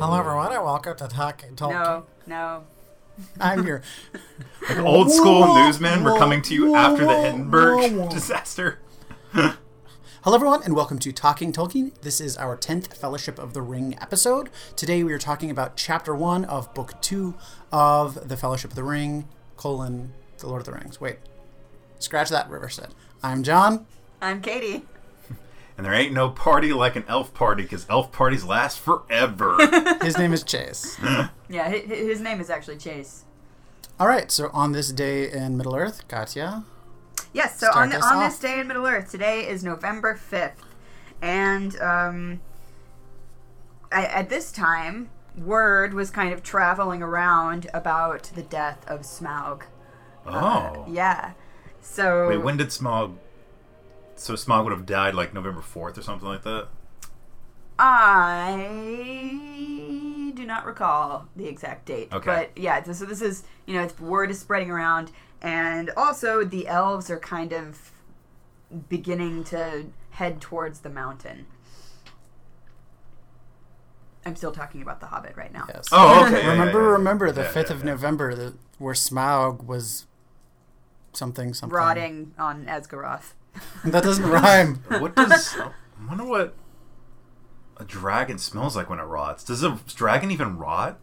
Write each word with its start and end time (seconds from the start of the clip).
Hello, 0.00 0.16
everyone, 0.16 0.52
and 0.52 0.62
welcome 0.64 0.96
to 0.96 1.08
Talking 1.08 1.56
Tolkien. 1.56 1.70
No, 1.70 2.06
no. 2.26 2.64
I'm 3.40 3.66
your 3.66 3.82
Like 4.68 4.78
old 4.78 5.10
school 5.10 5.40
Whoa, 5.40 5.64
newsmen 5.66 6.04
were 6.04 6.12
whoa, 6.12 6.18
coming 6.18 6.40
to 6.42 6.54
you 6.54 6.70
whoa, 6.70 6.76
after 6.76 7.02
the 7.02 7.08
whoa, 7.08 7.22
Hindenburg 7.24 7.92
whoa, 7.92 8.02
whoa. 8.04 8.08
disaster. 8.08 8.78
Hello, 9.32 10.36
everyone, 10.36 10.62
and 10.62 10.76
welcome 10.76 11.00
to 11.00 11.10
Talking 11.10 11.52
Tolkien. 11.52 12.00
This 12.02 12.20
is 12.20 12.36
our 12.36 12.56
10th 12.56 12.94
Fellowship 12.94 13.40
of 13.40 13.54
the 13.54 13.62
Ring 13.62 13.98
episode. 14.00 14.50
Today 14.76 15.02
we 15.02 15.12
are 15.12 15.18
talking 15.18 15.50
about 15.50 15.76
Chapter 15.76 16.14
1 16.14 16.44
of 16.44 16.72
Book 16.74 17.00
2 17.00 17.34
of 17.72 18.28
the 18.28 18.36
Fellowship 18.36 18.70
of 18.70 18.76
the 18.76 18.84
Ring, 18.84 19.26
colon, 19.56 20.12
The 20.38 20.46
Lord 20.46 20.60
of 20.60 20.66
the 20.66 20.72
Rings. 20.74 21.00
Wait, 21.00 21.16
scratch 21.98 22.28
that, 22.28 22.48
Riverset. 22.48 22.90
I'm 23.20 23.42
John. 23.42 23.84
I'm 24.22 24.42
Katie. 24.42 24.84
And 25.78 25.86
there 25.86 25.94
ain't 25.94 26.12
no 26.12 26.28
party 26.28 26.72
like 26.72 26.96
an 26.96 27.04
elf 27.06 27.32
party 27.32 27.62
because 27.62 27.86
elf 27.88 28.10
parties 28.12 28.44
last 28.44 28.80
forever. 28.80 29.56
His 30.02 30.18
name 30.18 30.32
is 30.34 30.42
Chase. 30.42 30.98
Yeah, 31.50 31.64
hi- 31.64 31.82
hi- 31.88 31.94
his 31.94 32.20
name 32.20 32.42
is 32.42 32.50
actually 32.50 32.76
Chase. 32.76 33.24
All 33.98 34.06
right, 34.06 34.30
so 34.30 34.50
on 34.52 34.72
this 34.72 34.92
day 34.92 35.30
in 35.32 35.56
Middle 35.56 35.74
Earth, 35.74 36.06
Katya. 36.06 36.64
Yes, 37.32 37.58
so 37.58 37.68
Start 37.70 37.84
on, 37.84 37.88
the, 37.88 37.96
us 37.96 38.04
on 38.04 38.16
off. 38.18 38.30
this 38.30 38.38
day 38.38 38.60
in 38.60 38.66
Middle 38.66 38.86
Earth, 38.86 39.10
today 39.10 39.48
is 39.48 39.64
November 39.64 40.14
5th. 40.14 40.52
And 41.22 41.80
um, 41.80 42.40
at, 43.90 44.10
at 44.10 44.28
this 44.28 44.52
time, 44.52 45.08
word 45.38 45.94
was 45.94 46.10
kind 46.10 46.34
of 46.34 46.42
traveling 46.42 47.02
around 47.02 47.66
about 47.72 48.24
the 48.34 48.42
death 48.42 48.84
of 48.86 49.00
Smaug. 49.00 49.62
oh. 50.26 50.84
Yeah. 50.86 51.32
So. 51.80 52.28
Wait, 52.28 52.42
when 52.42 52.58
did 52.58 52.68
Smaug. 52.68 53.14
So 54.18 54.34
Smaug 54.34 54.64
would 54.64 54.72
have 54.72 54.84
died 54.86 55.14
like 55.14 55.32
November 55.32 55.60
4th 55.60 55.96
or 55.96 56.02
something 56.02 56.28
like 56.28 56.42
that? 56.42 56.68
I 57.78 58.72
do 60.34 60.44
not 60.44 60.66
recall 60.66 61.28
the 61.36 61.46
exact 61.46 61.86
date. 61.86 62.08
Okay. 62.12 62.26
But 62.26 62.50
yeah, 62.60 62.82
so 62.82 63.04
this 63.04 63.22
is, 63.22 63.44
you 63.66 63.74
know, 63.74 63.84
it's, 63.84 63.98
word 64.00 64.30
is 64.30 64.40
spreading 64.40 64.70
around. 64.70 65.12
And 65.40 65.90
also, 65.96 66.42
the 66.44 66.66
elves 66.66 67.10
are 67.10 67.20
kind 67.20 67.52
of 67.52 67.92
beginning 68.88 69.44
to 69.44 69.86
head 70.10 70.40
towards 70.40 70.80
the 70.80 70.90
mountain. 70.90 71.46
I'm 74.26 74.34
still 74.34 74.50
talking 74.52 74.82
about 74.82 74.98
The 75.00 75.06
Hobbit 75.06 75.36
right 75.36 75.52
now. 75.52 75.66
Yes. 75.68 75.88
Oh, 75.92 76.26
okay. 76.26 76.42
yeah, 76.42 76.50
remember, 76.50 76.80
yeah, 76.80 76.86
yeah. 76.86 76.92
remember 76.92 77.30
the 77.32 77.42
Yeah, 77.42 77.52
5th 77.52 77.68
yeah, 77.70 77.76
of. 77.76 77.84
November, 77.84 78.34
the, 78.34 78.54
where 78.78 78.94
Smaug 78.94 79.64
was 79.64 80.06
something, 81.12 81.54
something. 81.54 81.74
Rotting 81.76 82.34
on 82.36 82.66
Esgaroth. 82.66 83.34
That 83.84 84.02
doesn't 84.02 84.26
rhyme. 84.28 84.76
What 84.88 85.14
does. 85.16 85.56
I 85.56 85.70
wonder 86.08 86.24
what 86.24 86.54
a 87.76 87.84
dragon 87.84 88.38
smells 88.38 88.74
like 88.76 88.90
when 88.90 88.98
it 88.98 89.04
rots. 89.04 89.44
Does 89.44 89.62
a 89.62 89.78
dragon 89.94 90.30
even 90.30 90.58
rot? 90.58 90.98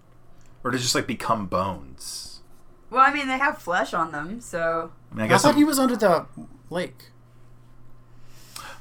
Or 0.64 0.72
does 0.72 0.82
it 0.82 0.84
just 0.84 0.96
like 0.96 1.08
become 1.08 1.46
bones? 1.48 2.42
Well, 2.90 3.02
I 3.02 3.14
mean, 3.14 3.28
they 3.28 3.38
have 3.38 3.58
flesh 3.60 3.94
on 3.94 4.12
them, 4.12 4.42
so. 4.42 4.92
I 5.12 5.16
mean, 5.16 5.22
I 5.22 5.26
I 5.26 5.28
guess. 5.30 5.42
thought 5.44 5.56
it- 5.56 5.58
he 5.58 5.64
was 5.64 5.80
under 5.80 5.96
the 5.96 6.26
lake. 6.70 7.12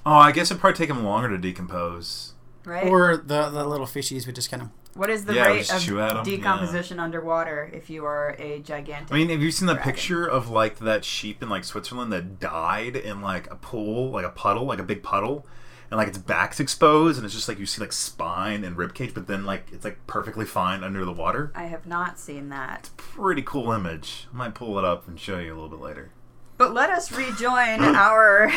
oh, 0.07 0.13
I 0.15 0.33
guess 0.33 0.51
it'd 0.51 0.61
probably 0.61 0.77
take 0.79 0.91
him 0.91 1.05
longer 1.05 1.29
to 1.29 1.39
decompose. 1.39 2.33
Right? 2.65 2.87
Or 2.87 3.17
the, 3.17 3.51
the 3.51 3.65
little 3.67 3.87
fishies 3.87 4.27
would 4.27 4.35
just 4.35 4.51
kind 4.51 4.63
of. 4.63 4.69
What 4.97 5.11
is 5.11 5.25
the 5.25 5.35
Yeah, 5.35 5.47
rate 5.49 5.71
of 5.73 5.89
'em, 5.89 5.97
yeah. 5.97 6.23
decomposition 6.25 7.01
underwater 7.01 7.71
if 7.73 7.91
you 7.91 8.05
are 8.05 8.37
a 8.39 8.61
gigantic. 8.61 9.13
I 9.13 9.17
mean, 9.17 9.29
have 9.31 9.41
you 9.43 9.51
seen 9.51 9.67
the 9.67 9.75
Dragon. 9.75 9.93
picture 9.93 10.27
of 10.27 10.49
like 10.51 10.79
that 10.81 11.05
sheep 11.05 11.43
in 11.43 11.49
like 11.49 11.65
Switzerland 11.65 12.13
that 12.13 12.39
died 12.41 12.97
in 12.97 13.21
like 13.21 13.51
a 13.51 13.57
pool, 13.57 14.11
like 14.11 14.25
a 14.25 14.31
puddle, 14.31 14.65
like 14.67 14.79
a 14.79 14.83
big 14.85 15.03
puddle, 15.03 15.47
and 15.91 15.99
like 15.99 16.09
its 16.09 16.19
back's 16.19 16.61
exposed, 16.61 17.19
and 17.19 17.25
it's 17.25 17.35
just 17.35 17.49
like 17.49 17.59
you 17.59 17.67
see 17.67 17.81
like 17.81 17.93
spine 17.93 18.65
and 18.65 18.77
rib 18.77 18.95
cage, 18.95 19.13
but 19.15 19.27
then 19.27 19.45
like 19.45 19.67
it's 19.73 19.85
like 19.85 19.99
perfectly 20.07 20.45
fine 20.47 20.83
under 20.85 21.05
the 21.05 21.13
water. 21.13 21.53
I 21.55 21.65
have 21.65 21.87
not 21.87 22.19
seen 22.19 22.49
that. 22.51 22.91
Pretty 22.97 23.43
cool 23.43 23.73
image. 23.73 24.27
I 24.33 24.37
might 24.37 24.55
pull 24.55 24.79
it 24.79 24.85
up 24.85 25.07
and 25.09 25.19
show 25.21 25.39
you 25.39 25.53
a 25.53 25.57
little 25.57 25.69
bit 25.69 25.81
later. 25.81 26.11
But 26.57 26.73
let 26.73 26.89
us 26.91 27.11
rejoin 27.13 27.81
our 27.83 28.53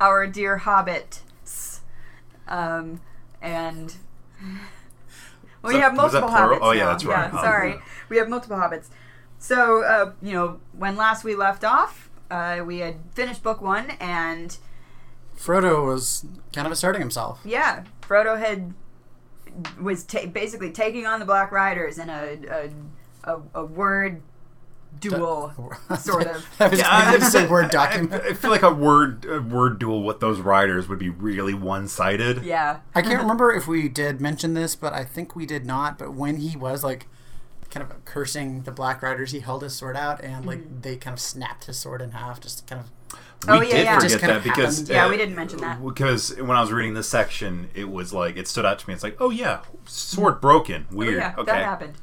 our 0.00 0.26
dear 0.26 0.58
hobbits. 0.60 1.20
Um, 2.48 3.00
and 3.40 3.94
we 5.62 5.74
that- 5.74 5.80
have 5.82 5.94
multiple 5.94 6.28
plural? 6.28 6.58
hobbits. 6.58 6.62
Oh, 6.62 6.72
yeah, 6.72 6.84
now. 6.84 6.90
that's 6.90 7.04
right. 7.04 7.32
Yeah, 7.32 7.38
Oh, 7.40 7.42
sorry, 7.42 7.70
yeah. 7.70 7.80
we 8.08 8.16
have 8.18 8.28
multiple 8.28 8.56
hobbits. 8.56 8.88
So 9.38 9.82
uh, 9.82 10.12
you 10.22 10.32
know, 10.32 10.60
when 10.76 10.96
last 10.96 11.24
we 11.24 11.34
left 11.34 11.64
off, 11.64 12.10
uh, 12.30 12.62
we 12.64 12.78
had 12.78 12.96
finished 13.14 13.42
book 13.42 13.60
one, 13.60 13.90
and 14.00 14.56
Frodo 15.36 15.84
was 15.84 16.24
kind 16.52 16.66
of 16.66 16.72
asserting 16.72 17.00
himself. 17.00 17.40
yeah, 17.44 17.84
Frodo 18.02 18.38
had 18.38 18.74
was 19.80 20.04
ta- 20.04 20.26
basically 20.26 20.70
taking 20.70 21.06
on 21.06 21.20
the 21.20 21.26
Black 21.26 21.50
Riders 21.52 21.98
in 21.98 22.08
a 22.08 22.38
a, 22.50 22.70
a, 23.34 23.40
a 23.54 23.64
word 23.64 24.22
duel, 25.00 25.52
sort 25.98 26.26
of. 26.26 26.46
I 26.60 26.68
was 26.68 26.80
going 26.82 27.20
to 27.20 27.26
say 27.26 27.46
word 27.46 27.70
document. 27.70 28.22
I 28.24 28.32
feel 28.34 28.50
like 28.50 28.62
a 28.62 28.72
word 28.72 29.24
a 29.24 29.40
word 29.40 29.78
duel 29.78 30.02
with 30.02 30.20
those 30.20 30.40
riders 30.40 30.88
would 30.88 30.98
be 30.98 31.08
really 31.10 31.54
one 31.54 31.88
sided. 31.88 32.44
Yeah. 32.44 32.80
I 32.94 33.02
can't 33.02 33.20
remember 33.20 33.52
if 33.52 33.66
we 33.66 33.88
did 33.88 34.20
mention 34.20 34.54
this, 34.54 34.76
but 34.76 34.92
I 34.92 35.04
think 35.04 35.34
we 35.36 35.46
did 35.46 35.66
not. 35.66 35.98
But 35.98 36.14
when 36.14 36.36
he 36.36 36.56
was 36.56 36.82
like 36.84 37.06
kind 37.70 37.88
of 37.90 38.04
cursing 38.04 38.62
the 38.62 38.70
Black 38.72 39.02
Riders, 39.02 39.32
he 39.32 39.40
held 39.40 39.62
his 39.62 39.74
sword 39.74 39.96
out 39.96 40.22
and 40.22 40.44
like 40.46 40.58
Mm-hmm. 40.60 40.80
they 40.82 40.96
kind 40.96 41.14
of 41.14 41.20
snapped 41.20 41.64
his 41.64 41.78
sword 41.78 42.00
in 42.02 42.10
half, 42.12 42.40
just 42.40 42.66
kind 42.66 42.80
of. 42.82 42.90
We 43.48 43.54
Oh, 43.58 43.60
yeah, 43.60 43.70
did 43.76 43.84
yeah. 43.86 43.98
Forget 43.98 44.20
kind 44.20 44.32
that 44.34 44.42
because 44.44 44.78
happened. 44.78 44.88
Yeah, 44.94 45.06
uh, 45.06 45.10
we 45.10 45.16
didn't 45.16 45.34
mention 45.34 45.58
that. 45.62 45.84
because 45.84 46.36
when 46.40 46.52
I 46.56 46.60
was 46.60 46.70
reading 46.70 46.94
this 46.94 47.08
section, 47.08 47.70
it 47.74 47.90
was 47.90 48.12
like 48.12 48.36
it 48.36 48.46
stood 48.46 48.64
out 48.64 48.78
to 48.78 48.88
me. 48.88 48.94
It's 48.94 49.02
like, 49.02 49.16
oh 49.20 49.30
yeah, 49.30 49.62
sword 49.84 50.40
broken, 50.40 50.86
Weird. 50.92 50.92
Oh, 50.92 50.96
weird. 50.96 51.16
yeah, 51.16 51.34
okay, 51.38 51.50
that 51.50 51.64
happened. 51.64 51.94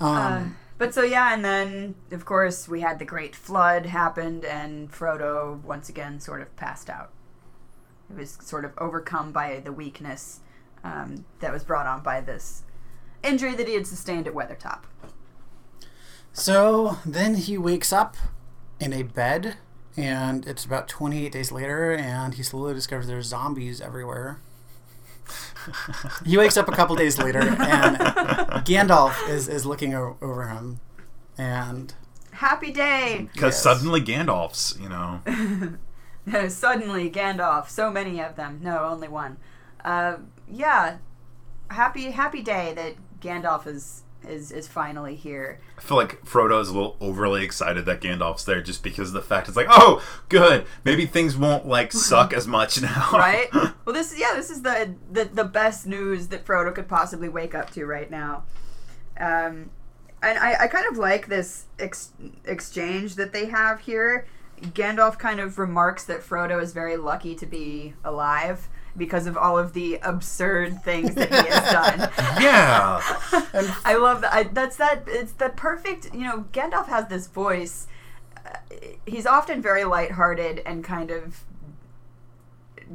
Um, 0.00 0.08
Uh, 0.16 0.44
but 0.82 0.92
so 0.92 1.04
yeah, 1.04 1.32
and 1.32 1.44
then 1.44 1.94
of 2.10 2.24
course 2.24 2.68
we 2.68 2.80
had 2.80 2.98
the 2.98 3.04
great 3.04 3.36
flood 3.36 3.86
happened, 3.86 4.44
and 4.44 4.90
Frodo 4.90 5.62
once 5.62 5.88
again 5.88 6.18
sort 6.18 6.42
of 6.42 6.56
passed 6.56 6.90
out. 6.90 7.12
He 8.08 8.16
was 8.16 8.36
sort 8.42 8.64
of 8.64 8.72
overcome 8.76 9.30
by 9.30 9.60
the 9.60 9.70
weakness 9.70 10.40
um, 10.82 11.24
that 11.38 11.52
was 11.52 11.62
brought 11.62 11.86
on 11.86 12.02
by 12.02 12.20
this 12.20 12.64
injury 13.22 13.54
that 13.54 13.68
he 13.68 13.74
had 13.74 13.86
sustained 13.86 14.26
at 14.26 14.34
Weathertop. 14.34 14.80
So 16.32 16.98
then 17.06 17.36
he 17.36 17.56
wakes 17.56 17.92
up 17.92 18.16
in 18.80 18.92
a 18.92 19.04
bed, 19.04 19.58
and 19.96 20.44
it's 20.48 20.64
about 20.64 20.88
28 20.88 21.30
days 21.30 21.52
later, 21.52 21.92
and 21.92 22.34
he 22.34 22.42
slowly 22.42 22.74
discovers 22.74 23.06
there's 23.06 23.26
zombies 23.26 23.80
everywhere. 23.80 24.40
He 26.26 26.36
wakes 26.36 26.56
up 26.56 26.68
a 26.68 26.72
couple 26.72 26.96
days 26.96 27.18
later, 27.18 27.40
and 27.40 27.96
Gandalf 28.66 29.28
is, 29.28 29.48
is 29.48 29.64
looking 29.66 29.94
o- 29.94 30.16
over 30.22 30.48
him, 30.48 30.80
and 31.38 31.94
Happy 32.32 32.72
day! 32.72 33.28
because 33.32 33.54
Yes. 33.54 33.62
suddenly 33.62 34.00
Gandalf's, 34.00 34.76
you 34.80 34.88
know, 34.88 35.20
Suddenly 36.48 37.10
Gandalf, 37.10 37.68
so 37.68 37.90
many 37.90 38.20
of 38.20 38.36
them. 38.36 38.60
No, 38.62 38.84
only 38.84 39.08
one. 39.08 39.36
Uh, 39.84 40.16
yeah, 40.48 40.98
happy 41.70 42.10
happy 42.12 42.42
day 42.42 42.72
that 42.74 42.94
Gandalf 43.20 43.66
is 43.66 44.02
is 44.28 44.50
is 44.52 44.68
finally 44.68 45.14
here. 45.14 45.60
I 45.78 45.80
feel 45.80 45.96
like 45.96 46.24
Frodo's 46.24 46.68
a 46.68 46.74
little 46.74 46.96
overly 47.00 47.44
excited 47.44 47.86
that 47.86 48.00
Gandalf's 48.00 48.44
there 48.44 48.62
just 48.62 48.82
because 48.82 49.08
of 49.08 49.14
the 49.14 49.22
fact 49.22 49.48
it's 49.48 49.56
like, 49.56 49.66
oh, 49.68 50.02
good, 50.28 50.66
maybe 50.84 51.06
things 51.06 51.36
won't 51.36 51.66
like 51.66 51.92
suck 51.92 52.32
as 52.32 52.46
much 52.46 52.80
now, 52.80 53.10
right? 53.12 53.48
well, 53.54 53.94
this 53.94 54.12
is 54.12 54.20
yeah, 54.20 54.34
this 54.34 54.50
is 54.50 54.62
the, 54.62 54.94
the 55.10 55.24
the 55.24 55.44
best 55.44 55.86
news 55.86 56.28
that 56.28 56.44
Frodo 56.44 56.74
could 56.74 56.88
possibly 56.88 57.28
wake 57.28 57.54
up 57.54 57.70
to 57.70 57.86
right 57.86 58.10
now. 58.10 58.44
Um, 59.18 59.70
and 60.22 60.38
I, 60.38 60.64
I 60.64 60.66
kind 60.68 60.86
of 60.86 60.96
like 60.96 61.26
this 61.26 61.66
ex- 61.78 62.12
exchange 62.44 63.16
that 63.16 63.32
they 63.32 63.46
have 63.46 63.80
here. 63.80 64.26
Gandalf 64.60 65.18
kind 65.18 65.40
of 65.40 65.58
remarks 65.58 66.04
that 66.04 66.20
Frodo 66.20 66.62
is 66.62 66.72
very 66.72 66.96
lucky 66.96 67.34
to 67.34 67.46
be 67.46 67.94
alive 68.04 68.68
because 68.96 69.26
of 69.26 69.36
all 69.36 69.58
of 69.58 69.72
the 69.72 69.98
absurd 70.02 70.82
things 70.82 71.14
that 71.14 71.28
he 71.30 71.50
has 71.50 71.72
done. 71.72 71.98
yeah, 72.42 73.00
I 73.84 73.94
love 73.96 74.20
that. 74.22 74.32
I, 74.32 74.42
that's 74.44 74.76
that. 74.76 75.04
It's 75.06 75.32
the 75.32 75.48
perfect. 75.50 76.12
You 76.14 76.20
know, 76.24 76.44
Gandalf 76.52 76.88
has 76.88 77.08
this 77.08 77.26
voice. 77.26 77.86
Uh, 78.36 78.56
he's 79.06 79.26
often 79.26 79.62
very 79.62 79.84
lighthearted 79.84 80.60
and 80.66 80.84
kind 80.84 81.10
of 81.10 81.44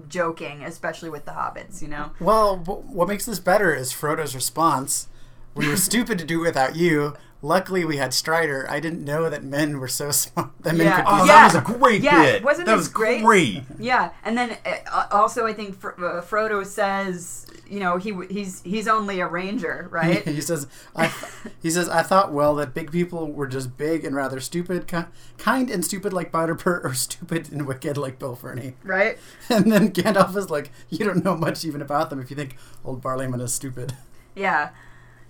joking, 0.10 0.64
especially 0.64 1.10
with 1.10 1.26
the 1.26 1.32
hobbits. 1.32 1.82
You 1.82 1.88
know. 1.88 2.12
well, 2.20 2.58
wh- 2.58 2.90
what 2.94 3.08
makes 3.08 3.26
this 3.26 3.40
better 3.40 3.74
is 3.74 3.92
Frodo's 3.92 4.36
response. 4.36 5.08
We 5.56 5.68
were 5.68 5.78
stupid 5.78 6.20
to 6.20 6.26
do 6.26 6.40
without 6.40 6.76
you. 6.76 7.16
Luckily, 7.44 7.86
we 7.86 7.98
had 7.98 8.14
Strider. 8.16 8.66
I 8.70 8.80
didn't 8.80 9.06
know 9.06 9.30
that 9.30 9.44
men 9.44 9.80
were 9.80 9.88
so 9.88 10.10
smart. 10.12 10.50
That 10.62 10.76
men 10.76 10.92
could 10.92 11.06
oh, 11.08 11.22
be 11.24 11.28
Yeah. 11.28 11.36
that 11.36 11.54
was 11.54 11.56
a 11.56 11.62
great 11.78 12.02
Yeah, 12.02 12.22
bit. 12.24 12.44
wasn't 12.44 12.66
that 12.66 12.72
this 12.74 12.80
was 12.80 12.88
great? 12.88 13.24
great. 13.24 13.64
Yeah, 13.80 14.10
and 14.26 14.38
then 14.38 14.58
uh, 14.66 15.06
also 15.12 15.46
I 15.46 15.54
think 15.54 15.76
Fr- 15.80 15.90
uh, 15.90 16.22
Frodo 16.22 16.66
says, 16.66 17.46
you 17.70 17.80
know, 17.80 17.98
he 17.98 18.16
he's 18.30 18.62
he's 18.64 18.88
only 18.88 19.20
a 19.20 19.28
ranger, 19.28 19.88
right? 19.92 20.28
he 20.28 20.42
says, 20.42 20.66
I, 20.96 21.14
he 21.62 21.70
says, 21.70 21.88
I 21.90 22.02
thought, 22.02 22.34
well, 22.34 22.56
that 22.56 22.74
big 22.74 22.92
people 22.92 23.32
were 23.32 23.48
just 23.48 23.78
big 23.78 24.04
and 24.04 24.16
rather 24.16 24.40
stupid, 24.40 24.88
ki- 24.88 25.06
kind 25.38 25.70
and 25.70 25.86
stupid 25.86 26.14
like 26.14 26.32
Butterbur, 26.32 26.84
or 26.84 26.94
stupid 26.96 27.52
and 27.52 27.68
wicked 27.68 27.98
like 27.98 28.18
Bill 28.18 28.36
Ferny. 28.36 28.74
right? 28.84 29.18
And 29.50 29.72
then 29.72 29.92
Gandalf 29.92 30.36
is 30.36 30.50
like, 30.50 30.72
you 30.90 31.06
don't 31.06 31.24
know 31.24 31.36
much 31.38 31.64
even 31.64 31.82
about 31.84 32.10
them 32.10 32.20
if 32.20 32.32
you 32.32 32.36
think 32.36 32.58
old 32.84 33.04
Barliman 33.04 33.42
is 33.42 33.54
stupid. 33.54 33.94
Yeah. 34.36 34.70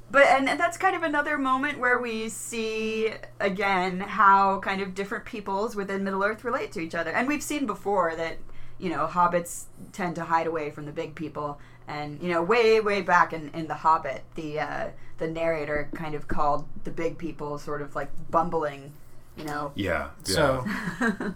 But 0.09 0.25
and 0.27 0.47
that's 0.47 0.77
kind 0.77 0.95
of 0.95 1.03
another 1.03 1.37
moment 1.37 1.79
where 1.79 1.99
we 1.99 2.29
see 2.29 3.11
again 3.39 3.99
how 3.99 4.59
kind 4.59 4.81
of 4.81 4.95
different 4.95 5.25
peoples 5.25 5.75
within 5.75 6.03
Middle 6.03 6.23
Earth 6.23 6.43
relate 6.43 6.71
to 6.73 6.79
each 6.79 6.95
other. 6.95 7.11
And 7.11 7.27
we've 7.27 7.43
seen 7.43 7.65
before 7.65 8.15
that, 8.15 8.37
you 8.79 8.89
know, 8.89 9.05
hobbits 9.05 9.65
tend 9.91 10.15
to 10.15 10.23
hide 10.23 10.47
away 10.47 10.71
from 10.71 10.85
the 10.85 10.93
big 10.93 11.15
people. 11.15 11.59
And, 11.89 12.21
you 12.21 12.29
know, 12.29 12.41
way, 12.41 12.81
way 12.81 13.01
back 13.01 13.31
in, 13.31 13.49
in 13.53 13.67
The 13.67 13.75
Hobbit, 13.75 14.23
the 14.35 14.59
uh, 14.59 14.89
the 15.17 15.27
narrator 15.27 15.89
kind 15.93 16.15
of 16.15 16.27
called 16.27 16.65
the 16.83 16.91
big 16.91 17.17
people 17.17 17.57
sort 17.57 17.81
of 17.81 17.95
like 17.95 18.09
bumbling, 18.29 18.93
you 19.35 19.43
know. 19.43 19.71
Yeah. 19.75 20.09
yeah. 20.25 20.33
So 20.35 20.65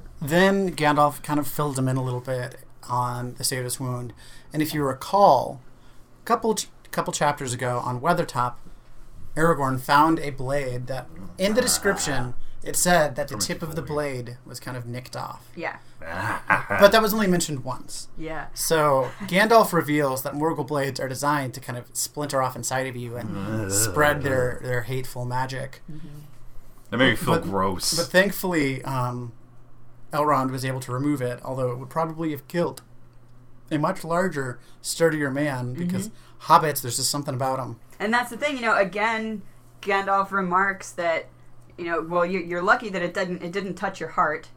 then 0.22 0.76
Gandalf 0.76 1.22
kind 1.24 1.40
of 1.40 1.48
filled 1.48 1.78
him 1.78 1.88
in 1.88 1.98
a 1.98 2.04
little 2.04 2.22
bit 2.22 2.58
on 2.84 3.36
the 3.36 3.44
Saber's 3.44 3.80
wound, 3.80 4.14
and 4.54 4.62
if 4.62 4.74
you 4.74 4.84
recall, 4.84 5.62
a 6.22 6.26
couple 6.26 6.56
ch- 6.56 6.68
couple 6.92 7.14
chapters 7.14 7.54
ago 7.54 7.82
on 7.84 8.00
Weathertop, 8.02 8.56
Aragorn 9.36 9.80
found 9.80 10.20
a 10.20 10.30
blade 10.30 10.88
that, 10.88 11.08
in 11.38 11.54
the 11.54 11.62
description, 11.62 12.34
it 12.64 12.76
said 12.76 13.16
that 13.16 13.28
the 13.30 13.38
tip 13.38 13.62
of 13.64 13.76
the 13.76 13.82
blade 13.82 14.38
was 14.46 14.60
kind 14.60 14.76
of 14.78 14.86
nicked 14.86 15.16
off, 15.16 15.48
Yeah. 15.56 15.78
but 16.70 16.92
that 16.92 17.02
was 17.02 17.14
only 17.14 17.28
mentioned 17.28 17.64
once. 17.64 18.08
Yeah. 18.18 18.48
So 18.54 19.10
Gandalf 19.22 19.72
reveals 19.72 20.24
that 20.24 20.34
Morgul 20.34 20.68
blades 20.68 21.00
are 21.00 21.08
designed 21.08 21.54
to 21.56 21.60
kind 21.60 21.78
of 21.78 21.86
splinter 21.94 22.42
off 22.42 22.56
inside 22.56 22.88
of 22.88 22.96
you 22.96 23.16
and 23.18 23.72
spread 23.72 24.22
their, 24.24 24.60
their 24.64 24.82
hateful 24.84 25.26
magic. 25.26 25.82
that 26.90 26.98
made 26.98 27.12
me 27.12 27.16
feel 27.16 27.36
But- 27.36 27.44
gross. 27.44 27.96
But 27.96 28.08
thankfully, 28.08 28.84
um, 28.84 29.32
Elrond 30.12 30.52
was 30.52 30.66
able 30.66 30.82
to 30.82 30.92
remove 30.92 31.22
it, 31.22 31.40
although 31.44 31.72
it 31.72 31.78
would 31.80 31.90
probably 31.90 32.32
have 32.32 32.48
killed 32.48 32.82
a 33.72 33.78
much 33.78 34.04
larger, 34.04 34.60
sturdier 34.82 35.32
man 35.32 35.74
because 35.74 36.10
hobbits, 36.44 36.82
there's 36.82 36.98
just 36.98 37.10
something 37.10 37.34
about 37.34 37.58
them. 37.58 37.80
And 38.00 38.14
that's 38.14 38.30
the 38.30 38.38
thing, 38.38 38.56
you 38.56 38.62
know. 38.62 38.76
Again, 38.76 39.44
Gandalf 39.82 40.32
remarks 40.32 40.92
that, 40.94 41.28
you 41.78 41.86
know, 41.86 42.02
well, 42.02 42.26
you're, 42.26 42.42
you're 42.42 42.62
lucky 42.62 42.90
that 42.90 43.02
it 43.02 43.14
didn't 43.14 43.44
it 43.44 43.52
didn't 43.52 43.76
touch 43.76 44.00
your 44.00 44.10
heart, 44.10 44.50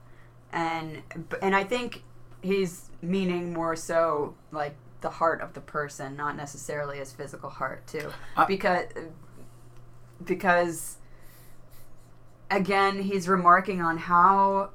and 0.53 1.03
and 1.43 1.55
I 1.55 1.65
think 1.65 2.03
he's 2.43 2.91
meaning 3.03 3.53
more 3.53 3.77
so 3.77 4.35
like 4.51 4.77
the 5.01 5.11
heart 5.11 5.41
of 5.41 5.53
the 5.53 5.61
person, 5.61 6.17
not 6.17 6.37
necessarily 6.37 6.99
his 6.99 7.13
physical 7.13 7.51
heart 7.51 7.87
too, 7.87 8.11
because 8.47 8.87
because 10.25 10.97
again 12.51 13.03
he's 13.03 13.29
remarking 13.29 13.83
on 13.83 13.99
how 13.99 14.71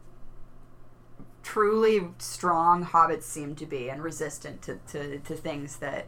truly 1.42 2.08
strong 2.20 2.86
hobbits 2.86 3.24
seem 3.24 3.56
to 3.56 3.66
be 3.66 3.90
and 3.90 4.04
resistant 4.04 4.62
to, 4.62 4.78
to, 4.88 5.18
to 5.20 5.36
things 5.36 5.78
that 5.78 6.06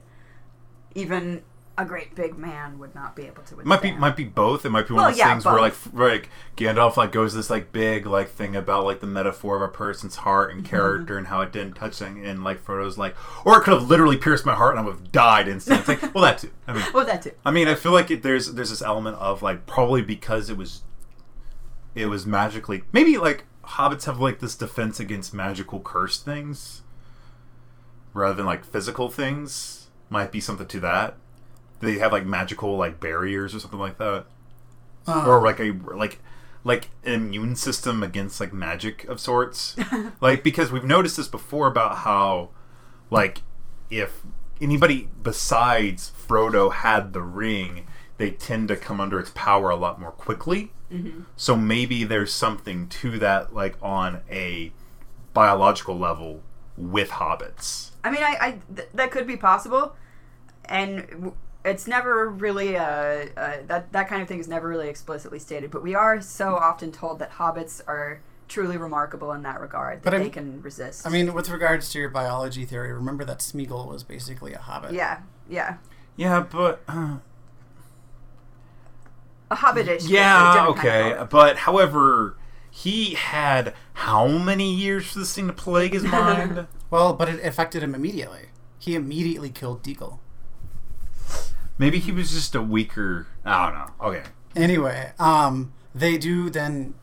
even 0.95 1.43
a 1.77 1.85
great 1.85 2.13
big 2.15 2.38
man 2.38 2.77
would 2.77 2.93
not 2.93 3.15
be 3.15 3.23
able 3.23 3.41
to 3.43 3.55
withstand. 3.55 3.61
It 3.61 3.65
might 3.67 3.81
be 3.81 3.91
might 3.93 4.15
be 4.17 4.25
both. 4.25 4.65
It 4.65 4.69
might 4.69 4.88
be 4.88 4.93
one 4.93 5.01
Well, 5.03 5.07
of 5.09 5.13
those 5.13 5.19
yeah, 5.19 5.29
things 5.31 5.45
where 5.45 5.59
like 5.59 5.71
both. 5.73 5.88
f- 5.88 5.93
like 5.93 6.29
Gandalf 6.57 6.97
like 6.97 7.11
goes 7.13 7.33
this 7.33 7.49
like 7.49 7.71
big 7.71 8.05
like 8.05 8.29
thing 8.29 8.55
about 8.55 8.83
like 8.83 8.99
the 8.99 9.07
metaphor 9.07 9.55
of 9.55 9.61
a 9.61 9.67
person's 9.69 10.17
heart 10.17 10.49
Mm-hmm. 10.49 10.59
and 10.59 10.67
character 10.67 11.17
and 11.17 11.27
how 11.27 11.41
it 11.41 11.51
didn't 11.53 11.75
touch 11.75 11.95
thing 11.97 12.23
and 12.25 12.43
like 12.43 12.61
Frodo's 12.61 12.97
like 12.97 13.15
or 13.45 13.57
it 13.57 13.63
could 13.63 13.73
have 13.73 13.88
literally 13.89 14.17
pierced 14.17 14.45
my 14.45 14.53
heart 14.53 14.75
and 14.75 14.81
I 14.81 14.83
would 14.83 14.95
have 14.99 15.11
died 15.13 15.47
instantly. 15.47 15.93
It's 15.93 16.03
like 16.03 16.13
well 16.13 16.23
that 16.25 16.39
too. 16.39 16.51
I 16.67 16.73
mean 16.73 16.83
well, 16.93 17.05
that 17.05 17.21
too. 17.21 17.31
I 17.45 17.51
mean 17.51 17.67
I 17.69 17.75
feel 17.75 17.93
like 17.93 18.11
it, 18.11 18.21
there's 18.21 18.53
there's 18.53 18.69
this 18.69 18.81
element 18.81 19.15
of 19.17 19.41
like 19.41 19.65
probably 19.65 20.01
because 20.01 20.49
it 20.49 20.57
was 20.57 20.83
it 21.95 22.07
was 22.07 22.25
magically 22.25 22.83
maybe 22.91 23.17
like 23.17 23.45
hobbits 23.63 24.05
have 24.05 24.19
like 24.19 24.39
this 24.39 24.55
defense 24.55 24.99
against 24.99 25.33
magical 25.33 25.79
cursed 25.79 26.25
things 26.25 26.81
rather 28.13 28.33
than 28.35 28.45
like 28.45 28.65
physical 28.65 29.09
things 29.09 29.80
might 30.11 30.31
be 30.31 30.39
something 30.39 30.67
to 30.67 30.79
that. 30.81 31.15
They 31.79 31.97
have 31.97 32.11
like 32.11 32.25
magical 32.25 32.77
like 32.77 32.99
barriers 32.99 33.55
or 33.55 33.59
something 33.59 33.79
like 33.79 33.97
that. 33.97 34.25
Uh, 35.07 35.25
or 35.25 35.41
like 35.41 35.59
a 35.59 35.71
like 35.95 36.19
like 36.63 36.89
an 37.03 37.13
immune 37.13 37.55
system 37.55 38.03
against 38.03 38.39
like 38.39 38.53
magic 38.53 39.05
of 39.05 39.19
sorts. 39.19 39.75
Like 40.21 40.43
because 40.43 40.71
we've 40.71 40.83
noticed 40.83 41.17
this 41.17 41.27
before 41.27 41.65
about 41.67 41.97
how 41.99 42.49
like 43.09 43.41
if 43.89 44.21
anybody 44.61 45.09
besides 45.23 46.11
frodo 46.27 46.71
had 46.71 47.13
the 47.13 47.21
ring 47.23 47.87
they 48.17 48.29
tend 48.29 48.67
to 48.67 48.75
come 48.75 49.01
under 49.01 49.19
its 49.19 49.31
power 49.33 49.71
a 49.71 49.75
lot 49.75 49.99
more 49.99 50.11
quickly. 50.11 50.71
So 51.37 51.55
maybe 51.55 52.03
there's 52.03 52.33
something 52.33 52.87
to 52.89 53.17
that 53.19 53.55
like 53.55 53.75
on 53.81 54.21
a 54.29 54.73
biological 55.33 55.97
level 55.97 56.43
with 56.77 57.09
hobbits. 57.11 57.91
I 58.03 58.11
mean, 58.11 58.21
I, 58.23 58.37
I 58.39 58.59
th- 58.75 58.89
that 58.93 59.09
could 59.09 59.25
be 59.25 59.37
possible, 59.37 59.95
and 60.71 61.33
it's 61.63 61.85
never 61.85 62.27
really 62.29 62.75
uh, 62.75 62.83
uh, 63.38 63.57
that 63.68 63.91
that 63.91 64.07
kind 64.07 64.21
of 64.21 64.27
thing 64.27 64.39
is 64.39 64.47
never 64.47 64.68
really 64.68 64.88
explicitly 64.89 65.38
stated. 65.38 65.69
But 65.69 65.83
we 65.83 65.94
are 65.94 66.21
so 66.21 66.56
often 66.56 66.91
told 66.91 67.19
that 67.19 67.33
hobbits 67.33 67.81
are 67.88 68.21
truly 68.47 68.77
remarkable 68.77 69.31
in 69.31 69.44
that 69.44 69.62
regard 69.62 70.00
that 70.00 70.03
But 70.03 70.13
I'm- 70.13 70.23
they 70.23 70.29
can 70.29 70.62
resist. 70.62 71.06
I 71.06 71.09
mean, 71.09 71.33
with 71.33 71.50
regards 71.50 71.89
to 71.91 72.00
your 72.00 72.09
biology 72.09 72.65
theory, 72.65 72.91
remember 72.91 73.23
that 73.25 73.39
Smeagol 73.39 73.88
was 73.88 74.03
basically 74.03 74.53
a 74.53 74.59
hobbit. 74.59 74.94
yeah, 74.94 75.19
yeah, 75.50 75.77
yeah 76.18 76.41
but 76.41 76.81
uh, 76.88 77.17
a 79.50 79.56
hobbitish. 79.56 80.07
Yeah, 80.09 80.53
different 80.53 80.56
kind 80.56 80.69
of 80.69 80.77
okay. 80.77 81.12
hobbit. 81.15 81.29
But 81.29 81.57
however, 81.59 82.38
he 82.69 83.13
had 83.15 83.74
how 83.94 84.27
many 84.27 84.74
years 84.74 85.12
for 85.12 85.19
this 85.19 85.33
thing 85.35 85.47
to 85.47 85.53
plague 85.53 85.94
his 85.94 86.03
mind? 86.19 86.67
Well, 86.89 87.13
but 87.13 87.29
it 87.29 87.44
affected 87.45 87.83
him 87.83 87.94
immediately. 87.95 88.47
He 88.79 88.95
immediately 88.95 89.50
killed 89.50 89.83
Deagol. 89.83 90.19
Maybe 91.81 91.97
he 91.97 92.11
was 92.11 92.29
just 92.31 92.53
a 92.53 92.61
weaker. 92.61 93.25
I 93.43 93.65
don't 93.65 93.79
know. 93.79 94.07
Okay. 94.09 94.23
Anyway, 94.55 95.13
um, 95.17 95.73
they 95.95 96.19
do 96.19 96.51
then, 96.51 96.93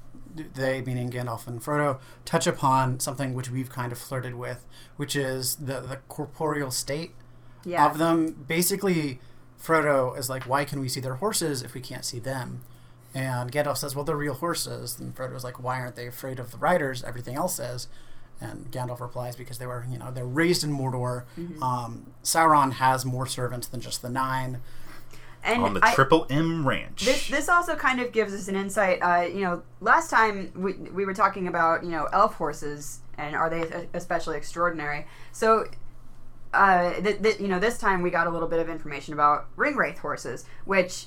they 0.54 0.82
meaning 0.82 1.10
Gandalf 1.10 1.48
and 1.48 1.60
Frodo, 1.60 1.98
touch 2.24 2.46
upon 2.46 3.00
something 3.00 3.34
which 3.34 3.50
we've 3.50 3.70
kind 3.70 3.90
of 3.90 3.98
flirted 3.98 4.36
with, 4.36 4.64
which 4.96 5.16
is 5.16 5.56
the 5.56 5.80
the 5.80 5.96
corporeal 6.06 6.70
state 6.70 7.16
Yeah, 7.64 7.90
of 7.90 7.98
them. 7.98 8.44
Basically, 8.46 9.18
Frodo 9.60 10.16
is 10.16 10.30
like, 10.30 10.44
"Why 10.44 10.64
can 10.64 10.78
we 10.78 10.88
see 10.88 11.00
their 11.00 11.16
horses 11.16 11.60
if 11.62 11.74
we 11.74 11.80
can't 11.80 12.04
see 12.04 12.20
them?" 12.20 12.60
And 13.12 13.50
Gandalf 13.50 13.78
says, 13.78 13.96
"Well, 13.96 14.04
they're 14.04 14.16
real 14.16 14.34
horses." 14.34 15.00
And 15.00 15.12
Frodo's 15.12 15.42
like, 15.42 15.60
"Why 15.60 15.80
aren't 15.80 15.96
they 15.96 16.06
afraid 16.06 16.38
of 16.38 16.52
the 16.52 16.58
riders? 16.58 17.02
Everything 17.02 17.34
else 17.34 17.58
is." 17.58 17.88
And 18.40 18.70
Gandalf 18.70 19.00
replies, 19.00 19.34
"Because 19.36 19.58
they 19.58 19.66
were, 19.66 19.84
you 19.90 19.98
know, 19.98 20.10
they're 20.12 20.24
raised 20.24 20.62
in 20.62 20.70
Mordor. 20.72 21.24
Um, 21.62 22.12
Sauron 22.22 22.72
has 22.74 23.04
more 23.04 23.26
servants 23.26 23.66
than 23.66 23.80
just 23.80 24.00
the 24.02 24.08
nine. 24.10 24.60
and 25.44 25.62
On 25.62 25.74
the 25.74 25.80
I- 25.82 25.94
Triple 25.94 26.26
M 26.30 26.66
Ranch. 26.66 27.04
This 27.04 27.28
this 27.28 27.48
also 27.48 27.74
kind 27.76 28.00
of 28.00 28.10
gives 28.12 28.32
us 28.34 28.48
an 28.48 28.56
insight. 28.56 28.98
Uh, 29.00 29.22
you 29.22 29.40
know, 29.40 29.62
last 29.80 30.10
time 30.10 30.52
we, 30.54 30.72
we 30.74 31.04
were 31.04 31.14
talking 31.14 31.46
about 31.48 31.84
you 31.84 31.90
know 31.90 32.08
elf 32.12 32.34
horses 32.34 33.00
and 33.16 33.34
are 33.36 33.48
they 33.50 33.86
especially 33.94 34.36
extraordinary? 34.36 35.06
So, 35.32 35.66
uh, 36.54 36.92
th- 37.00 37.22
th- 37.22 37.40
you 37.40 37.48
know, 37.48 37.58
this 37.58 37.78
time 37.78 38.02
we 38.02 38.10
got 38.10 38.26
a 38.26 38.30
little 38.30 38.48
bit 38.48 38.58
of 38.60 38.68
information 38.68 39.14
about 39.14 39.46
ringwraith 39.56 39.98
horses, 39.98 40.44
which 40.64 41.06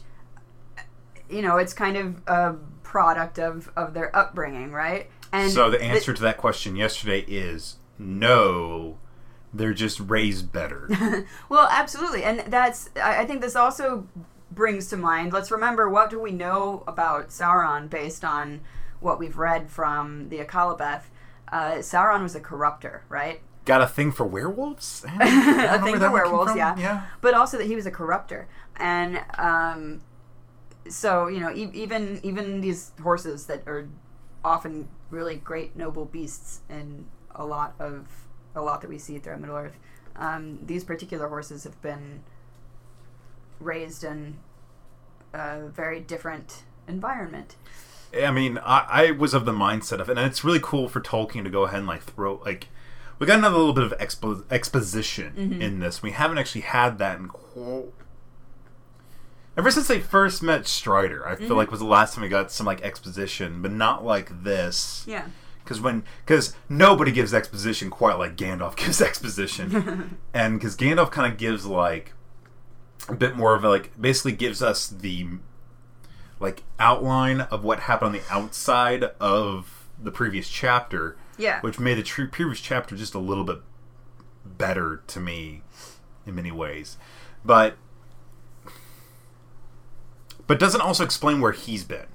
you 1.30 1.42
know 1.42 1.58
it's 1.58 1.74
kind 1.74 1.98
of 1.98 2.22
a 2.28 2.56
product 2.84 3.40
of 3.40 3.72
of 3.76 3.94
their 3.94 4.16
upbringing, 4.16 4.72
right? 4.72 5.10
And 5.32 5.52
so 5.52 5.70
the 5.70 5.78
th- 5.78 5.92
answer 5.92 6.14
to 6.14 6.22
that 6.24 6.38
question 6.38 6.76
yesterday 6.76 7.22
is 7.28 7.78
no. 7.98 8.98
They're 9.54 9.74
just 9.74 10.00
raised 10.00 10.52
better. 10.52 10.88
Well, 11.50 11.68
absolutely, 11.70 12.24
and 12.24 12.40
that's. 12.48 12.90
I 12.96 13.22
I 13.22 13.26
think 13.26 13.42
this 13.42 13.56
also 13.56 14.08
brings 14.50 14.88
to 14.90 14.98
mind. 14.98 15.34
Let's 15.34 15.52
remember 15.52 15.90
what 15.90 16.10
do 16.10 16.20
we 16.20 16.32
know 16.32 16.84
about 16.88 17.30
Sauron 17.30 17.90
based 17.90 18.24
on 18.24 18.62
what 19.00 19.20
we've 19.20 19.38
read 19.38 19.70
from 19.70 20.30
the 20.30 20.40
Akallabeth. 20.40 21.04
Uh, 21.52 21.76
Sauron 21.80 22.24
was 22.24 22.36
a 22.36 22.40
corrupter, 22.40 23.04
right? 23.10 23.42
Got 23.66 23.82
a 23.82 23.88
thing 23.88 24.12
for 24.12 24.26
werewolves? 24.26 25.06
I 25.20 25.26
don't 25.26 25.58
know 25.58 25.76
a 25.76 25.80
thing 25.80 26.00
for 26.00 26.12
werewolves, 26.12 26.56
yeah. 26.56 26.76
Yeah. 26.78 27.06
But 27.20 27.34
also 27.34 27.58
that 27.58 27.68
he 27.68 27.76
was 27.76 27.86
a 27.86 27.92
corrupter, 27.92 28.48
and 28.78 29.22
um, 29.38 30.02
so 30.90 31.28
you 31.28 31.40
know, 31.42 31.52
e- 31.54 31.70
even 31.74 32.20
even 32.24 32.62
these 32.62 32.92
horses 33.04 33.46
that 33.48 33.68
are 33.68 33.88
often 34.44 34.88
really 35.12 35.36
great 35.36 35.76
noble 35.76 36.06
beasts 36.06 36.62
in 36.70 37.06
a 37.36 37.46
lot 37.46 37.76
of 37.80 38.08
a 38.56 38.62
lot 38.62 38.82
that 38.82 38.90
we 38.90 38.98
see 38.98 39.18
throughout 39.20 39.40
Middle 39.42 39.56
Earth. 39.58 39.78
Um, 40.16 40.60
these 40.66 40.84
particular 40.84 41.28
horses 41.30 41.64
have 41.64 41.82
been 41.82 42.24
raised 43.60 44.04
in 44.04 44.38
a 45.34 45.68
very 45.68 46.00
different 46.00 46.64
environment. 46.88 47.56
I 48.14 48.32
mean, 48.32 48.58
I, 48.58 48.86
I 49.08 49.12
was 49.12 49.34
of 49.34 49.46
the 49.46 49.54
mindset 49.54 50.00
of, 50.00 50.10
and 50.10 50.20
it's 50.20 50.44
really 50.44 50.60
cool 50.62 50.90
for 50.90 51.00
Tolkien 51.00 51.44
to 51.46 51.50
go 51.50 51.64
ahead 51.64 51.80
and 51.80 51.88
like 51.88 52.04
throw 52.04 52.42
like 52.44 52.68
we 53.20 53.28
got 53.28 53.38
another 53.38 53.58
little 53.58 53.74
bit 53.74 53.84
of 53.86 53.98
expo- 54.00 54.44
exposition 54.52 55.34
Mm-hmm. 55.38 55.62
in 55.62 55.80
this. 55.80 56.02
We 56.04 56.12
haven't 56.12 56.38
actually 56.40 56.62
had 56.62 56.98
that 56.98 57.20
in 57.20 57.28
qu- 57.30 57.94
ever 59.58 59.72
since 59.72 59.88
they 59.88 60.00
first 60.00 60.42
met 60.44 60.68
Strider. 60.68 61.28
I 61.28 61.36
feel 61.36 61.48
Mm-hmm. 61.48 61.56
like 61.58 61.72
was 61.72 61.80
the 61.80 61.86
last 61.86 62.14
time 62.16 62.24
we 62.24 62.30
got 62.30 62.52
some 62.52 62.66
like 62.66 62.82
exposition, 62.82 63.62
but 63.62 63.72
not 63.72 64.04
like 64.06 64.44
this. 64.44 65.04
Yeah. 65.08 65.26
Because 65.64 65.80
when 65.80 66.04
because 66.26 66.56
nobody 66.70 67.12
gives 67.12 67.34
exposition 67.34 67.90
quite 67.90 68.18
like 68.18 68.36
Gandalf 68.36 68.76
gives 68.78 69.02
exposition, 69.02 70.18
and 70.34 70.60
because 70.60 70.76
Gandalf 70.76 71.12
kind 71.12 71.32
of 71.32 71.38
gives 71.38 71.66
like 71.66 72.14
a 73.10 73.14
bit 73.16 73.36
more 73.36 73.56
of 73.56 73.64
a 73.64 73.70
like 73.70 74.00
basically 74.00 74.32
gives 74.34 74.62
us 74.64 74.88
the 74.88 75.28
like 76.40 76.64
outline 76.80 77.42
of 77.42 77.64
what 77.64 77.82
happened 77.82 78.08
on 78.08 78.14
the 78.14 78.22
outside 78.34 79.04
of 79.20 79.88
the 80.02 80.12
previous 80.12 80.50
chapter, 80.50 81.16
Yeah. 81.38 81.62
which 81.62 81.80
made 81.80 82.00
the 82.00 82.04
tr- 82.04 82.26
previous 82.26 82.60
chapter 82.60 82.96
just 82.96 83.14
a 83.14 83.20
little 83.20 83.44
bit 83.44 83.60
better 84.44 85.04
to 85.08 85.20
me 85.20 85.62
in 86.26 86.34
many 86.34 86.52
ways, 86.52 86.98
but 87.46 87.76
but 90.48 90.60
doesn't 90.60 90.82
also 90.82 91.04
explain 91.04 91.42
where 91.42 91.52
he's 91.52 91.84
been. 91.84 92.06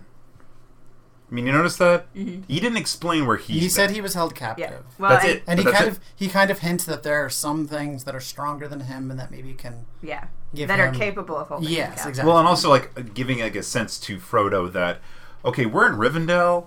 I 1.28 1.34
mean, 1.34 1.46
you 1.46 1.52
notice 1.52 1.76
that 1.78 2.06
he 2.14 2.44
didn't 2.48 2.76
explain 2.76 3.26
where 3.26 3.36
he's. 3.36 3.60
He 3.62 3.68
said 3.68 3.90
he 3.90 4.00
was 4.00 4.14
held 4.14 4.36
captive. 4.36 4.70
yeah. 4.70 4.76
Well, 4.98 5.10
That's 5.10 5.24
and- 5.24 5.32
it. 5.34 5.42
And 5.48 5.58
he 5.58 5.64
But 5.64 5.70
that's 5.72 5.82
kind 5.84 5.92
it. 5.96 5.98
of 5.98 6.04
he 6.14 6.28
kind 6.28 6.50
of 6.52 6.58
hints 6.60 6.84
that 6.84 7.02
there 7.02 7.24
are 7.24 7.28
some 7.30 7.66
things 7.66 8.04
that 8.04 8.14
are 8.14 8.20
stronger 8.20 8.68
than 8.68 8.80
him 8.80 9.10
and 9.10 9.18
that 9.18 9.32
maybe 9.32 9.52
can 9.54 9.86
Yeah. 10.00 10.26
give 10.54 10.68
that 10.68 10.78
are 10.78 10.92
capable 10.92 11.36
of 11.36 11.48
holding. 11.48 11.68
him 11.68 11.74
Yes, 11.74 11.88
captive. 11.88 12.08
exactly. 12.10 12.28
Well, 12.28 12.38
and 12.38 12.46
also 12.46 12.70
like 12.70 13.12
giving 13.14 13.40
like 13.40 13.56
a 13.56 13.62
sense 13.64 13.98
to 14.00 14.18
Frodo 14.18 14.70
that 14.72 15.00
okay, 15.44 15.66
we're 15.66 15.88
in 15.88 15.96
Rivendell, 15.98 16.66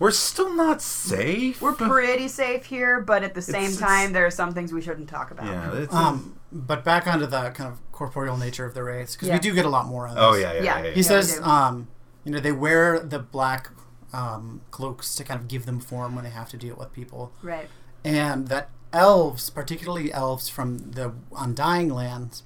we're 0.00 0.10
still 0.10 0.52
not 0.52 0.82
safe. 0.82 1.62
We're 1.62 1.72
pretty 1.74 2.26
safe 2.26 2.64
here, 2.66 3.00
but 3.00 3.22
at 3.22 3.34
the 3.34 3.42
same 3.42 3.64
It's- 3.70 3.78
time, 3.78 4.12
there 4.12 4.26
are 4.26 4.30
some 4.32 4.52
things 4.52 4.72
we 4.72 4.80
shouldn't 4.82 5.08
talk 5.08 5.30
about. 5.30 5.46
yeah. 5.46 5.72
It's, 5.74 5.94
Um, 5.94 6.36
but 6.50 6.82
back 6.84 7.06
onto 7.06 7.26
the 7.26 7.50
kind 7.50 7.70
of 7.72 7.91
corporeal 8.02 8.36
nature 8.36 8.64
of 8.64 8.74
the 8.74 8.82
wraiths 8.82 9.14
because 9.14 9.28
Yeah. 9.28 9.34
we 9.34 9.40
do 9.40 9.54
get 9.54 9.64
a 9.64 9.68
lot 9.68 9.86
more 9.86 10.06
on 10.08 10.14
this. 10.14 10.24
oh 10.24 10.34
yeah, 10.34 10.52
yeah, 10.54 10.58
yeah. 10.58 10.62
Yeah. 10.64 10.82
yeah, 10.84 10.90
He 10.90 11.00
yeah. 11.00 11.06
says, 11.06 11.40
um, 11.42 11.88
you 12.24 12.32
know, 12.32 12.40
they 12.40 12.52
wear 12.52 12.98
the 12.98 13.18
black 13.20 13.70
um, 14.12 14.60
cloaks 14.70 15.14
to 15.14 15.24
kind 15.24 15.40
of 15.40 15.48
give 15.48 15.64
them 15.66 15.80
form 15.80 16.14
when 16.14 16.24
they 16.24 16.30
have 16.30 16.48
to 16.50 16.56
deal 16.56 16.74
with 16.76 16.92
people, 16.92 17.32
Right. 17.42 17.68
and 18.04 18.48
that 18.48 18.68
elves, 18.92 19.48
particularly 19.50 20.12
elves 20.12 20.48
from 20.50 20.78
the 20.90 21.12
Undying 21.36 21.88
Lands, 21.94 22.42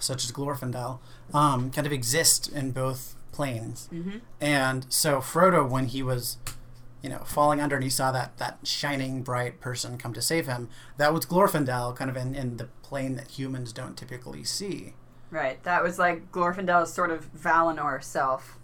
such 0.00 0.24
as 0.24 0.32
Glorfindel, 0.32 0.98
um, 1.32 1.70
kind 1.70 1.86
of 1.86 1.92
exist 1.92 2.48
in 2.48 2.72
both 2.72 3.14
planes. 3.30 3.88
Mm-hmm. 3.92 4.18
And 4.40 4.86
so 4.88 5.18
Frodo, 5.20 5.68
when 5.68 5.86
he 5.86 6.02
was, 6.02 6.38
you 7.02 7.08
know, 7.08 7.18
falling 7.24 7.60
under 7.60 7.76
and 7.76 7.84
he 7.84 7.90
saw 7.90 8.12
that 8.12 8.36
that 8.38 8.58
shining 8.64 9.22
bright 9.22 9.60
person 9.60 9.98
come 9.98 10.12
to 10.12 10.22
save 10.22 10.46
him, 10.46 10.68
that 10.96 11.12
was 11.12 11.26
Glorfindel, 11.26 11.96
kind 11.96 12.10
of 12.10 12.16
in, 12.16 12.34
in 12.34 12.56
the 12.56 12.68
plane 12.82 13.16
that 13.16 13.32
humans 13.32 13.72
don't 13.72 13.96
typically 13.96 14.44
see. 14.44 14.94
Right. 15.30 15.62
That 15.64 15.82
was 15.82 15.98
like 15.98 16.30
Glorfindel's 16.32 16.92
sort 16.92 17.10
of 17.10 17.32
Valinor 17.32 18.02
self 18.02 18.58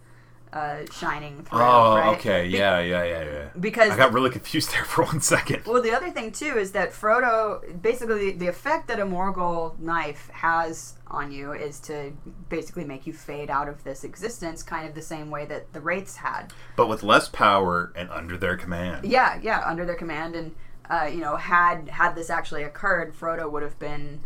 uh, 0.52 0.84
shining 0.92 1.42
through. 1.44 1.58
Oh, 1.58 1.96
right? 1.96 2.16
okay, 2.16 2.46
Be- 2.46 2.56
yeah, 2.56 2.80
yeah, 2.80 3.04
yeah, 3.04 3.24
yeah. 3.24 3.48
Because 3.58 3.90
I 3.90 3.96
got 3.96 4.12
really 4.12 4.30
confused 4.30 4.70
there 4.72 4.84
for 4.84 5.04
one 5.04 5.20
second. 5.20 5.64
Well, 5.66 5.82
the 5.82 5.92
other 5.92 6.10
thing 6.10 6.32
too 6.32 6.56
is 6.58 6.72
that 6.72 6.92
Frodo, 6.92 7.80
basically, 7.82 8.32
the 8.32 8.46
effect 8.46 8.88
that 8.88 9.00
a 9.00 9.04
Morgul 9.04 9.78
knife 9.78 10.28
has 10.32 10.94
on 11.08 11.30
you 11.30 11.52
is 11.52 11.78
to 11.80 12.12
basically 12.48 12.84
make 12.84 13.06
you 13.06 13.12
fade 13.12 13.50
out 13.50 13.68
of 13.68 13.84
this 13.84 14.04
existence, 14.04 14.62
kind 14.62 14.88
of 14.88 14.94
the 14.94 15.02
same 15.02 15.30
way 15.30 15.44
that 15.46 15.72
the 15.72 15.80
wraiths 15.80 16.16
had. 16.16 16.52
But 16.74 16.88
with 16.88 17.02
less 17.02 17.28
power 17.28 17.92
and 17.94 18.10
under 18.10 18.36
their 18.36 18.56
command. 18.56 19.04
Yeah, 19.06 19.38
yeah, 19.42 19.62
under 19.64 19.84
their 19.84 19.94
command, 19.94 20.34
and 20.34 20.54
uh, 20.90 21.08
you 21.12 21.20
know, 21.20 21.36
had 21.36 21.88
had 21.88 22.14
this 22.14 22.30
actually 22.30 22.62
occurred, 22.62 23.14
Frodo 23.14 23.50
would 23.50 23.62
have 23.62 23.78
been 23.78 24.20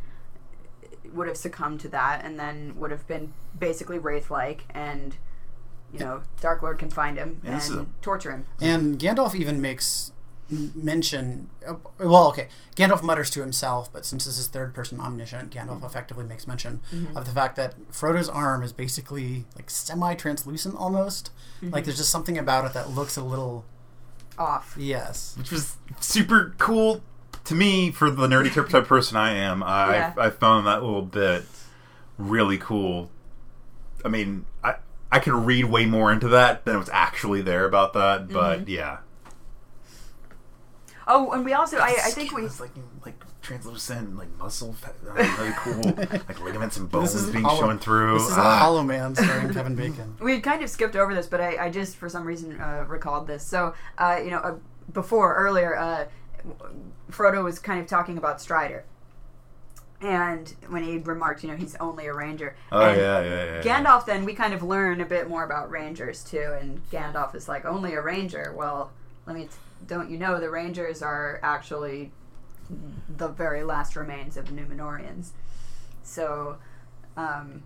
would 1.13 1.27
have 1.27 1.37
succumbed 1.37 1.81
to 1.81 1.89
that, 1.89 2.25
and 2.25 2.39
then 2.39 2.75
would 2.77 2.91
have 2.91 3.07
been 3.09 3.33
basically 3.59 3.99
wraith-like, 3.99 4.65
and 4.71 5.17
you 5.93 6.01
know, 6.01 6.23
Dark 6.41 6.63
Lord 6.63 6.79
can 6.79 6.91
find 6.91 7.17
him 7.17 7.41
Yeah, 7.45 7.55
this 7.55 7.69
is 7.69 7.77
and 7.77 8.03
torture 8.03 8.31
him. 8.31 8.45
And 8.61 8.99
Gandalf 8.99 9.35
even 9.35 9.61
makes 9.61 10.13
mention. 10.75 11.49
Uh, 11.67 11.75
well, 11.99 12.29
okay, 12.29 12.49
Gandalf 12.77 13.03
mutters 13.03 13.31
to 13.31 13.41
himself, 13.41 13.93
but 13.93 14.05
since 14.05 14.25
this 14.25 14.39
is 14.39 14.49
third 14.49 14.75
person 14.75 15.01
omniscient, 15.01 15.51
Gandalf 15.53 15.85
effectively 15.85 16.25
makes 16.25 16.47
mention 16.47 16.81
of 17.15 17.25
the 17.27 17.33
fact 17.33 17.57
that 17.57 17.75
Frodo's 17.91 18.29
arm 18.29 18.63
is 18.63 18.73
basically 18.73 19.45
like 19.57 19.71
semi 19.71 20.15
translucent 20.15 20.77
almost. 20.77 21.31
Like 21.63 21.85
there's 21.85 21.99
just 21.99 22.11
something 22.11 22.39
about 22.39 22.65
it 22.65 22.73
that 22.75 22.91
looks 22.91 23.17
a 23.17 23.23
little. 23.23 23.65
Off. 24.39 24.75
Yes. 24.79 25.35
which 25.37 25.51
was 25.51 25.77
super 26.01 26.55
cool 26.57 27.03
to 27.45 27.55
me 27.55 27.91
for 27.91 28.11
the 28.11 28.27
nerdy 28.27 28.51
type 28.71 28.87
person 28.87 29.17
I 29.19 29.33
am. 29.35 29.63
I 29.63 29.97
Yeah. 29.97 30.15
I 30.17 30.31
found 30.31 30.67
that 30.67 30.83
little 30.83 31.03
bit 31.03 31.45
really 32.17 32.57
cool. 32.57 33.11
I 34.03 34.09
mean, 34.09 34.47
I 34.65 34.77
I 35.13 35.19
could 35.19 35.33
read 35.35 35.65
way 35.67 35.87
more 35.87 36.13
into 36.13 36.29
that 36.29 36.65
than 36.65 36.77
it 36.77 36.79
was 36.79 36.89
actually 36.91 37.43
there 37.43 37.65
about 37.65 37.93
that, 37.95 38.29
but 38.29 38.69
yeah. 38.69 38.99
Oh, 41.07 41.33
and 41.33 41.45
we 41.45 41.53
also, 41.53 41.79
I, 41.79 41.97
I 42.05 42.11
think 42.11 42.33
we, 42.33 42.45
It's 42.45 42.61
like 42.61 42.71
like 43.05 43.21
translucent, 43.43 44.17
like 44.17 44.29
muscle, 44.39 44.75
fa- 44.75 44.93
uh, 45.09 45.15
very 45.15 45.53
cool, 45.57 45.83
like 45.97 46.41
ligaments 46.45 46.77
and 46.77 46.89
bones 46.89 47.15
is 47.15 47.31
being 47.31 47.43
Hollow- 47.45 47.61
shown 47.63 47.79
through. 47.79 48.19
This 48.19 48.29
is 48.29 48.37
Ah. 48.39 48.57
a 48.57 48.59
Hollow 48.59 48.83
Man 48.85 49.17
starring 49.17 49.53
Kevin 49.53 49.75
Bacon. 49.77 50.17
we 50.21 50.41
kind 50.41 50.63
of 50.63 50.71
skipped 50.71 50.95
over 50.95 51.13
this, 51.15 51.27
but 51.27 51.41
I, 51.41 51.57
I 51.67 51.71
just 51.71 51.97
for 51.97 52.09
some 52.09 52.25
reason 52.25 52.61
uh, 52.61 52.85
recalled 52.87 53.27
this. 53.27 53.43
So, 53.43 53.75
uh, 53.99 54.21
you 54.23 54.31
know, 54.31 54.39
uh, 54.39 54.55
before 54.93 55.35
earlier, 55.35 55.77
uh, 55.77 56.05
Frodo 57.11 57.43
was 57.43 57.59
kind 57.59 57.81
of 57.81 57.87
talking 57.89 58.17
about 58.17 58.41
Strider, 58.41 58.85
and 60.01 60.49
when 60.69 60.83
he 60.83 60.99
remarked, 60.99 61.43
you 61.45 61.51
know, 61.51 61.57
he's 61.57 61.77
only 61.77 62.07
a 62.07 62.15
ranger. 62.15 62.57
Oh 62.73 62.81
And 62.81 63.01
yeah, 63.01 63.21
yeah, 63.23 63.45
yeah. 63.45 63.63
Gandalf, 63.63 64.07
then 64.07 64.25
we 64.25 64.35
kind 64.35 64.55
of 64.55 64.63
learn 64.63 65.01
a 65.01 65.07
bit 65.07 65.29
more 65.29 65.45
about 65.45 65.71
rangers 65.71 66.25
too, 66.25 66.57
and 66.61 66.81
Gandalf 66.91 67.35
is 67.35 67.49
like 67.49 67.65
only 67.65 67.95
a 67.95 68.01
ranger. 68.03 68.55
Well, 68.57 68.93
let 69.27 69.37
me. 69.37 69.45
T- 69.45 69.51
don't 69.87 70.11
you 70.11 70.19
know 70.19 70.39
the 70.39 70.51
rangers 70.51 71.03
are 71.03 71.41
actually 71.43 72.13
the 73.17 73.29
very 73.29 73.63
last 73.65 73.97
remains 73.97 74.37
of 74.37 74.47
the 74.47 74.53
Numenoreans? 74.53 75.31
So, 76.03 76.59
um, 77.17 77.63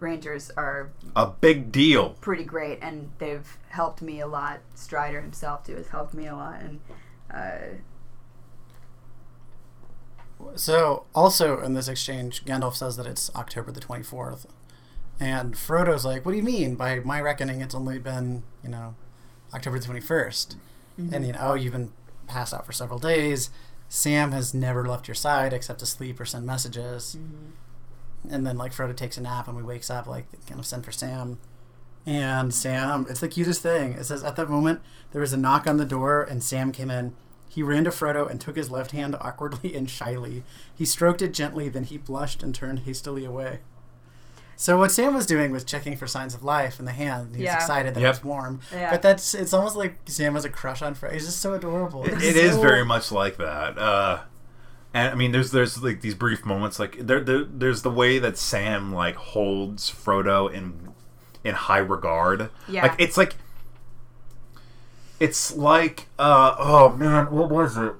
rangers 0.00 0.50
are 0.56 0.90
a 1.16 1.26
big 1.26 1.70
deal. 1.72 2.10
pretty 2.20 2.44
great, 2.44 2.78
and 2.82 3.10
they've 3.18 3.56
helped 3.68 4.02
me 4.02 4.20
a 4.20 4.26
lot. 4.26 4.60
Strider 4.74 5.20
himself 5.20 5.64
too 5.64 5.76
has 5.76 5.88
helped 5.88 6.14
me 6.14 6.26
a 6.26 6.34
lot, 6.34 6.60
and 6.60 6.80
uh, 7.32 7.76
So, 10.56 11.04
also 11.14 11.60
in 11.60 11.74
this 11.74 11.88
exchange, 11.88 12.44
Gandalf 12.44 12.74
says 12.76 12.96
that 12.96 13.06
it's 13.06 13.34
October 13.34 13.72
the 13.72 13.80
24th. 13.80 14.46
And 15.20 15.54
Frodo's 15.54 16.04
like, 16.04 16.24
What 16.24 16.32
do 16.32 16.38
you 16.38 16.42
mean? 16.42 16.74
By 16.74 17.00
my 17.00 17.20
reckoning, 17.20 17.60
it's 17.60 17.74
only 17.74 17.98
been, 17.98 18.42
you 18.62 18.70
know, 18.70 18.94
October 19.54 19.78
the 19.78 19.86
21st. 19.86 20.56
Mm-hmm. 21.00 21.14
And, 21.14 21.26
you 21.26 21.32
know, 21.32 21.38
oh, 21.40 21.54
you've 21.54 21.72
been 21.72 21.92
passed 22.26 22.52
out 22.52 22.66
for 22.66 22.72
several 22.72 22.98
days. 22.98 23.50
Sam 23.88 24.32
has 24.32 24.54
never 24.54 24.86
left 24.86 25.06
your 25.06 25.14
side 25.14 25.52
except 25.52 25.80
to 25.80 25.86
sleep 25.86 26.18
or 26.18 26.24
send 26.24 26.46
messages. 26.46 27.16
Mm-hmm. 27.18 28.34
And 28.34 28.46
then, 28.46 28.56
like, 28.56 28.72
Frodo 28.72 28.96
takes 28.96 29.16
a 29.16 29.20
nap 29.20 29.48
and 29.48 29.56
we 29.56 29.62
wakes 29.62 29.90
up, 29.90 30.06
like, 30.06 30.26
kind 30.46 30.58
of 30.58 30.66
send 30.66 30.84
for 30.84 30.92
Sam. 30.92 31.38
And 32.04 32.52
Sam, 32.52 33.06
it's 33.08 33.20
the 33.20 33.28
cutest 33.28 33.62
thing. 33.62 33.92
It 33.92 34.04
says, 34.04 34.24
At 34.24 34.36
that 34.36 34.50
moment, 34.50 34.80
there 35.12 35.20
was 35.20 35.32
a 35.32 35.36
knock 35.36 35.66
on 35.66 35.76
the 35.76 35.84
door 35.84 36.22
and 36.22 36.42
Sam 36.42 36.72
came 36.72 36.90
in. 36.90 37.14
He 37.52 37.62
ran 37.62 37.84
to 37.84 37.90
Frodo 37.90 38.30
and 38.30 38.40
took 38.40 38.56
his 38.56 38.70
left 38.70 38.92
hand 38.92 39.14
awkwardly 39.20 39.74
and 39.76 39.90
shyly. 39.90 40.42
He 40.74 40.86
stroked 40.86 41.20
it 41.20 41.34
gently, 41.34 41.68
then 41.68 41.84
he 41.84 41.98
blushed 41.98 42.42
and 42.42 42.54
turned 42.54 42.80
hastily 42.80 43.26
away. 43.26 43.58
So 44.56 44.78
what 44.78 44.90
Sam 44.92 45.12
was 45.12 45.26
doing 45.26 45.50
was 45.50 45.62
checking 45.64 45.96
for 45.96 46.06
signs 46.06 46.34
of 46.34 46.42
life 46.44 46.78
in 46.78 46.84
the 46.86 46.92
hand. 46.92 47.26
and 47.28 47.36
He 47.36 47.42
was 47.42 47.46
Yeah. 47.46 47.56
excited 47.56 47.94
that 47.94 48.00
Yep. 48.00 48.08
it 48.08 48.18
was 48.18 48.24
warm. 48.24 48.60
Yeah. 48.72 48.90
But 48.90 49.02
that's 49.02 49.34
it's 49.34 49.52
almost 49.52 49.76
like 49.76 49.98
Sam 50.06 50.34
has 50.34 50.44
a 50.44 50.48
crush 50.48 50.80
on 50.82 50.94
Frodo. 50.94 51.12
He's 51.12 51.26
just 51.26 51.40
so 51.40 51.52
adorable. 51.52 52.04
It, 52.04 52.12
It's 52.14 52.22
it 52.24 52.36
is 52.36 52.54
so- 52.54 52.62
very 52.62 52.84
much 52.84 53.10
like 53.12 53.36
that. 53.38 53.76
Uh, 53.76 54.20
and 54.94 55.10
I 55.10 55.14
mean, 55.14 55.32
there's 55.32 55.50
there's 55.50 55.82
like 55.82 56.00
these 56.00 56.14
brief 56.14 56.46
moments, 56.46 56.78
like 56.78 56.96
there, 57.06 57.20
there 57.20 57.44
there's 57.44 57.82
the 57.82 57.90
way 57.90 58.18
that 58.18 58.38
Sam 58.38 58.94
like 58.94 59.16
holds 59.16 59.90
Frodo 59.90 60.50
in 60.52 60.92
in 61.44 61.54
high 61.54 61.78
regard. 61.78 62.48
Yeah. 62.68 62.82
Like 62.82 62.94
it's 62.98 63.16
like 63.18 63.34
it's 65.22 65.54
like 65.54 66.08
uh 66.18 66.54
oh 66.58 66.88
man, 66.90 67.30
what 67.30 67.48
was 67.48 67.76
it? 67.76 67.94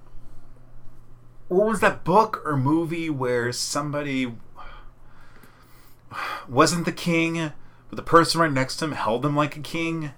What 1.48 1.66
was 1.66 1.80
that 1.80 2.02
book 2.02 2.42
or 2.44 2.56
movie 2.56 3.10
where 3.10 3.52
somebody 3.52 4.34
wasn't 6.48 6.84
the 6.84 6.92
king, 6.92 7.52
but 7.88 7.96
the 7.96 8.02
person 8.02 8.40
right 8.40 8.52
next 8.52 8.76
to 8.76 8.86
him 8.86 8.92
held 8.92 9.24
him 9.24 9.36
like 9.36 9.56
a 9.56 9.60
king? 9.60 10.12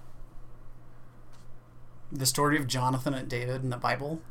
the 2.11 2.25
story 2.25 2.57
of 2.57 2.67
Jonathan 2.67 3.13
and 3.13 3.29
David 3.29 3.63
in 3.63 3.69
the 3.69 3.77
Bible. 3.77 4.21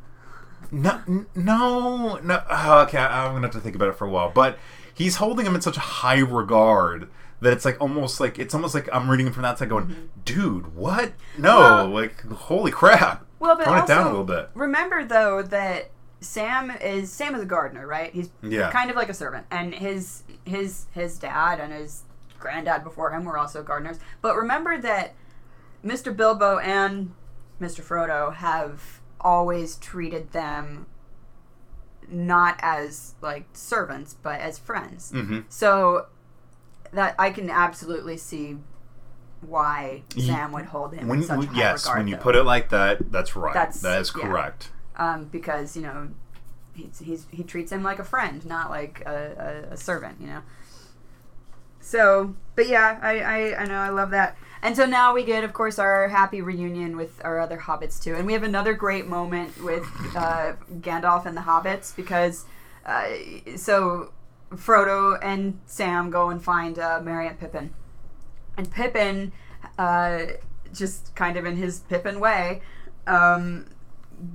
No, 0.70 1.02
no, 1.34 2.16
no. 2.16 2.42
oh, 2.50 2.80
okay, 2.82 2.98
I'm 2.98 3.32
gonna 3.32 3.46
have 3.46 3.52
to 3.52 3.60
think 3.60 3.76
about 3.76 3.88
it 3.88 3.96
for 3.96 4.06
a 4.06 4.10
while. 4.10 4.30
But 4.30 4.58
he's 4.94 5.16
holding 5.16 5.46
him 5.46 5.54
in 5.54 5.60
such 5.60 5.76
high 5.76 6.20
regard 6.20 7.08
that 7.44 7.52
it's 7.52 7.64
like 7.64 7.80
almost 7.80 8.18
like 8.20 8.38
it's 8.38 8.54
almost 8.54 8.74
like 8.74 8.88
I'm 8.92 9.08
reading 9.10 9.30
from 9.32 9.42
that 9.44 9.58
side, 9.58 9.68
going, 9.68 10.10
"Dude, 10.24 10.74
what? 10.74 11.12
No, 11.38 11.58
Well- 11.58 11.88
like, 11.88 12.20
holy 12.28 12.70
crap!" 12.72 13.24
Well, 13.38 13.56
but 13.56 13.64
Tone 13.64 13.74
also 13.78 13.84
it 13.92 13.96
down 13.96 14.06
a 14.06 14.10
little 14.10 14.24
bit. 14.24 14.50
remember 14.54 15.04
though 15.04 15.42
that 15.42 15.90
Sam 16.20 16.70
is 16.70 17.12
Sam 17.12 17.34
is 17.34 17.42
a 17.42 17.46
gardener, 17.46 17.86
right? 17.86 18.12
He's 18.12 18.30
Yeah. 18.42 18.70
kind 18.70 18.90
of 18.90 18.96
like 18.96 19.08
a 19.08 19.14
servant, 19.14 19.46
and 19.50 19.74
his 19.74 20.22
his 20.44 20.86
his 20.92 21.18
dad 21.18 21.60
and 21.60 21.72
his 21.72 22.02
granddad 22.40 22.82
before 22.84 23.10
him 23.10 23.24
were 23.24 23.38
also 23.38 23.62
gardeners. 23.62 23.98
But 24.22 24.36
remember 24.36 24.76
that 24.78 25.14
Mr. 25.84 26.14
Bilbo 26.16 26.58
and 26.58 27.12
Mr. 27.60 27.82
Frodo 27.82 28.34
have 28.34 29.00
always 29.20 29.76
treated 29.76 30.32
them 30.32 30.86
not 32.08 32.58
as 32.62 33.14
like 33.22 33.46
servants, 33.54 34.14
but 34.14 34.40
as 34.40 34.58
friends. 34.58 35.10
hmm 35.10 35.40
So 35.48 36.06
that 36.94 37.14
I 37.18 37.30
can 37.30 37.50
absolutely 37.50 38.16
see 38.16 38.58
why 39.40 40.02
Sam 40.16 40.52
would 40.52 40.66
hold 40.66 40.94
him 40.94 41.06
When, 41.08 41.18
in 41.20 41.24
such 41.26 41.44
high 41.46 41.56
yes, 41.58 41.84
regard. 41.84 41.98
when 41.98 42.08
you 42.08 42.16
though. 42.16 42.22
put 42.22 42.34
it 42.36 42.44
like 42.44 42.70
that, 42.70 43.12
that's 43.12 43.36
right. 43.36 43.52
That's- 43.54 43.80
that 43.82 44.00
is 44.00 44.12
yeah. 44.16 44.22
correct. 44.26 44.70
um, 44.96 45.24
because 45.26 45.76
you 45.76 45.82
know 45.82 46.08
he's, 46.74 46.98
he's 47.00 47.26
he 47.30 47.42
treats 47.42 47.70
him 47.72 47.82
like 47.82 47.98
a 47.98 48.04
friend, 48.04 48.44
not 48.46 48.70
like 48.70 49.02
a, 49.06 49.64
a, 49.70 49.74
a 49.74 49.76
servant. 49.76 50.20
You 50.20 50.28
know. 50.28 50.42
So, 51.80 52.34
but 52.56 52.66
yeah, 52.68 52.98
I, 53.02 53.20
I 53.20 53.62
I 53.62 53.64
know 53.66 53.76
I 53.78 53.90
love 53.90 54.10
that. 54.10 54.36
And 54.62 54.74
so 54.74 54.86
now 54.86 55.12
we 55.12 55.24
get, 55.24 55.44
of 55.44 55.52
course, 55.52 55.78
our 55.78 56.08
happy 56.08 56.40
reunion 56.40 56.96
with 56.96 57.20
our 57.22 57.38
other 57.38 57.58
hobbits 57.58 58.02
too, 58.02 58.14
and 58.14 58.24
we 58.26 58.32
have 58.32 58.42
another 58.42 58.72
great 58.72 59.06
moment 59.06 59.62
with 59.62 59.84
uh, 60.16 60.54
Gandalf 60.80 61.26
and 61.26 61.36
the 61.36 61.42
hobbits 61.42 61.94
because 61.94 62.46
uh, 62.86 63.08
so 63.56 64.12
Frodo 64.50 65.18
and 65.22 65.58
Sam 65.66 66.10
go 66.10 66.30
and 66.30 66.42
find 66.42 66.78
uh, 66.78 67.00
Merry 67.02 67.26
and 67.26 67.38
Pippin, 67.38 67.74
and 68.56 68.70
Pippin, 68.70 69.32
uh, 69.78 70.22
just 70.72 71.14
kind 71.14 71.36
of 71.36 71.44
in 71.44 71.56
his 71.56 71.80
Pippin 71.80 72.20
way, 72.20 72.62
um, 73.06 73.66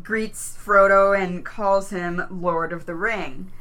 greets 0.03 0.57
Frodo 0.57 1.17
and 1.19 1.45
calls 1.45 1.89
him 1.89 2.23
Lord 2.29 2.73
of 2.73 2.85
the 2.85 2.95
Ring. 2.95 3.51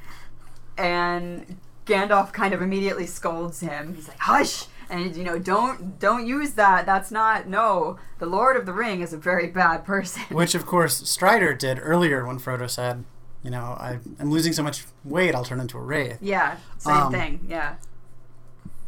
And 0.76 1.59
Gandalf 1.87 2.33
kind 2.33 2.55
of 2.55 2.62
immediately 2.62 3.07
scolds 3.07 3.61
him. 3.61 3.95
He's 3.95 4.09
like, 4.09 4.19
"Hush!" 4.21 4.67
And 4.90 5.17
you 5.17 5.25
know, 5.25 5.38
don't 5.38 5.99
don't 5.99 6.26
use 6.26 6.52
that. 6.52 6.87
That's 6.87 7.11
not 7.11 7.49
no. 7.49 7.99
The 8.19 8.26
Lord 8.26 8.57
of 8.57 8.67
the 8.67 8.73
Ring 8.73 9.00
is 9.00 9.12
a 9.12 9.19
very 9.19 9.49
bad 9.49 9.85
person. 9.85 10.23
Which, 10.31 10.55
of 10.55 10.67
course, 10.67 11.09
Strider 11.09 11.55
did 11.55 11.78
earlier 11.81 12.26
when 12.26 12.38
Frodo 12.38 12.69
said, 12.69 13.05
you 13.42 13.50
know, 13.50 13.76
I, 13.78 13.99
I'm 14.18 14.30
losing 14.30 14.52
so 14.52 14.62
much 14.62 14.85
weight, 15.04 15.35
I'll 15.35 15.45
turn 15.45 15.61
into 15.61 15.78
a 15.78 15.80
wraith. 15.83 16.18
yeah, 16.21 16.57
same 16.78 16.95
Um, 16.97 17.12
thing. 17.12 17.47
Yeah, 17.49 17.76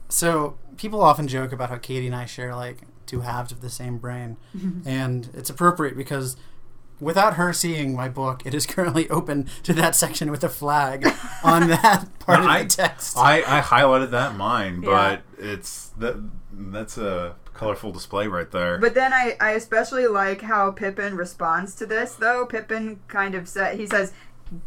So 0.09 0.57
people 0.77 1.01
often 1.03 1.29
joke 1.29 1.53
about 1.53 1.71
how 1.71 1.77
Katie 1.77 2.07
and 2.07 2.17
I 2.17 2.27
share 2.27 2.55
like 2.55 2.79
two 3.07 3.21
halves 3.21 3.53
of 3.53 3.61
the 3.61 3.71
same 3.71 3.99
brain, 3.99 4.37
and 4.85 5.29
it's 5.35 5.51
appropriate 5.51 5.97
because 5.97 6.37
without 7.01 7.35
her 7.35 7.53
seeing 7.53 7.95
my 7.97 8.09
book, 8.09 8.43
it 8.45 8.55
is 8.55 8.67
currently 8.75 9.09
open 9.09 9.49
to 9.63 9.73
that 9.75 9.95
section 9.95 10.31
with 10.31 10.43
a 10.45 10.49
flag 10.49 11.07
on 11.45 11.69
that 11.69 12.07
part 12.19 12.41
I- 12.41 12.59
of 12.61 12.69
the 12.69 12.77
text. 12.77 13.17
I, 13.17 13.39
I 13.43 13.61
highlighted 13.61 14.11
that 14.11 14.33
in 14.33 14.39
mine, 14.39 14.83
Yeah. 14.83 14.91
but 15.39 15.45
it's 15.45 15.89
that 15.99 16.17
that's 16.53 16.99
a 16.99 17.37
colorful 17.55 17.93
display 17.93 18.27
right 18.27 18.51
there. 18.51 18.79
But 18.79 18.95
then 18.95 19.13
I, 19.13 19.37
I 19.41 19.51
especially 19.53 20.07
like 20.07 20.41
how 20.43 20.71
Pippin 20.73 21.15
responds 21.17 21.75
to 21.77 21.87
this, 21.87 22.15
though. 22.15 22.47
Pippin 22.47 23.01
kind 23.09 23.35
of 23.35 23.49
said, 23.49 23.79
he 23.79 23.87
says, 23.87 24.13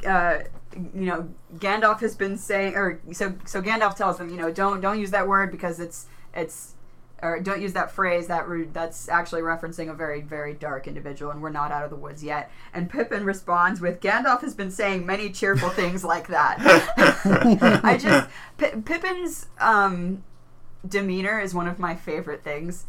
uh, 0.06 0.40
you 0.76 1.06
know, 1.06 1.30
Gandalf 1.56 2.00
has 2.00 2.16
been 2.16 2.38
saying, 2.38 2.76
or 2.76 3.02
so 3.12 3.34
so 3.46 3.62
Gandalf 3.62 3.96
tells 3.96 4.18
them, 4.18 4.30
you 4.30 4.38
know, 4.38 4.52
don't 4.52 4.82
don't 4.82 5.00
use 5.00 5.12
that 5.12 5.28
word 5.28 5.52
because 5.52 5.80
it's 5.80 6.08
it's, 6.34 6.74
or 7.22 7.40
don't 7.40 7.62
use 7.62 7.74
that 7.74 7.92
phrase 7.92 8.28
that 8.28 8.46
that's 8.74 9.08
actually 9.08 9.42
referencing 9.42 9.90
a 9.90 9.94
very 9.94 10.22
very 10.22 10.54
dark 10.54 10.88
individual, 10.88 11.32
and 11.32 11.42
we're 11.42 11.50
not 11.50 11.72
out 11.72 11.84
of 11.84 11.90
the 11.90 11.96
woods 11.96 12.24
yet. 12.24 12.52
And 12.74 12.90
Pippin 12.90 13.24
responds 13.26 13.82
with, 13.82 14.00
Gandalf 14.00 14.42
has 14.42 14.56
been 14.56 14.72
saying 14.72 15.06
many 15.06 15.30
cheerful 15.30 15.70
things 15.70 16.04
like 16.04 16.28
that. 16.28 16.58
I 17.84 17.98
just 17.98 18.30
Pi 18.58 18.82
Pippin's 18.82 19.48
um, 19.60 20.24
demeanor 20.88 21.40
is 21.40 21.54
one 21.54 21.68
of 21.68 21.80
my 21.80 21.96
favorite 21.96 22.44
things. 22.44 22.86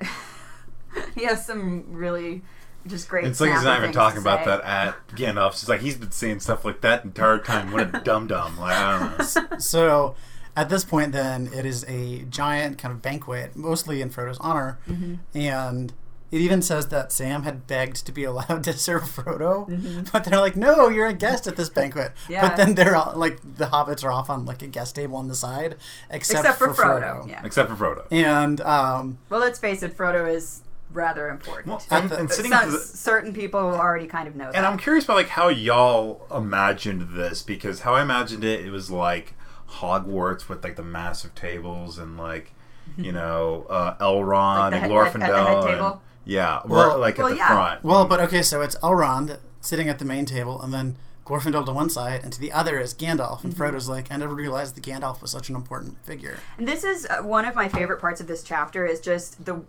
he 1.14 1.24
has 1.24 1.44
some 1.44 1.84
really 1.92 2.42
just 2.86 3.08
great. 3.08 3.24
it's 3.24 3.40
like 3.40 3.52
he's 3.52 3.62
not 3.64 3.78
even 3.78 3.92
talking 3.92 4.20
about 4.20 4.40
say. 4.40 4.46
that 4.50 4.60
at 4.62 5.08
Gandalf. 5.08 5.52
It's 5.52 5.68
like 5.68 5.80
he's 5.80 5.96
been 5.96 6.10
saying 6.10 6.40
stuff 6.40 6.64
like 6.64 6.80
that 6.82 7.04
entire 7.04 7.38
time. 7.38 7.70
What 7.72 7.82
a 7.94 8.00
dum 8.04 8.26
dum! 8.26 8.58
Like 8.58 8.76
I 8.76 8.98
don't 9.18 9.50
know. 9.52 9.58
so 9.58 10.14
at 10.56 10.68
this 10.68 10.84
point, 10.84 11.12
then 11.12 11.48
it 11.52 11.66
is 11.66 11.84
a 11.88 12.22
giant 12.30 12.78
kind 12.78 12.92
of 12.92 13.02
banquet, 13.02 13.56
mostly 13.56 14.00
in 14.00 14.10
Frodo's 14.10 14.38
honor, 14.38 14.78
Mm-hmm. 14.88 15.14
and 15.36 15.92
it 16.30 16.40
even 16.40 16.62
says 16.62 16.88
that 16.88 17.12
Sam 17.12 17.44
had 17.44 17.66
begged 17.68 18.04
to 18.06 18.10
be 18.12 18.24
allowed 18.30 18.64
to 18.64 18.72
serve 18.72 19.02
Frodo, 19.04 19.68
Mm-hmm. 19.68 20.02
but 20.12 20.24
they're 20.24 20.40
like, 20.40 20.56
"No, 20.56 20.88
you're 20.88 21.06
a 21.06 21.12
guest 21.12 21.46
at 21.46 21.54
this 21.56 21.68
banquet." 21.68 22.12
Yeah. 22.28 22.48
But 22.48 22.56
then 22.56 22.74
they're 22.74 22.96
all, 22.96 23.12
like, 23.16 23.38
the 23.56 23.66
hobbits 23.66 24.02
are 24.04 24.10
off 24.10 24.28
on 24.30 24.44
like 24.46 24.60
a 24.62 24.66
guest 24.66 24.96
table 24.96 25.16
on 25.16 25.28
the 25.28 25.34
side, 25.36 25.76
except, 26.10 26.40
Except 26.44 26.58
for 26.58 26.68
Frodo. 26.68 27.28
Yeah. 27.28 27.40
Except 27.44 27.70
for 27.70 27.76
Frodo. 27.76 28.06
And 28.10 28.60
um, 28.62 29.18
Well, 29.30 29.38
let's 29.40 29.58
face 29.60 29.82
it, 29.84 29.96
Frodo 29.96 30.28
is 30.28 30.62
rather 30.92 31.28
important. 31.28 31.66
Well, 31.68 31.82
and, 31.90 32.10
the- 32.10 32.18
and 32.18 32.30
sitting 32.30 32.52
Some- 32.52 32.70
the- 32.72 32.78
certain 32.78 33.32
people 33.32 33.60
already 33.60 34.06
kind 34.06 34.28
of 34.28 34.36
know 34.36 34.46
that. 34.46 34.54
And 34.56 34.64
I'm 34.66 34.78
curious 34.78 35.04
about 35.04 35.16
like 35.16 35.28
how 35.28 35.48
y'all 35.48 36.26
imagined 36.34 37.16
this 37.16 37.42
because 37.42 37.80
how 37.80 37.94
I 37.94 38.02
imagined 38.02 38.44
it, 38.44 38.64
it 38.64 38.70
was 38.70 38.90
like 38.90 39.34
Hogwarts 39.68 40.48
with 40.48 40.62
like 40.62 40.76
the 40.76 40.82
massive 40.84 41.34
tables 41.34 41.98
and 41.98 42.16
like 42.16 42.52
you 42.96 43.10
know 43.12 43.66
uh, 43.68 43.94
Elrond 43.96 44.58
Like 44.58 44.70
the 44.70 44.76
and 44.76 44.82
head- 44.82 44.90
Glorfindel. 44.90 45.22
at 45.22 45.62
the 45.62 45.68
head 45.70 45.80
and- 45.80 45.94
yeah, 46.26 46.60
Well- 46.64 46.92
or 46.96 46.98
like 46.98 47.18
Well, 47.18 47.26
at 47.28 47.30
the 47.30 47.36
yeah. 47.36 47.48
front. 47.48 47.84
well, 47.84 48.06
but 48.06 48.20
okay, 48.20 48.42
so 48.42 48.60
it's 48.62 48.76
Elrond 48.76 49.38
sitting 49.60 49.88
at 49.88 49.98
the 49.98 50.04
main 50.04 50.24
table, 50.26 50.60
and 50.62 50.72
then 50.72 50.96
Glorfindel 51.26 51.64
to 51.66 51.72
one 51.72 51.88
side, 51.90 52.20
and 52.22 52.32
to 52.34 52.38
the 52.40 52.52
other 52.52 52.78
is 52.78 52.92
Gandalf. 52.94 53.42
And 53.44 53.52
Mm-hmm. 53.52 53.62
Frodo's 53.62 53.88
like, 53.88 54.12
I 54.12 54.16
never 54.16 54.34
realized 54.34 54.74
that 54.76 54.84
Gandalf 54.84 55.22
was 55.22 55.30
such 55.30 55.48
an 55.48 55.56
important 55.56 56.02
figure. 56.04 56.38
And 56.58 56.68
this 56.68 56.84
is 56.84 57.06
uh, 57.06 57.22
one 57.22 57.44
of 57.46 57.54
my 57.54 57.66
favorite 57.68 57.98
parts 58.00 58.20
of 58.20 58.26
this 58.26 58.42
chapter 58.42 58.84
is 58.86 59.00
just 59.00 59.44
the 59.46 59.62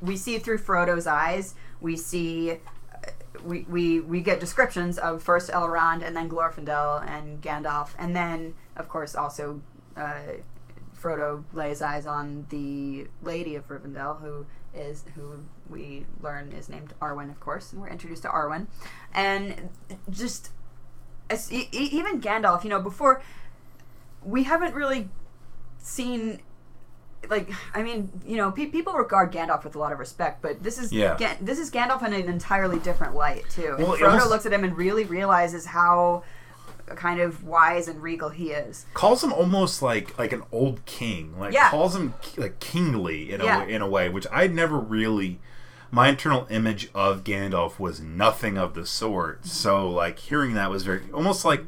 we 0.00 0.16
see 0.16 0.38
through 0.38 0.58
Frodo's 0.58 1.06
eyes. 1.06 1.54
We 1.80 1.96
see 1.96 2.52
uh, 2.52 2.56
we, 3.44 3.64
we 3.68 4.00
we 4.00 4.20
get 4.20 4.40
descriptions 4.40 4.98
of 4.98 5.22
first 5.22 5.50
Elrond 5.50 6.06
and 6.06 6.16
then 6.16 6.28
Glorfindel 6.28 7.06
and 7.08 7.40
Gandalf 7.40 7.90
and 7.98 8.14
then 8.14 8.54
of 8.76 8.88
course 8.88 9.14
also 9.14 9.60
uh, 9.96 10.20
Frodo 11.00 11.44
lays 11.52 11.80
eyes 11.80 12.06
on 12.06 12.46
the 12.50 13.06
Lady 13.22 13.54
of 13.54 13.68
Rivendell 13.68 14.20
who 14.20 14.46
is 14.74 15.04
who 15.14 15.42
we 15.68 16.04
learn 16.20 16.52
is 16.52 16.68
named 16.68 16.92
Arwen 17.00 17.30
of 17.30 17.40
course 17.40 17.72
and 17.72 17.80
we're 17.80 17.88
introduced 17.88 18.22
to 18.22 18.28
Arwen 18.28 18.66
and 19.14 19.70
just 20.10 20.50
as, 21.30 21.50
e- 21.52 21.68
even 21.72 22.20
Gandalf 22.20 22.64
you 22.64 22.70
know 22.70 22.80
before 22.80 23.22
we 24.22 24.42
haven't 24.42 24.74
really 24.74 25.08
seen 25.78 26.40
like 27.28 27.50
I 27.74 27.82
mean, 27.82 28.10
you 28.26 28.36
know, 28.36 28.50
pe- 28.50 28.66
people 28.66 28.94
regard 28.94 29.32
Gandalf 29.32 29.64
with 29.64 29.74
a 29.74 29.78
lot 29.78 29.92
of 29.92 29.98
respect, 29.98 30.40
but 30.42 30.62
this 30.62 30.78
is 30.78 30.92
Yeah. 30.92 31.16
Ga- 31.18 31.36
this 31.40 31.58
is 31.58 31.70
Gandalf 31.70 32.04
in 32.06 32.12
an 32.12 32.28
entirely 32.28 32.78
different 32.78 33.14
light 33.14 33.44
too. 33.50 33.74
And 33.78 33.86
Well, 33.86 33.96
Frodo 33.98 34.28
looks 34.28 34.46
at 34.46 34.52
him 34.52 34.64
and 34.64 34.76
really 34.76 35.04
realizes 35.04 35.66
how 35.66 36.22
kind 36.96 37.20
of 37.20 37.44
wise 37.44 37.86
and 37.86 38.02
regal 38.02 38.30
he 38.30 38.50
is. 38.50 38.84
calls 38.94 39.22
him 39.22 39.32
almost 39.32 39.80
like 39.80 40.18
like 40.18 40.32
an 40.32 40.42
old 40.50 40.84
king. 40.86 41.38
Like 41.38 41.52
Yeah. 41.52 41.70
calls 41.70 41.94
him 41.94 42.14
like 42.36 42.58
kingly 42.58 43.30
in 43.32 43.40
a 43.40 43.44
Yeah. 43.44 43.58
way, 43.64 43.72
in 43.72 43.82
a 43.82 43.88
way, 43.88 44.08
which 44.08 44.26
I 44.32 44.46
never 44.46 44.78
really. 44.78 45.38
My 45.92 46.08
internal 46.08 46.46
image 46.50 46.88
of 46.94 47.24
Gandalf 47.24 47.78
was 47.80 48.00
nothing 48.00 48.56
of 48.56 48.74
the 48.74 48.86
sort. 48.86 49.40
Mm-hmm. 49.40 49.48
So 49.48 49.88
like 49.90 50.18
hearing 50.20 50.54
that 50.54 50.70
was 50.70 50.82
very 50.84 51.02
almost 51.12 51.44
like 51.44 51.64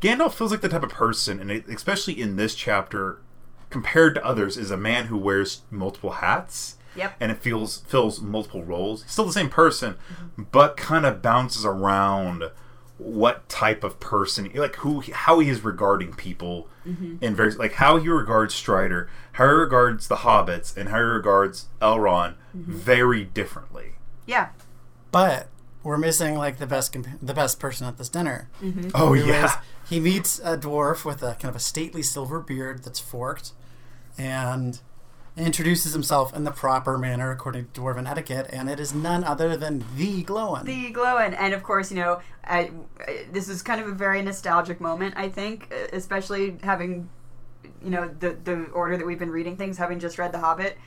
Gandalf 0.00 0.34
feels 0.34 0.50
like 0.50 0.60
the 0.60 0.68
type 0.68 0.82
of 0.82 0.90
person, 0.90 1.40
and 1.40 1.50
especially 1.68 2.20
in 2.20 2.36
this 2.36 2.54
chapter, 2.54 3.18
compared 3.70 4.14
to 4.14 4.24
others, 4.24 4.56
is 4.56 4.70
a 4.70 4.76
man 4.76 5.06
who 5.06 5.16
wears 5.16 5.62
multiple 5.70 6.12
hats. 6.12 6.76
Yep. 6.96 7.16
And 7.20 7.30
it 7.30 7.38
feels 7.38 7.78
fills 7.78 8.22
multiple 8.22 8.64
roles. 8.64 9.02
He's 9.02 9.12
still 9.12 9.26
the 9.26 9.32
same 9.32 9.50
person, 9.50 9.94
mm-hmm. 9.94 10.44
but 10.50 10.78
kind 10.78 11.04
of 11.04 11.20
bounces 11.20 11.64
around 11.64 12.44
what 12.98 13.46
type 13.50 13.84
of 13.84 14.00
person, 14.00 14.50
like 14.54 14.76
who, 14.76 15.02
how 15.12 15.38
he 15.38 15.50
is 15.50 15.62
regarding 15.62 16.14
people, 16.14 16.68
mm-hmm. 16.86 17.16
in 17.20 17.36
very 17.36 17.52
like 17.52 17.74
how 17.74 17.98
he 17.98 18.08
regards 18.08 18.54
Strider, 18.54 19.10
how 19.32 19.44
he 19.46 19.52
regards 19.52 20.08
the 20.08 20.16
hobbits, 20.16 20.74
and 20.74 20.88
how 20.88 20.96
he 20.96 21.02
regards 21.02 21.68
Elrond, 21.82 22.36
mm-hmm. 22.56 22.72
very 22.72 23.24
differently. 23.24 23.96
Yeah. 24.24 24.48
But 25.12 25.48
we're 25.82 25.98
missing 25.98 26.36
like 26.36 26.56
the 26.56 26.66
best 26.66 26.92
comp- 26.92 27.20
the 27.20 27.34
best 27.34 27.60
person 27.60 27.86
at 27.86 27.98
this 27.98 28.08
dinner. 28.08 28.48
Oh 28.94 29.08
Who 29.08 29.14
is- 29.14 29.26
yeah, 29.26 29.60
he 29.88 30.00
meets 30.00 30.38
a 30.40 30.56
dwarf 30.58 31.04
with 31.04 31.22
a 31.22 31.32
kind 31.34 31.46
of 31.46 31.56
a 31.56 31.60
stately 31.60 32.02
silver 32.02 32.40
beard 32.40 32.82
that's 32.84 32.98
forked, 33.00 33.52
and 34.18 34.80
introduces 35.36 35.92
himself 35.92 36.34
in 36.34 36.44
the 36.44 36.50
proper 36.50 36.96
manner 36.96 37.30
according 37.30 37.68
to 37.72 37.80
dwarven 37.80 38.08
etiquette, 38.10 38.46
and 38.50 38.70
it 38.70 38.80
is 38.80 38.94
none 38.94 39.22
other 39.22 39.54
than 39.56 39.84
the 39.96 40.22
Gloin. 40.22 40.64
The 40.64 40.90
glow 40.90 41.18
and, 41.18 41.34
and 41.34 41.52
of 41.52 41.62
course 41.62 41.90
you 41.90 41.98
know 41.98 42.20
I, 42.44 42.70
I- 43.06 43.26
this 43.32 43.48
is 43.50 43.60
kind 43.62 43.80
of 43.80 43.86
a 43.88 43.92
very 43.92 44.22
nostalgic 44.22 44.80
moment 44.80 45.14
I 45.16 45.28
think 45.28 45.70
uh, 45.72 45.88
especially 45.92 46.56
having 46.62 47.10
you 47.82 47.90
know 47.90 48.08
the 48.18 48.30
the 48.44 48.64
order 48.72 48.96
that 48.96 49.06
we've 49.06 49.18
been 49.18 49.30
reading 49.30 49.56
things 49.58 49.76
having 49.76 49.98
just 50.00 50.16
read 50.18 50.32
The 50.32 50.38
Hobbit 50.38 50.78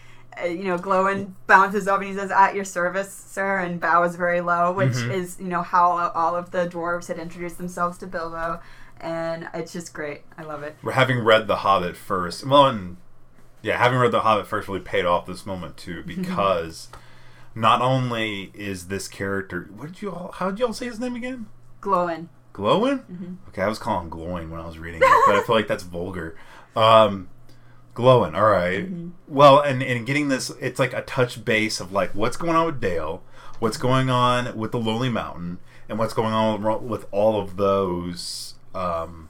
uh, 0.42 0.46
you 0.48 0.64
know 0.64 0.80
Gloin 0.80 1.36
bounces 1.46 1.88
up 1.88 2.00
and 2.00 2.10
he 2.10 2.16
says 2.16 2.32
at 2.32 2.56
your 2.56 2.66
service 2.66 3.14
sir 3.14 3.60
and 3.60 3.80
bows 3.80 4.16
very 4.16 4.42
low 4.42 4.72
which 4.72 4.94
Mhm. 4.94 5.12
is 5.14 5.38
you 5.40 5.48
know 5.48 5.62
how 5.62 6.10
all 6.16 6.36
of 6.36 6.50
the 6.50 6.68
dwarves 6.68 7.08
had 7.08 7.20
introduced 7.20 7.60
themselves 7.60 8.00
to 8.00 8.08
Bilbo 8.08 8.60
and 9.00 9.50
it's 9.54 9.74
just 9.74 9.94
great 9.94 10.22
I 10.38 10.44
love 10.44 10.64
it 10.64 10.76
We're 10.82 10.94
having 10.94 11.20
read 11.20 11.48
The 11.48 11.58
Hobbit 11.58 11.96
first. 11.96 12.46
Well, 12.46 12.68
and 12.68 12.98
yeah, 13.62 13.78
having 13.78 14.00
read 14.00 14.12
The 14.12 14.22
Hobbit 14.22 14.48
first 14.48 14.68
really 14.68 14.80
paid 14.80 15.06
off 15.06 15.26
this 15.26 15.46
moment 15.46 15.78
too 15.78 16.04
because 16.08 16.90
not 17.56 17.82
only 17.82 18.52
is 18.54 18.88
this 18.88 19.08
character, 19.08 19.70
what 19.76 19.88
did 19.88 20.02
you 20.02 20.12
all? 20.12 20.32
How 20.34 20.50
did 20.50 20.60
you 20.60 20.68
all 20.68 20.74
say 20.74 20.86
his 20.86 21.00
name 21.00 21.16
again? 21.16 21.48
Glowin 21.82 22.28
Glowing? 22.60 23.00
Mm-hmm. 23.00 23.34
Okay, 23.50 23.62
I 23.62 23.68
was 23.68 23.80
calling 23.80 24.10
glowing 24.10 24.50
when 24.50 24.60
I 24.60 24.66
was 24.66 24.78
reading 24.78 25.02
it, 25.02 25.24
but 25.26 25.36
I 25.36 25.44
feel 25.44 25.56
like 25.56 25.68
that's 25.68 25.84
vulgar. 25.84 26.36
Um, 26.76 27.30
glowing. 27.94 28.36
All 28.36 28.50
right. 28.50 28.86
Mm-hmm. 28.86 29.10
Well, 29.28 29.62
and 29.62 29.82
and 29.82 30.06
getting 30.06 30.28
this, 30.28 30.50
it's 30.60 30.78
like 30.78 30.94
a 30.94 31.02
touch 31.04 31.46
base 31.46 31.80
of 31.80 31.94
like 31.94 32.14
what's 32.14 32.36
going 32.36 32.58
on 32.58 32.66
with 32.66 32.82
Dale, 32.82 33.24
what's 33.60 33.78
going 33.78 34.10
on 34.10 34.58
with 34.58 34.74
the 34.74 34.80
Lonely 34.80 35.08
Mountain, 35.08 35.60
and 35.88 35.98
what's 35.98 36.14
going 36.14 36.34
on 36.34 36.88
with 36.88 37.06
all 37.12 37.40
of 37.40 37.56
those. 37.56 38.56
Um, 38.76 39.30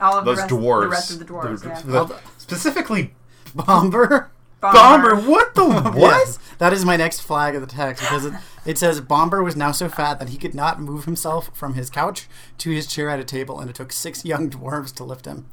All 0.00 0.18
of 0.18 0.24
those 0.24 0.36
the 0.36 0.42
rest, 0.42 0.54
dwarves. 0.54 0.80
the 0.82 0.88
rest 0.88 1.10
of 1.12 1.18
the 1.20 1.24
dwarves. 1.24 1.62
The- 1.62 1.68
yeah. 1.68 1.80
the- 1.82 2.04
the- 2.04 2.20
specifically, 2.38 3.14
Bombur. 3.54 4.28
Bombur. 4.60 5.16
What 5.28 5.54
the 5.54 5.64
what? 5.94 5.96
Yes, 5.96 6.38
that 6.58 6.72
is 6.72 6.84
my 6.84 6.96
next 6.96 7.20
flag 7.20 7.54
of 7.54 7.60
the 7.60 7.66
text 7.66 8.02
because 8.02 8.24
it, 8.26 8.34
it 8.64 8.78
says 8.78 9.00
Bombur 9.00 9.42
was 9.42 9.54
now 9.56 9.70
so 9.72 9.88
fat 9.88 10.18
that 10.18 10.30
he 10.30 10.38
could 10.38 10.54
not 10.54 10.80
move 10.80 11.04
himself 11.04 11.50
from 11.54 11.74
his 11.74 11.90
couch 11.90 12.28
to 12.58 12.70
his 12.70 12.86
chair 12.86 13.08
at 13.10 13.18
a 13.20 13.24
table, 13.24 13.60
and 13.60 13.68
it 13.70 13.76
took 13.76 13.92
six 13.92 14.24
young 14.24 14.48
dwarves 14.50 14.94
to 14.96 15.04
lift 15.04 15.26
him. 15.26 15.46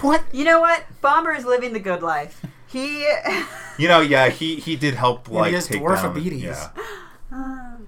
What? 0.00 0.24
You 0.32 0.44
know 0.44 0.60
what? 0.60 0.84
Bombur 1.02 1.32
is 1.36 1.44
living 1.44 1.72
the 1.72 1.80
good 1.80 2.02
life. 2.02 2.44
He. 2.66 3.06
You 3.78 3.88
know, 3.88 4.00
yeah, 4.00 4.28
he 4.28 4.56
he 4.56 4.76
did 4.76 4.94
help 4.94 5.28
he 5.28 5.32
like 5.34 5.54
has 5.54 5.66
take 5.66 5.80
dwarf 5.80 5.96
down. 6.02 6.10
obedience. 6.10 6.58
Yeah. 7.30 7.76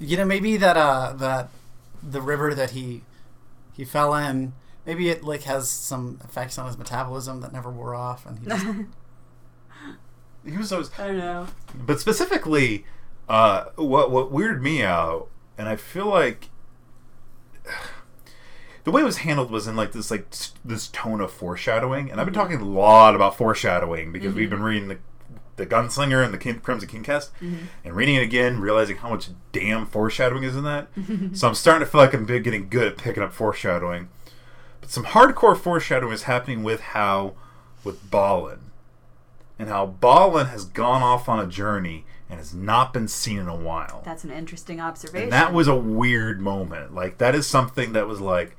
You 0.00 0.16
know, 0.16 0.24
maybe 0.24 0.56
that 0.56 0.76
uh 0.76 1.12
that 1.14 1.48
the 2.02 2.20
river 2.22 2.54
that 2.54 2.70
he 2.70 3.02
he 3.78 3.84
fell 3.86 4.14
in, 4.14 4.52
maybe 4.84 5.08
it 5.08 5.24
like 5.24 5.44
has 5.44 5.70
some 5.70 6.18
effects 6.22 6.58
on 6.58 6.66
his 6.66 6.76
metabolism 6.76 7.40
that 7.40 7.52
never 7.52 7.70
wore 7.70 7.94
off, 7.94 8.26
and 8.26 8.40
he 8.40 8.46
just 8.46 8.66
He 10.44 10.56
was 10.56 10.72
always, 10.72 10.90
I 10.98 11.08
don't 11.08 11.18
know. 11.18 11.46
but 11.74 12.00
specifically, 12.00 12.84
uh, 13.28 13.66
what 13.76 14.10
what 14.10 14.32
weirded 14.32 14.60
me 14.60 14.82
out, 14.82 15.28
and 15.56 15.68
I 15.68 15.76
feel 15.76 16.06
like 16.06 16.48
the 18.84 18.90
way 18.90 19.02
it 19.02 19.04
was 19.04 19.18
handled 19.18 19.50
was 19.50 19.66
in 19.66 19.76
like 19.76 19.92
this 19.92 20.10
like 20.10 20.26
this 20.64 20.88
tone 20.88 21.20
of 21.20 21.32
foreshadowing, 21.32 22.10
and 22.10 22.20
I've 22.20 22.26
been 22.26 22.34
talking 22.34 22.60
a 22.60 22.64
lot 22.64 23.14
about 23.14 23.36
foreshadowing 23.36 24.10
because 24.12 24.34
we've 24.34 24.50
been 24.50 24.62
reading 24.62 24.88
the 24.88 24.98
the 25.58 25.66
Gunslinger 25.66 26.24
and 26.24 26.32
the 26.32 26.38
King, 26.38 26.60
Crimson 26.60 26.88
King 26.88 27.02
cast, 27.02 27.34
mm-hmm. 27.34 27.66
and 27.84 27.94
reading 27.94 28.14
it 28.14 28.22
again, 28.22 28.60
realizing 28.60 28.96
how 28.96 29.10
much 29.10 29.28
damn 29.52 29.86
foreshadowing 29.86 30.44
is 30.44 30.56
in 30.56 30.64
that. 30.64 30.88
so 31.34 31.48
I'm 31.48 31.54
starting 31.54 31.84
to 31.84 31.90
feel 31.90 32.00
like 32.00 32.14
I'm 32.14 32.24
getting 32.24 32.68
good 32.68 32.86
at 32.88 32.96
picking 32.96 33.22
up 33.22 33.32
foreshadowing. 33.32 34.08
But 34.80 34.90
some 34.90 35.04
hardcore 35.04 35.58
foreshadowing 35.58 36.12
is 36.12 36.22
happening 36.22 36.62
with 36.62 36.80
how 36.80 37.34
with 37.84 38.10
Balin 38.10 38.60
and 39.58 39.68
how 39.68 39.86
Balin 39.86 40.46
has 40.46 40.64
gone 40.64 41.02
off 41.02 41.28
on 41.28 41.40
a 41.40 41.46
journey 41.46 42.04
and 42.30 42.38
has 42.38 42.54
not 42.54 42.92
been 42.92 43.08
seen 43.08 43.38
in 43.38 43.48
a 43.48 43.56
while. 43.56 44.02
That's 44.04 44.24
an 44.24 44.30
interesting 44.30 44.80
observation. 44.80 45.24
And 45.24 45.32
that 45.32 45.52
was 45.52 45.66
a 45.66 45.76
weird 45.76 46.40
moment. 46.40 46.94
Like 46.94 47.18
that 47.18 47.34
is 47.34 47.46
something 47.46 47.92
that 47.92 48.06
was 48.06 48.20
like 48.20 48.56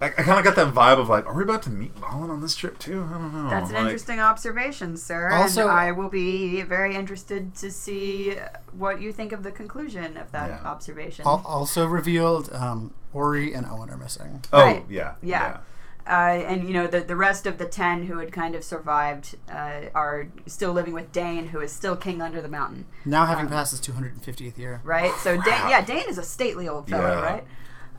I, 0.00 0.06
I 0.06 0.10
kind 0.10 0.38
of 0.38 0.44
got 0.44 0.56
that 0.56 0.72
vibe 0.72 0.98
of 0.98 1.08
like, 1.08 1.26
are 1.26 1.34
we 1.34 1.42
about 1.42 1.62
to 1.64 1.70
meet 1.70 1.98
Balin 2.00 2.30
on 2.30 2.40
this 2.40 2.54
trip 2.56 2.78
too? 2.78 3.06
I 3.08 3.12
don't 3.18 3.34
know. 3.34 3.50
That's 3.50 3.68
an 3.70 3.74
Like, 3.76 3.84
interesting 3.84 4.18
observation, 4.20 4.96
sir. 4.96 5.30
Also- 5.30 5.62
and 5.62 5.70
I 5.70 5.92
will 5.92 6.08
be 6.08 6.62
very 6.62 6.94
interested 6.94 7.54
to 7.56 7.70
see 7.70 8.36
what 8.72 9.00
you 9.00 9.12
think 9.12 9.32
of 9.32 9.42
the 9.42 9.50
conclusion 9.50 10.16
of 10.16 10.32
that 10.32 10.48
Yeah. 10.48 10.60
observation. 10.68 11.26
al- 11.26 11.42
also 11.44 11.86
revealed 11.86 12.50
um, 12.52 12.92
Ori 13.12 13.52
and 13.52 13.66
Oin 13.66 13.90
are 13.90 13.96
missing. 13.98 14.42
Oh 14.52 14.62
Right. 14.62 14.84
yeah, 14.88 15.14
Yeah. 15.22 15.58
Uh, 16.06 16.42
and 16.48 16.66
you 16.66 16.72
know 16.72 16.86
the 16.86 17.00
the 17.00 17.14
rest 17.14 17.46
of 17.46 17.58
the 17.58 17.66
ten 17.66 18.04
who 18.06 18.18
had 18.18 18.32
kind 18.32 18.54
of 18.54 18.64
survived 18.64 19.36
uh, 19.52 19.82
are 19.94 20.28
still 20.46 20.72
living 20.72 20.94
with 20.94 21.12
Dain, 21.12 21.48
who 21.48 21.60
is 21.60 21.70
still 21.72 21.94
king 21.94 22.22
under 22.22 22.40
the 22.40 22.48
mountain, 22.48 22.86
Now 23.04 23.26
having 23.26 23.46
Um, 23.46 23.52
passed 23.52 23.70
his 23.72 23.80
250th 23.80 24.56
year. 24.58 24.80
right? 24.82 25.12
So 25.22 25.36
Dain, 25.36 25.68
yeah, 25.68 25.82
Dain 25.82 26.04
is 26.08 26.16
a 26.16 26.22
stately 26.24 26.66
old 26.66 26.88
fellow, 26.88 27.06
Yeah. 27.20 27.20
right? 27.22 27.44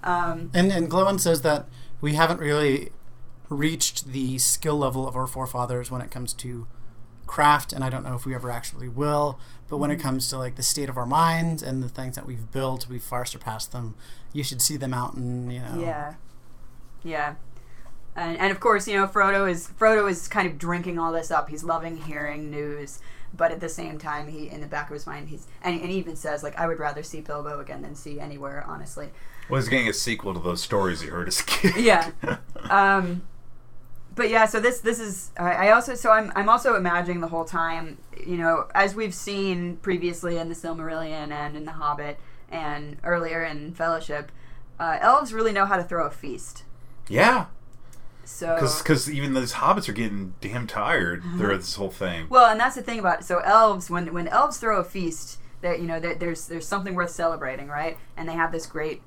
Um, 0.04 0.50
And 0.54 0.72
and 0.72 0.90
Gloin 0.90 1.20
says 1.20 1.42
that 1.44 1.68
we 2.02 2.16
haven't 2.16 2.40
really 2.40 2.90
reached 3.50 4.08
the 4.08 4.38
skill 4.38 4.78
level 4.78 5.08
of 5.08 5.16
our 5.16 5.28
forefathers 5.28 5.92
when 5.92 6.02
it 6.02 6.12
comes 6.12 6.34
to 6.34 6.68
craft, 7.28 7.72
and 7.72 7.84
I 7.84 7.90
don't 7.90 8.04
know 8.04 8.16
if 8.16 8.26
we 8.26 8.36
ever 8.36 8.52
actually 8.52 8.90
will. 8.90 9.40
But 9.70 9.78
when 9.78 9.90
it 9.90 9.96
mm-hmm. 9.96 10.04
comes 10.04 10.30
to 10.30 10.38
like 10.38 10.56
the 10.56 10.64
state 10.64 10.90
of 10.90 10.98
our 10.98 11.06
minds 11.06 11.64
and 11.64 11.82
the 11.82 11.90
things 11.90 12.16
that 12.16 12.26
we've 12.26 12.52
built, 12.52 12.88
we've 12.90 13.04
far 13.04 13.26
surpassed 13.26 13.72
them. 13.72 13.96
You 14.34 14.44
should 14.44 14.62
see 14.62 14.78
the 14.78 14.88
mountain, 14.88 15.50
you 15.50 15.60
know. 15.60 15.80
Yeah, 15.80 16.16
yeah, 17.04 17.36
and, 18.16 18.38
and 18.38 18.52
of 18.52 18.60
course, 18.60 18.88
you 18.88 18.98
know, 18.98 19.08
Frodo 19.08 19.50
is 19.50 19.70
Frodo 19.80 20.10
is 20.10 20.28
kind 20.28 20.48
of 20.48 20.58
drinking 20.58 21.00
all 21.00 21.12
this 21.12 21.32
up. 21.32 21.50
He's 21.50 21.64
loving 21.64 21.98
hearing 21.98 22.52
news, 22.52 23.00
but 23.34 23.52
at 23.52 23.62
the 23.62 23.70
same 23.70 23.98
time, 23.98 24.28
he 24.28 24.50
in 24.50 24.60
the 24.60 24.68
back 24.68 24.90
of 24.90 24.94
his 24.94 25.08
mind, 25.08 25.30
he's 25.30 25.48
and, 25.64 25.80
and 25.80 25.90
he 25.90 25.98
even 25.98 26.16
says 26.18 26.44
like, 26.44 26.58
"I 26.60 26.68
would 26.68 26.80
rather 26.80 27.04
see 27.04 27.22
Bilbo 27.22 27.60
again 27.60 27.82
than 27.82 27.96
see 27.96 28.20
anywhere." 28.20 28.66
Honestly, 28.68 29.10
Well, 29.52 29.60
he's 29.62 29.70
getting 29.70 29.88
a 29.90 29.94
sequel 29.94 30.34
to 30.34 30.40
those 30.40 30.62
stories 30.64 31.02
he 31.02 31.08
heard 31.10 31.28
as 31.28 31.42
a 31.42 31.44
kid. 31.44 31.76
yeah. 31.78 32.12
Um, 32.70 33.24
but 34.16 34.30
yeah, 34.30 34.46
so 34.46 34.60
this 34.62 34.80
this 34.80 35.00
is 35.00 35.32
I, 35.38 35.68
I 35.68 35.72
also 35.72 35.94
so 35.96 36.12
I'm 36.12 36.32
I'm 36.36 36.48
also 36.48 36.76
imagining 36.76 37.20
the 37.22 37.28
whole 37.28 37.44
time, 37.44 37.98
you 38.26 38.38
know, 38.38 38.68
as 38.74 38.96
we've 38.96 39.14
seen 39.16 39.78
previously 39.78 40.38
in 40.38 40.48
the 40.48 40.56
Silmarillion 40.56 41.32
and 41.32 41.58
in 41.58 41.66
the 41.66 41.72
Hobbit 41.74 42.18
and 42.50 42.98
earlier 43.04 43.44
in 43.44 43.74
Fellowship, 43.74 44.32
uh, 44.80 45.00
elves 45.02 45.34
really 45.34 45.52
know 45.52 45.66
how 45.66 45.76
to 45.76 45.84
throw 45.84 46.06
a 46.06 46.12
feast. 46.12 46.64
yeah, 47.10 47.48
So 48.24 48.56
because 48.56 49.10
even 49.10 49.34
those 49.34 49.54
hobbits 49.54 49.90
are 49.90 49.94
getting 49.94 50.36
damn 50.40 50.68
tired 50.68 51.24
through 51.38 51.58
this 51.58 51.76
whole 51.76 51.90
thing. 51.92 52.28
Well, 52.30 52.46
and 52.50 52.60
that's 52.60 52.76
the 52.76 52.84
thing 52.84 53.00
about 53.00 53.22
it. 53.22 53.26
So 53.26 53.40
elves, 53.40 53.90
when 53.90 54.14
when 54.14 54.28
elves 54.28 54.58
throw 54.58 54.80
a 54.80 54.84
feast, 54.84 55.40
that 55.62 55.80
you 55.82 55.88
know, 55.88 56.00
there, 56.00 56.16
there's 56.16 56.48
there's 56.48 56.68
something 56.68 56.94
worth 56.96 57.12
celebrating, 57.12 57.68
right? 57.68 57.98
And 58.16 58.30
they 58.30 58.34
have 58.34 58.52
this 58.52 58.66
great, 58.66 59.02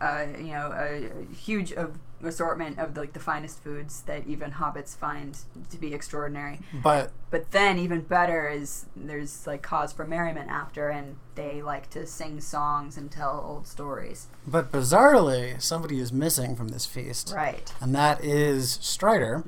uh, 0.00 0.26
you 0.38 0.52
know, 0.52 0.72
a, 0.74 1.06
a 1.06 1.34
huge 1.34 1.72
of 1.72 1.98
assortment 2.22 2.78
of 2.78 2.94
like 2.96 3.14
the 3.14 3.20
finest 3.20 3.62
foods 3.62 4.02
that 4.02 4.26
even 4.26 4.50
hobbits 4.52 4.94
find 4.94 5.38
to 5.70 5.78
be 5.78 5.94
extraordinary. 5.94 6.58
But 6.82 7.12
But 7.30 7.50
then 7.50 7.78
even 7.78 8.02
better 8.02 8.48
is 8.48 8.86
there's 8.94 9.46
like 9.46 9.62
cause 9.62 9.92
for 9.92 10.06
merriment 10.06 10.50
after, 10.50 10.90
and 10.90 11.16
they 11.34 11.62
like 11.62 11.88
to 11.90 12.06
sing 12.06 12.40
songs 12.40 12.98
and 12.98 13.10
tell 13.10 13.42
old 13.46 13.66
stories. 13.66 14.28
but 14.46 14.70
bizarrely, 14.70 15.60
somebody 15.62 15.98
is 15.98 16.12
missing 16.12 16.56
from 16.56 16.68
this 16.68 16.84
feast. 16.84 17.32
Right. 17.34 17.72
And 17.80 17.94
that 17.94 18.22
is 18.22 18.78
Strider. 18.82 19.44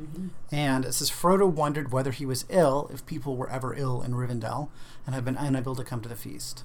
And 0.50 0.84
it 0.86 0.92
says 0.92 1.10
Frodo 1.10 1.50
wondered 1.50 1.92
whether 1.92 2.10
he 2.10 2.24
was 2.24 2.46
ill, 2.48 2.90
if 2.92 3.04
people 3.04 3.36
were 3.36 3.50
ever 3.50 3.74
ill 3.74 4.00
in 4.02 4.12
Rivendell, 4.12 4.68
and 5.04 5.14
had 5.14 5.24
been 5.24 5.36
unable 5.36 5.74
to 5.76 5.84
come 5.84 6.00
to 6.00 6.08
the 6.08 6.16
feast. 6.16 6.64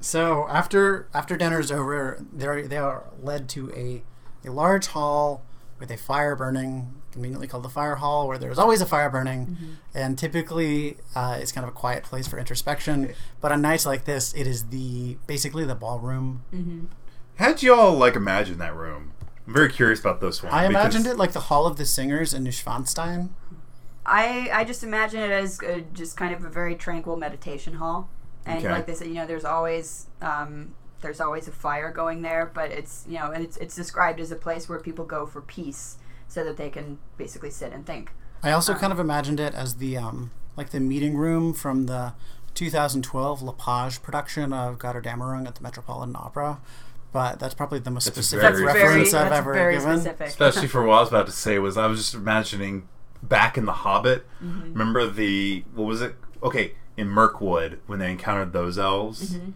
So 0.00 0.46
after 0.48 1.08
after 1.12 1.36
dinner's 1.36 1.70
over, 1.72 2.24
they 2.32 2.62
they 2.62 2.76
are 2.76 3.04
led 3.20 3.48
to 3.50 3.70
a 3.72 4.02
a 4.46 4.52
large 4.52 4.88
hall 4.88 5.42
with 5.80 5.90
a 5.90 5.96
fire 5.96 6.34
burning, 6.34 6.94
conveniently 7.12 7.46
called 7.46 7.62
the 7.62 7.68
fire 7.68 7.96
hall, 7.96 8.26
where 8.26 8.38
there's 8.38 8.58
always 8.58 8.80
a 8.80 8.86
fire 8.86 9.10
burning, 9.10 9.56
and 9.94 10.18
typically 10.18 10.96
uh, 11.14 11.38
it's 11.40 11.52
kind 11.52 11.64
of 11.64 11.70
a 11.70 11.74
quiet 11.74 12.02
place 12.02 12.26
for 12.26 12.38
introspection. 12.38 13.14
But 13.40 13.52
on 13.52 13.62
nights 13.62 13.86
like 13.86 14.04
this, 14.04 14.32
it 14.34 14.46
is 14.46 14.68
the 14.68 15.18
basically 15.26 15.64
the 15.64 15.74
ballroom. 15.74 16.88
How'd 17.36 17.62
y'all 17.62 17.94
like 17.96 18.16
imagine 18.16 18.58
that 18.58 18.74
room? 18.74 19.12
I'm 19.46 19.54
very 19.54 19.70
curious 19.70 20.00
about 20.00 20.20
this 20.20 20.42
one. 20.42 20.52
I 20.52 20.66
imagined 20.66 21.06
it 21.06 21.16
like 21.16 21.32
the 21.32 21.40
Hall 21.40 21.66
of 21.66 21.76
the 21.76 21.86
Singers 21.86 22.34
in 22.34 22.44
Neuschwanstein. 22.44 23.30
I 24.04 24.50
I 24.52 24.64
just 24.64 24.82
imagine 24.82 25.20
it 25.20 25.30
as 25.30 25.60
uh, 25.62 25.80
just 25.92 26.16
kind 26.16 26.34
of 26.34 26.44
a 26.44 26.48
very 26.48 26.74
tranquil 26.74 27.16
meditation 27.16 27.74
hall, 27.74 28.10
and 28.48 28.58
Okay. 28.64 28.70
like 28.72 28.86
they 28.86 28.94
said, 28.94 29.08
you 29.08 29.14
know, 29.14 29.26
there's 29.26 29.44
always 29.44 30.06
um, 30.22 30.74
there's 31.00 31.20
always 31.20 31.46
a 31.48 31.52
fire 31.52 31.90
going 31.92 32.22
there, 32.22 32.50
but 32.52 32.70
it's 32.70 33.04
you 33.08 33.18
know, 33.18 33.30
and 33.30 33.44
it's 33.44 33.56
it's 33.58 33.74
described 33.74 34.18
as 34.20 34.30
a 34.32 34.36
place 34.36 34.68
where 34.68 34.78
people 34.80 35.04
go 35.04 35.26
for 35.26 35.40
peace, 35.40 35.98
so 36.26 36.42
that 36.44 36.56
they 36.56 36.70
can 36.70 36.98
basically 37.16 37.50
sit 37.50 37.72
and 37.72 37.86
think. 37.86 38.10
I 38.42 38.52
also 38.52 38.74
kind 38.74 38.92
of 38.92 38.98
imagined 39.00 39.40
it 39.40 39.54
as 39.54 39.76
the 39.76 39.96
um, 39.96 40.30
like 40.56 40.70
the 40.70 40.80
meeting 40.80 41.16
room 41.16 41.52
from 41.54 41.86
the 41.86 42.14
2012 42.54 43.42
Lepage 43.42 44.02
production 44.02 44.52
of 44.52 44.78
Gotterdammerung 44.78 45.46
at 45.46 45.54
the 45.54 45.62
Metropolitan 45.62 46.16
Opera. 46.16 46.60
But 47.10 47.38
that's 47.40 47.54
probably 47.54 47.78
the 47.78 47.90
most 47.90 48.04
That's 48.04 48.16
specific 48.16 48.50
very- 48.54 48.64
reference 48.66 49.12
very 49.12 49.24
I've 49.24 49.32
ever 49.32 49.54
very 49.54 49.74
given. 49.78 49.96
specific. 50.00 50.26
Especially 50.28 50.68
for 50.68 50.82
what 50.86 50.96
I 50.98 51.00
was 51.00 51.08
about 51.08 51.26
to 51.26 51.32
say 51.32 51.58
was 51.58 51.76
I 51.78 51.86
was 51.86 51.98
just 52.00 52.14
imagining 52.14 52.86
back 53.22 53.56
in 53.56 53.64
the 53.64 53.72
Hobbit. 53.72 54.26
Mm-hmm. 54.44 54.72
Remember 54.74 55.06
the 55.08 55.64
what 55.74 55.84
was 55.86 56.02
it? 56.02 56.16
Okay, 56.42 56.74
in 56.98 57.08
Mirkwood 57.08 57.80
when 57.86 57.98
they 58.00 58.10
encountered 58.10 58.52
those 58.52 58.78
elves. 58.78 59.34
Mm-hmm. 59.36 59.50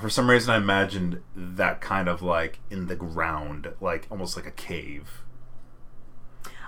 For 0.00 0.08
some 0.10 0.28
reason, 0.30 0.50
I 0.50 0.56
imagined 0.56 1.20
that 1.36 1.80
kind 1.80 2.08
of 2.08 2.22
like 2.22 2.58
in 2.70 2.86
the 2.86 2.96
ground, 2.96 3.68
like 3.80 4.06
almost 4.10 4.36
like 4.36 4.46
a 4.46 4.50
cave. 4.50 5.20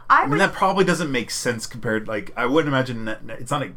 I 0.09 0.19
I 0.19 0.21
mean, 0.23 0.31
would 0.33 0.41
that 0.41 0.53
probably 0.53 0.85
doesn't 0.85 1.11
make 1.11 1.31
sense 1.31 1.67
compared. 1.67 2.07
Like, 2.07 2.33
I 2.37 2.47
wouldn't 2.47 2.69
imagine 2.73 3.05
that. 3.07 3.23
It's 3.29 3.51
not 3.51 3.63
a. 3.63 3.73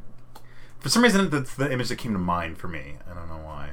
For 0.80 0.90
some 0.90 1.02
reason, 1.04 1.30
that's 1.30 1.56
the 1.56 1.72
image 1.72 1.90
that 1.90 1.96
came 1.98 2.14
to 2.14 2.20
mind 2.20 2.58
for 2.58 2.68
me. 2.68 2.98
I 3.10 3.14
don't 3.16 3.28
know 3.28 3.38
why. 3.44 3.72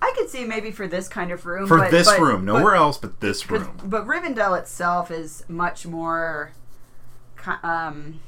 I 0.00 0.12
could 0.16 0.30
see 0.30 0.44
maybe 0.44 0.70
for 0.70 0.86
this 0.86 1.08
kind 1.08 1.30
of 1.30 1.44
room 1.44 1.66
For 1.66 1.78
but- 1.78 1.90
this 1.90 2.06
but- 2.08 2.20
room, 2.20 2.44
nowhere 2.44 2.72
but, 2.72 2.76
else 2.76 2.98
but 2.98 3.20
this 3.20 3.50
room. 3.50 3.78
but 3.84 4.06
Rivendell 4.06 4.58
itself 4.58 5.10
is 5.10 5.44
much 5.48 5.86
more, 5.86 6.52
ki- 7.44 7.50
um, 7.62 8.20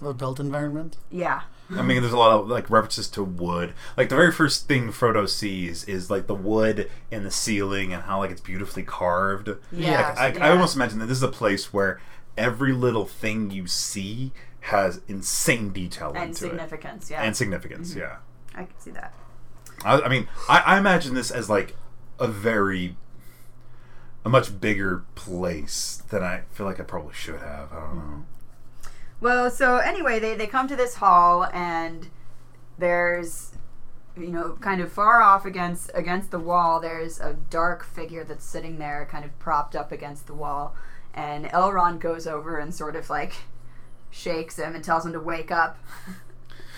The 0.00 0.14
built 0.14 0.38
environment. 0.40 0.96
yeah. 1.10 1.42
I 1.70 1.82
mean, 1.82 2.00
there's 2.00 2.14
a 2.14 2.18
lot 2.18 2.32
of 2.40 2.48
like 2.48 2.70
references 2.70 3.08
to 3.10 3.22
wood. 3.22 3.74
Like 3.96 4.08
the 4.08 4.16
very 4.16 4.32
first 4.32 4.68
thing 4.68 4.88
Frodo 4.88 5.28
sees 5.28 5.84
is 5.84 6.10
like 6.10 6.26
the 6.26 6.34
wood 6.34 6.90
in 7.10 7.24
the 7.24 7.30
ceiling 7.30 7.92
and 7.92 8.04
how 8.04 8.18
like 8.18 8.30
it's 8.30 8.40
beautifully 8.40 8.82
carved. 8.82 9.50
Yeah, 9.70 10.14
Like, 10.16 10.40
I, 10.40 10.48
I 10.48 10.50
almost 10.52 10.76
imagine 10.76 10.98
that 11.00 11.06
this 11.06 11.18
is 11.18 11.22
a 11.22 11.28
place 11.28 11.72
where 11.72 12.00
every 12.38 12.72
little 12.72 13.04
thing 13.04 13.50
you 13.50 13.66
see 13.66 14.32
has 14.60 15.00
insane 15.08 15.70
detail 15.70 16.12
and 16.14 16.30
into 16.30 16.46
it 16.46 16.50
significance. 16.50 17.10
Yeah, 17.10 17.22
and 17.22 17.36
significance. 17.36 17.90
Mm-hmm. 17.90 18.00
Yeah. 18.00 18.16
I 18.54 18.64
can 18.64 18.78
see 18.78 18.90
that. 18.92 19.14
I, 19.84 20.00
I 20.00 20.08
mean, 20.08 20.28
I, 20.48 20.58
I 20.60 20.78
imagine 20.78 21.14
this 21.14 21.30
as 21.30 21.50
like 21.50 21.76
a 22.18 22.26
very, 22.28 22.96
a 24.24 24.28
much 24.28 24.60
bigger 24.60 25.04
place 25.14 26.02
than 26.08 26.22
I 26.22 26.42
feel 26.50 26.66
like 26.66 26.80
I 26.80 26.84
probably 26.84 27.14
should 27.14 27.40
have. 27.40 27.72
I 27.72 27.80
don't 27.80 27.94
know. 27.94 28.02
Mm-hmm. 28.02 28.20
Well, 29.20 29.50
so 29.50 29.78
anyway, 29.78 30.18
they, 30.18 30.34
they 30.34 30.46
come 30.46 30.68
to 30.68 30.76
this 30.76 30.96
hall 30.96 31.46
and 31.52 32.08
there's 32.78 33.52
you 34.18 34.28
know, 34.28 34.56
kind 34.60 34.80
of 34.80 34.90
far 34.90 35.22
off 35.22 35.44
against 35.44 35.90
against 35.94 36.30
the 36.30 36.38
wall, 36.38 36.80
there's 36.80 37.20
a 37.20 37.34
dark 37.50 37.84
figure 37.84 38.24
that's 38.24 38.44
sitting 38.44 38.78
there 38.78 39.06
kind 39.10 39.24
of 39.24 39.38
propped 39.38 39.76
up 39.76 39.92
against 39.92 40.26
the 40.26 40.34
wall. 40.34 40.74
And 41.14 41.46
Elrond 41.46 42.00
goes 42.00 42.26
over 42.26 42.58
and 42.58 42.74
sort 42.74 42.96
of 42.96 43.08
like 43.10 43.34
shakes 44.10 44.58
him 44.58 44.74
and 44.74 44.82
tells 44.82 45.06
him 45.06 45.12
to 45.12 45.20
wake 45.20 45.50
up. 45.50 45.78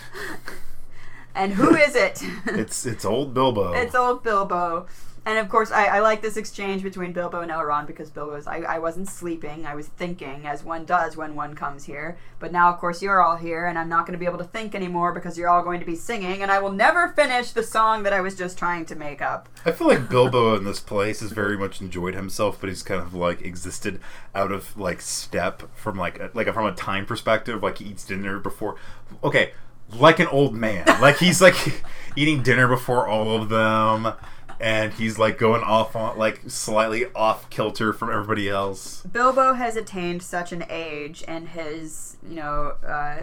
and 1.35 1.53
who 1.55 1.75
is 1.75 1.95
it? 1.95 2.23
It's 2.47 2.87
it's 2.87 3.05
old 3.05 3.35
Bilbo. 3.35 3.73
It's 3.73 3.95
old 3.95 4.23
Bilbo. 4.23 4.87
And 5.31 5.39
of 5.39 5.49
course, 5.49 5.71
I, 5.71 5.85
I 5.85 6.01
like 6.01 6.23
this 6.23 6.37
exchange 6.37 6.83
between 6.83 7.13
Bilbo 7.13 7.41
and 7.41 7.53
Elrond 7.53 7.87
because 7.87 8.11
Bilbo's, 8.11 8.49
I, 8.49 8.63
I 8.63 8.79
wasn't 8.81 9.09
sleeping, 9.09 9.65
I 9.65 9.77
was 9.77 9.87
thinking, 9.87 10.45
as 10.45 10.65
one 10.65 10.85
does 10.85 11.17
when 11.17 11.37
one 11.37 11.55
comes 11.55 11.85
here. 11.85 12.19
But 12.41 12.51
now, 12.51 12.69
of 12.69 12.81
course, 12.81 13.01
you're 13.01 13.23
all 13.23 13.37
here, 13.37 13.67
and 13.67 13.79
I'm 13.79 13.89
not 13.89 14.07
going 14.07 14.15
to 14.15 14.19
be 14.19 14.27
able 14.27 14.39
to 14.39 14.45
think 14.45 14.75
anymore 14.75 15.13
because 15.13 15.39
you're 15.39 15.49
all 15.49 15.63
going 15.63 15.79
to 15.79 15.87
be 15.87 15.95
singing, 15.95 16.43
and 16.43 16.51
I 16.51 16.59
will 16.59 16.73
never 16.73 17.11
finish 17.11 17.53
the 17.53 17.63
song 17.63 18.03
that 18.03 18.13
I 18.13 18.21
was 18.21 18.35
just 18.35 18.59
trying 18.59 18.87
to 18.87 18.97
make 18.97 19.23
up. 19.23 19.49
I 19.65 19.71
feel 19.71 19.87
like 19.87 20.09
Bilbo 20.09 20.57
in 20.57 20.65
this 20.65 20.81
place 20.81 21.21
has 21.21 21.31
very 21.31 21.57
much 21.57 21.81
enjoyed 21.81 22.17
himself, 22.17 22.61
but 22.61 22.69
he's 22.69 22.83
kind 22.83 23.01
of 23.01 23.15
like 23.15 23.41
existed 23.41 24.01
out 24.35 24.51
of 24.51 24.77
like 24.77 25.01
step 25.01 25.63
from 25.77 25.97
like 25.97 26.19
a, 26.19 26.33
like 26.35 26.53
from 26.53 26.67
a 26.67 26.75
time 26.75 27.07
perspective. 27.07 27.63
Like 27.63 27.79
he 27.79 27.85
eats 27.85 28.05
dinner 28.05 28.41
before. 28.41 28.75
Okay, 29.23 29.53
like 29.95 30.19
an 30.19 30.27
old 30.29 30.55
man. 30.55 30.87
Like 31.01 31.19
he's 31.19 31.41
like 31.41 31.83
eating 32.17 32.43
dinner 32.43 32.69
before 32.69 33.09
all 33.09 33.41
of 33.41 33.49
them, 33.49 34.13
and 34.61 34.93
he's 34.93 35.19
like 35.19 35.39
going 35.39 35.63
off 35.63 35.97
on 35.97 36.19
like 36.19 36.43
slightly 36.47 37.07
off 37.15 37.49
kilter 37.49 37.95
from 37.95 38.11
everybody 38.11 38.49
else. 38.49 39.01
Bilbo 39.03 39.55
has 39.55 39.75
attained 39.75 40.23
such 40.23 40.53
an 40.53 40.65
age 40.69 41.25
and 41.27 41.49
has, 41.49 42.19
you 42.29 42.37
know, 42.37 42.75
uh, 42.87 43.17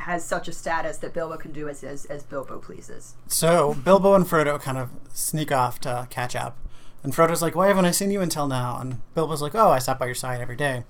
has 0.00 0.24
such 0.24 0.48
a 0.48 0.52
status 0.52 0.98
that 0.98 1.14
Bilbo 1.14 1.36
can 1.36 1.52
do 1.52 1.68
as, 1.68 1.84
as, 1.84 2.06
as 2.06 2.24
Bilbo 2.24 2.58
pleases. 2.58 3.14
So 3.28 3.74
Bilbo 3.74 4.14
and 4.14 4.26
Frodo 4.26 4.60
kind 4.60 4.78
of 4.78 4.90
sneak 5.12 5.52
off 5.52 5.78
to 5.80 6.08
catch 6.10 6.34
up. 6.34 6.58
And 7.04 7.14
Frodo's 7.14 7.40
like, 7.40 7.54
Why 7.54 7.68
haven't 7.68 7.84
I 7.84 7.92
seen 7.92 8.10
you 8.10 8.20
until 8.20 8.48
now? 8.48 8.78
And 8.80 9.00
Bilbo's 9.14 9.40
like, 9.40 9.54
Oh, 9.54 9.70
I 9.70 9.78
sat 9.78 9.98
by 9.98 10.06
your 10.06 10.14
side 10.16 10.40
every 10.40 10.56
day. 10.56 10.82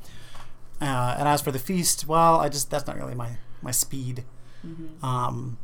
Uh, 0.81 1.15
and 1.19 1.29
as 1.29 1.43
for 1.43 1.53
the 1.53 1.59
feast, 1.59 2.07
well, 2.09 2.41
I 2.41 2.49
just, 2.49 2.71
that's 2.71 2.87
not 2.87 2.97
really 2.97 3.15
my, 3.15 3.37
my 3.61 3.71
speed. 3.71 4.25
Um, 5.03 5.59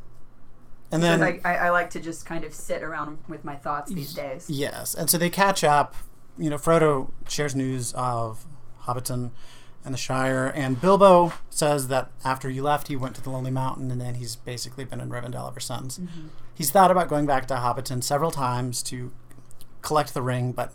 and 1.04 1.22
then, 1.22 1.22
I, 1.22 1.40
I, 1.44 1.54
I 1.66 1.70
like 1.70 1.90
to 1.90 2.00
just 2.00 2.26
kind 2.26 2.44
of 2.44 2.54
sit 2.54 2.82
around 2.82 3.18
with 3.28 3.44
my 3.44 3.56
thoughts 3.56 3.92
these 3.92 4.14
days. 4.14 4.48
yes. 4.50 4.94
And 4.94 5.08
so 5.08 5.18
they 5.18 5.30
catch 5.30 5.64
up. 5.64 5.94
You 6.38 6.50
know, 6.50 6.56
Frodo 6.56 7.10
shares 7.28 7.54
news 7.54 7.92
of 7.94 8.44
Hobbiton 8.82 9.30
and 9.84 9.94
the 9.94 9.98
Shire. 9.98 10.52
And 10.54 10.80
Bilbo 10.80 11.32
says 11.48 11.88
that 11.88 12.10
after 12.24 12.50
you 12.50 12.62
left, 12.62 12.88
he 12.88 12.96
went 12.96 13.14
to 13.14 13.22
the 13.22 13.30
Lonely 13.30 13.50
Mountain, 13.50 13.90
and 13.90 14.00
then 14.00 14.16
he's 14.16 14.36
basically 14.36 14.84
been 14.84 15.00
in 15.00 15.08
Rivendell 15.08 15.48
ever 15.48 15.60
since. 15.60 15.98
Mm-hmm. 15.98 16.26
He's 16.54 16.70
thought 16.70 16.90
about 16.90 17.08
going 17.08 17.24
back 17.24 17.46
to 17.46 17.54
Hobbiton 17.54 18.02
several 18.02 18.30
times 18.30 18.82
to 18.84 19.12
collect 19.82 20.12
the 20.12 20.22
ring, 20.22 20.52
but 20.52 20.72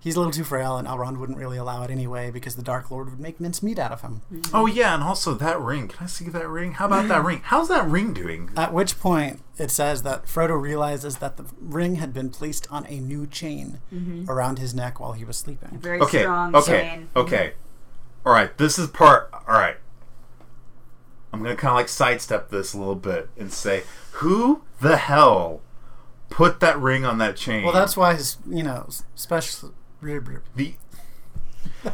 he's 0.00 0.16
a 0.16 0.18
little 0.18 0.32
too 0.32 0.44
frail, 0.44 0.76
and 0.76 0.86
Elrond 0.86 1.18
wouldn't 1.18 1.38
really 1.38 1.58
allow 1.58 1.82
it 1.82 1.90
anyway 1.90 2.30
because 2.30 2.56
the 2.56 2.62
Dark 2.62 2.90
Lord 2.90 3.10
would 3.10 3.20
make 3.20 3.40
mincemeat 3.40 3.78
out 3.78 3.92
of 3.92 4.02
him. 4.02 4.22
Mm-hmm. 4.32 4.54
Oh 4.54 4.66
yeah, 4.66 4.94
and 4.94 5.02
also 5.02 5.34
that 5.34 5.60
ring. 5.60 5.88
Can 5.88 6.04
I 6.04 6.06
see 6.06 6.28
that 6.28 6.48
ring? 6.48 6.72
How 6.72 6.86
about 6.86 7.08
that 7.08 7.24
ring? 7.24 7.40
How's 7.44 7.68
that 7.68 7.86
ring 7.86 8.12
doing? 8.12 8.50
At 8.56 8.72
which 8.72 8.98
point, 8.98 9.40
it 9.56 9.70
says 9.70 10.02
that 10.02 10.26
Frodo 10.26 10.60
realizes 10.60 11.18
that 11.18 11.36
the 11.36 11.46
ring 11.60 11.96
had 11.96 12.12
been 12.12 12.30
placed 12.30 12.70
on 12.70 12.86
a 12.86 13.00
new 13.00 13.26
chain 13.26 13.80
mm-hmm. 13.92 14.30
around 14.30 14.58
his 14.58 14.74
neck 14.74 15.00
while 15.00 15.12
he 15.12 15.24
was 15.24 15.36
sleeping. 15.36 15.78
Very 15.78 16.00
Okay, 16.00 16.22
strong 16.22 16.54
okay, 16.54 16.80
chain. 16.80 17.08
okay. 17.16 17.52
All 18.24 18.32
right, 18.32 18.56
this 18.58 18.78
is 18.78 18.88
part. 18.88 19.30
All 19.32 19.54
right, 19.54 19.76
I'm 21.32 21.42
gonna 21.42 21.56
kind 21.56 21.70
of 21.70 21.76
like 21.76 21.88
sidestep 21.88 22.50
this 22.50 22.72
a 22.72 22.78
little 22.78 22.94
bit 22.94 23.30
and 23.36 23.52
say, 23.52 23.82
who 24.12 24.62
the 24.80 24.96
hell 24.96 25.60
put 26.30 26.60
that 26.60 26.78
ring 26.78 27.04
on 27.04 27.18
that 27.18 27.36
chain? 27.36 27.64
Well, 27.64 27.72
that's 27.72 27.96
why, 27.96 28.14
his, 28.14 28.36
you 28.48 28.62
know, 28.62 28.88
special. 29.14 29.72
The 30.00 30.74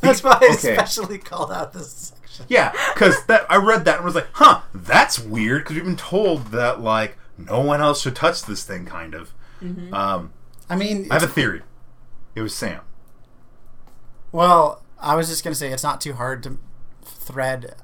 That's 0.00 0.22
why 0.22 0.32
I 0.32 0.36
Okay. 0.36 0.76
especially 0.76 1.18
called 1.18 1.50
out 1.52 1.72
this 1.72 2.12
section. 2.16 2.46
yeah, 2.48 2.72
because 2.94 3.24
that 3.26 3.50
I 3.50 3.56
read 3.56 3.84
that 3.84 3.96
and 3.96 4.04
was 4.04 4.14
like, 4.14 4.28
huh, 4.32 4.62
that's 4.72 5.18
weird 5.18 5.64
because 5.64 5.76
we've 5.76 5.84
been 5.84 5.96
told 5.96 6.46
that 6.48 6.80
like 6.80 7.18
no 7.36 7.60
one 7.60 7.80
else 7.80 8.00
should 8.02 8.16
touch 8.16 8.42
this 8.44 8.64
thing, 8.64 8.86
kind 8.86 9.14
of. 9.14 9.32
Mm-hmm. 9.62 9.92
Um, 9.92 10.32
I 10.70 10.76
mean, 10.76 11.08
I 11.10 11.14
have 11.14 11.22
a 11.22 11.26
theory. 11.28 11.62
It 12.34 12.40
was 12.42 12.54
Sam. 12.54 12.80
well, 14.32 14.82
I 15.00 15.14
was 15.16 15.28
just 15.28 15.44
going 15.44 15.52
to 15.52 15.58
say 15.58 15.70
it's 15.72 15.82
not 15.82 16.00
too 16.00 16.14
hard 16.14 16.42
to 16.44 16.58
thread 17.04 17.74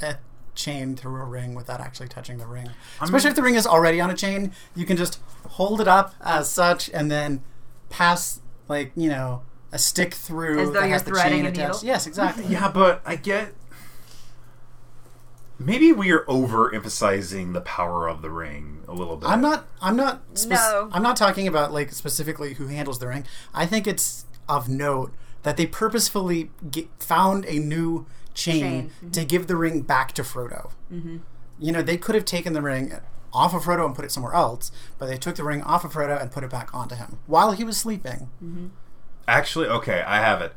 a 0.00 0.16
chain 0.54 0.94
through 0.96 1.20
a 1.20 1.24
ring 1.24 1.54
without 1.54 1.80
actually 1.80 2.08
touching 2.08 2.38
the 2.38 2.46
ring. 2.46 2.70
Especially 3.00 3.30
if 3.30 3.36
the 3.36 3.42
ring 3.42 3.54
is 3.56 3.66
already 3.66 4.00
on 4.00 4.10
a 4.10 4.14
chain, 4.14 4.52
you 4.76 4.84
can 4.86 4.96
just 4.96 5.18
hold 5.50 5.80
it 5.80 5.88
up 5.88 6.14
as 6.20 6.50
such 6.50 6.88
and 6.90 7.10
then 7.10 7.42
pass, 7.90 8.40
like, 8.72 8.92
you 8.96 9.08
know, 9.08 9.42
a 9.70 9.78
stick 9.78 10.14
through 10.14 10.58
As 10.60 10.68
though 10.68 10.80
that 10.80 10.80
you're 10.80 10.88
has 10.92 11.02
the 11.02 11.10
threading 11.12 11.38
chain 11.38 11.46
a 11.46 11.48
attached. 11.50 11.82
needle? 11.82 11.86
Yes, 11.94 12.06
exactly. 12.06 12.44
Yeah, 12.48 12.70
but 12.70 13.02
I 13.04 13.16
get. 13.16 13.54
Maybe 15.58 15.92
we 15.92 16.10
are 16.10 16.24
overemphasizing 16.24 17.52
the 17.52 17.60
power 17.60 18.08
of 18.08 18.20
the 18.22 18.30
ring 18.30 18.82
a 18.88 18.92
little 18.92 19.16
bit. 19.16 19.28
I'm 19.28 19.40
not. 19.40 19.66
I'm 19.80 19.96
not. 19.96 20.22
Spec- 20.34 20.58
No. 20.58 20.88
I'm 20.92 21.02
not 21.02 21.16
talking 21.16 21.46
about 21.46 21.72
like 21.72 21.92
specifically 21.92 22.54
who 22.54 22.66
handles 22.66 22.98
the 22.98 23.06
ring. 23.08 23.24
I 23.54 23.66
think 23.66 23.86
it's 23.86 24.24
of 24.48 24.68
note 24.68 25.12
that 25.44 25.56
they 25.56 25.66
purposefully 25.66 26.50
get, 26.70 26.88
found 26.98 27.44
a 27.46 27.58
new 27.58 28.06
chain, 28.34 28.60
Chain, 28.60 28.88
mm-hmm. 28.88 29.10
to 29.10 29.24
give 29.24 29.46
the 29.46 29.56
ring 29.56 29.82
back 29.82 30.12
to 30.12 30.22
Frodo. 30.22 30.72
Mm-hmm. 30.92 31.18
You 31.60 31.72
know, 31.72 31.82
they 31.82 31.96
could 31.96 32.14
have 32.14 32.24
taken 32.24 32.54
the 32.54 32.62
ring 32.62 32.94
off 33.32 33.54
of 33.54 33.62
Frodo 33.64 33.86
and 33.86 33.94
put 33.94 34.04
it 34.04 34.12
somewhere 34.12 34.34
else, 34.34 34.70
but 34.98 35.06
they 35.06 35.16
took 35.16 35.36
the 35.36 35.44
ring 35.44 35.62
off 35.62 35.84
of 35.84 35.92
Frodo 35.92 36.20
and 36.20 36.30
put 36.30 36.44
it 36.44 36.50
back 36.50 36.74
onto 36.74 36.94
him 36.94 37.18
while 37.26 37.52
he 37.52 37.64
was 37.64 37.76
sleeping. 37.76 38.28
Mm-hmm. 38.42 38.68
Actually, 39.26 39.68
okay, 39.68 40.02
I 40.02 40.16
have 40.16 40.40
it. 40.42 40.52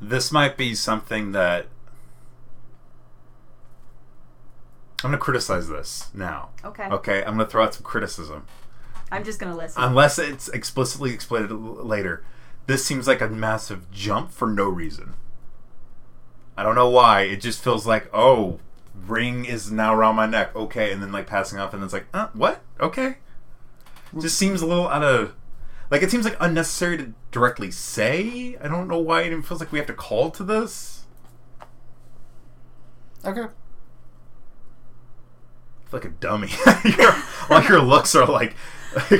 This 0.00 0.30
might 0.30 0.56
be 0.56 0.74
something 0.74 1.32
that. 1.32 1.66
I'm 5.04 5.10
going 5.10 5.18
to 5.18 5.18
criticize 5.18 5.68
this 5.68 6.10
now. 6.12 6.50
Okay. 6.64 6.86
Okay, 6.88 7.18
I'm 7.18 7.36
going 7.36 7.46
to 7.46 7.46
throw 7.46 7.64
out 7.64 7.74
some 7.74 7.84
criticism. 7.84 8.46
I'm 9.12 9.24
just 9.24 9.38
going 9.38 9.52
to 9.52 9.56
listen. 9.56 9.82
Unless 9.82 10.18
it's 10.18 10.48
explicitly 10.48 11.12
explained 11.12 11.50
later. 11.50 12.24
This 12.66 12.84
seems 12.84 13.06
like 13.06 13.20
a 13.20 13.28
massive 13.28 13.90
jump 13.90 14.30
for 14.32 14.48
no 14.48 14.68
reason. 14.68 15.14
I 16.56 16.62
don't 16.62 16.74
know 16.74 16.90
why. 16.90 17.22
It 17.22 17.40
just 17.40 17.62
feels 17.62 17.86
like, 17.86 18.10
oh, 18.12 18.58
ring 19.06 19.44
is 19.44 19.70
now 19.70 19.94
around 19.94 20.16
my 20.16 20.26
neck. 20.26 20.54
Okay, 20.54 20.92
and 20.92 21.02
then 21.02 21.12
like 21.12 21.26
passing 21.26 21.58
off, 21.58 21.72
and 21.72 21.82
then 21.82 21.86
it's 21.86 21.94
like, 21.94 22.06
uh, 22.14 22.28
what? 22.32 22.62
Okay. 22.80 23.18
Just 24.18 24.38
seems 24.38 24.62
a 24.62 24.66
little 24.66 24.88
out 24.88 25.04
of. 25.04 25.34
Like, 25.90 26.02
it 26.02 26.10
seems 26.10 26.24
like 26.24 26.36
unnecessary 26.40 26.96
to 26.98 27.14
directly 27.30 27.70
say. 27.70 28.56
I 28.62 28.68
don't 28.68 28.88
know 28.88 28.98
why 28.98 29.22
it 29.22 29.26
even 29.28 29.42
feels 29.42 29.60
like 29.60 29.72
we 29.72 29.78
have 29.78 29.86
to 29.88 29.94
call 29.94 30.30
to 30.32 30.44
this. 30.44 31.06
Okay. 33.24 33.42
I 33.42 33.48
like 35.92 36.04
a 36.04 36.10
dummy. 36.10 36.50
your, 36.84 37.14
all 37.48 37.62
your 37.62 37.80
looks 37.80 38.14
are 38.14 38.26
like. 38.26 38.54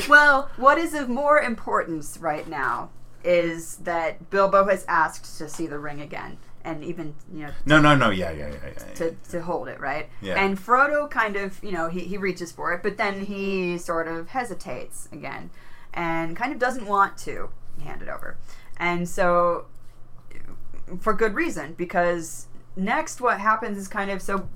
Well, 0.09 0.51
what 0.57 0.79
is 0.79 0.95
of 0.95 1.09
more 1.09 1.41
importance 1.41 2.19
right 2.19 2.49
now 2.49 2.91
is 3.25 3.77
that 3.77 4.31
Bilbo 4.31 4.67
has 4.69 4.85
asked 4.89 5.39
to 5.39 5.49
see 5.49 5.67
the 5.67 5.79
ring 5.79 6.01
again, 6.01 6.39
and 6.65 6.83
even 6.85 7.15
you 7.33 7.45
know 7.47 7.51
no, 7.67 7.81
no, 7.81 7.95
no. 7.97 8.11
Yeah, 8.11 8.31
yeah, 8.31 8.49
yeah. 8.49 8.55
yeah, 8.65 8.73
yeah. 8.89 8.95
to, 8.95 9.17
to 9.31 9.43
hold 9.43 9.69
it 9.69 9.81
right. 9.81 10.09
Yeah. 10.21 10.43
And 10.43 10.59
Frodo 10.59 11.09
kind 11.11 11.37
of 11.37 11.63
you 11.63 11.73
know 11.73 11.89
he 11.89 12.01
he 12.01 12.17
reaches 12.19 12.53
for 12.53 12.73
it, 12.73 12.83
but 12.83 12.97
then 12.97 13.25
he 13.27 13.79
sort 13.79 14.09
of 14.09 14.29
hesitates 14.31 15.09
again, 15.13 15.51
and 15.95 16.37
kind 16.37 16.53
of 16.53 16.59
doesn't 16.59 16.87
want 16.87 17.17
to 17.19 17.51
hand 17.83 18.03
it 18.03 18.09
over, 18.09 18.37
and 18.77 19.09
so 19.09 19.67
for 21.01 21.13
good 21.13 21.35
reason 21.35 21.75
because 21.75 22.47
next 22.77 23.21
what 23.21 23.39
happens 23.41 23.77
is 23.77 23.89
kind 23.89 24.11
of 24.11 24.23
so 24.23 24.49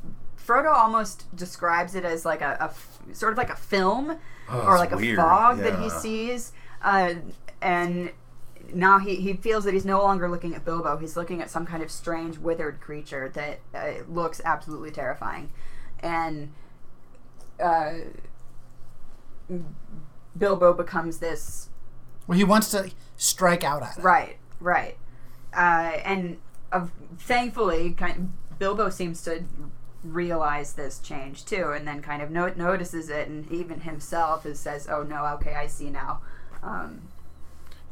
Frodo 0.46 0.72
almost 0.72 1.34
describes 1.36 1.94
it 1.94 2.04
as 2.04 2.24
like 2.24 2.40
a, 2.40 2.56
a 2.60 2.64
f- 2.64 2.98
sort 3.12 3.32
of 3.32 3.38
like 3.38 3.50
a 3.50 3.56
film 3.56 4.16
Oh, 4.48 4.60
or 4.66 4.76
like 4.76 4.90
weird. 4.90 5.18
a 5.18 5.22
fog 5.22 5.58
that 5.58 5.78
he 5.80 5.88
sees, 5.88 6.52
uh, 6.82 7.14
and 7.62 8.10
now 8.74 8.98
he, 8.98 9.16
he 9.16 9.34
feels 9.34 9.64
that 9.64 9.74
he's 9.74 9.84
no 9.84 10.02
longer 10.02 10.28
looking 10.28 10.54
at 10.54 10.64
Bilbo. 10.64 10.96
He's 10.96 11.16
looking 11.16 11.40
at 11.40 11.50
some 11.50 11.66
kind 11.66 11.82
of 11.82 11.90
strange 11.90 12.38
withered 12.38 12.80
creature 12.80 13.30
that 13.34 13.60
uh, 13.74 14.04
looks 14.08 14.40
absolutely 14.44 14.90
terrifying. 14.90 15.50
and 16.00 16.52
uh, 17.62 17.92
Bilbo 20.36 20.72
becomes 20.72 21.18
this 21.18 21.68
Well, 22.26 22.38
he 22.38 22.44
wants 22.44 22.70
to 22.70 22.90
strike 23.16 23.64
out 23.64 23.82
at 23.82 23.98
it. 23.98 24.04
Right, 24.04 24.36
right. 24.60 24.96
Uh, 25.54 25.92
and 26.04 26.38
uh, 26.72 26.86
thankfully, 27.18 27.90
kind 27.92 28.32
Bilbo 28.58 28.88
seems 28.90 29.22
to 29.24 29.44
realize 30.02 30.72
this 30.72 30.98
change 30.98 31.44
too, 31.44 31.70
and 31.70 31.86
then 31.86 32.00
kind 32.00 32.22
of 32.22 32.30
no- 32.30 32.52
notices 32.56 33.10
it, 33.10 33.28
and 33.28 33.50
even 33.52 33.80
himself 33.80 34.46
is 34.46 34.58
says, 34.58 34.88
"Oh 34.88 35.02
no, 35.02 35.26
okay, 35.34 35.54
I 35.54 35.66
see 35.66 35.90
now. 35.90 36.20
Um, 36.62 37.02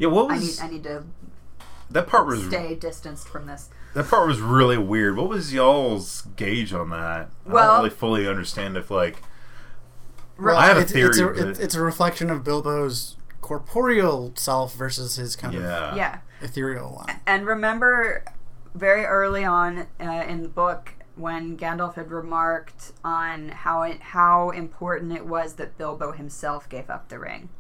Yeah, 0.01 0.09
what 0.09 0.31
I 0.31 0.39
need 0.39 0.47
was 0.47 0.61
I 0.61 0.69
need 0.69 0.83
to 0.85 1.05
that 1.91 2.07
part 2.07 2.27
was 2.27 2.47
stay 2.47 2.75
distanced 2.75 3.29
from 3.29 3.47
this." 3.47 3.69
that 3.93 4.09
part 4.09 4.27
was 4.27 4.41
really 4.41 4.79
weird. 4.79 5.17
What 5.17 5.29
was 5.29 5.53
y'all's 5.53 6.23
gauge 6.37 6.73
on 6.73 6.89
that? 6.91 6.97
I 7.47 7.53
don't 7.53 7.79
really 7.79 7.91
fully 7.91 8.27
understand 8.27 8.79
if 8.79 8.91
like 8.91 9.19
Well, 10.39 10.57
I 10.57 10.67
have 10.69 10.79
a 10.79 10.81
it's, 10.81 10.93
it's, 10.93 11.19
a, 11.19 11.35
theory, 11.35 11.51
it's, 11.59 11.75
a 11.75 11.83
reflection 11.83 12.31
of 12.31 12.43
Bilbo's 12.43 13.17
corporeal 13.43 14.33
self 14.37 14.75
versus 14.75 15.17
his 15.17 15.37
kind 15.37 15.55
yeah 15.55 15.95
Yeah, 15.95 16.19
ethereal 16.41 16.95
one. 16.95 17.21
and 17.27 17.47
remember, 17.47 18.25
very 18.75 19.05
early 19.05 19.45
on 19.45 19.87
uh, 20.01 20.25
in 20.27 20.43
the 20.43 20.49
book. 20.49 20.95
When 21.17 21.59
Gandalf 21.59 21.97
had 21.97 22.11
remarked 22.11 22.93
on 23.05 23.51
how 23.51 23.83
it, 23.83 24.01
how 24.01 24.49
important 24.51 25.13
it 25.13 25.27
was 25.27 25.55
that 25.57 25.77
Bilbo 25.77 26.13
himself 26.13 26.67
gave 26.67 26.89
up 26.89 27.11
the 27.11 27.19
ring, 27.19 27.51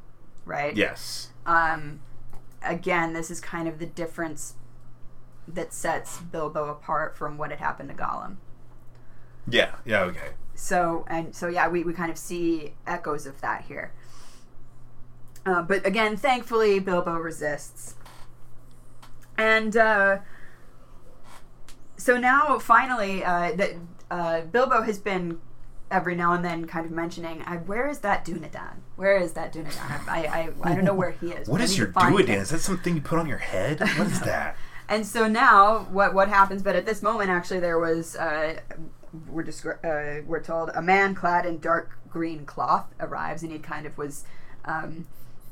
right? 0.46 0.74
yes 0.74 1.30
um, 1.44 2.00
again, 2.62 3.12
this 3.12 3.30
is 3.30 3.40
kind 3.40 3.68
of 3.68 3.78
the 3.78 3.86
difference 3.86 4.54
that 5.48 5.72
sets 5.72 6.18
Bilbo 6.18 6.68
apart 6.68 7.16
from 7.16 7.38
what 7.38 7.50
had 7.50 7.58
happened 7.58 7.88
to 7.88 7.94
Gollum. 7.94 8.36
yeah 9.48 9.74
yeah 9.84 10.02
okay 10.02 10.30
So 10.54 11.04
and 11.08 11.34
so, 11.34 11.48
yeah, 11.48 11.68
we, 11.68 11.82
we 11.84 11.92
kind 11.92 12.10
of 12.10 12.18
see 12.18 12.74
echoes 12.86 13.26
of 13.26 13.40
that 13.40 13.64
here. 13.64 13.92
Uh, 15.46 15.62
but 15.62 15.86
again, 15.86 16.16
thankfully, 16.18 16.78
Bilbo 16.80 17.14
resists, 17.16 17.94
and 19.38 19.74
uh, 19.76 20.18
so 21.96 22.18
now 22.18 22.58
finally, 22.58 23.24
uh, 23.24 23.52
that 23.56 23.70
uh, 24.10 24.42
Bilbo 24.42 24.82
has 24.82 24.98
been 24.98 25.40
every 25.90 26.14
now 26.14 26.32
and 26.32 26.44
then 26.44 26.66
kind 26.66 26.86
of 26.86 26.92
mentioning, 26.92 27.42
uh, 27.42 27.56
"Where 27.58 27.88
is 27.88 28.00
that 28.00 28.24
Dunedain? 28.24 28.76
Where 28.96 29.16
is 29.16 29.32
that 29.32 29.52
Dunedain? 29.52 30.08
I, 30.08 30.50
I 30.64 30.70
I 30.70 30.74
don't 30.74 30.84
know 30.84 30.94
where 30.94 31.10
he 31.12 31.28
is. 31.32 31.48
what 31.52 31.60
I 31.60 31.64
is 31.64 31.76
your 31.78 31.88
him." 31.88 32.28
is 32.28 32.50
that 32.50 32.60
something 32.60 32.94
you 32.94 33.00
put 33.00 33.18
on 33.18 33.26
your 33.26 33.38
head 33.38 33.80
what 33.80 34.06
is 34.06 34.20
that 34.32 34.56
And 34.88 35.06
so 35.06 35.28
now, 35.28 35.80
what 35.90 36.14
what 36.14 36.28
happens? 36.28 36.62
But 36.62 36.76
at 36.76 36.86
this 36.86 37.02
moment, 37.02 37.30
actually, 37.30 37.60
there 37.60 37.78
was 37.78 38.16
uh, 38.16 38.60
we're 39.28 39.44
descri- 39.44 39.84
uh, 39.84 40.22
we're 40.26 40.42
told 40.42 40.70
a 40.74 40.82
man 40.82 41.14
clad 41.14 41.46
in 41.46 41.58
dark 41.60 41.98
green 42.08 42.44
cloth 42.44 42.86
arrives, 42.98 43.42
and 43.42 43.52
he 43.52 43.58
kind 43.58 43.86
of 43.86 43.96
was 43.96 44.24
um, 44.64 45.06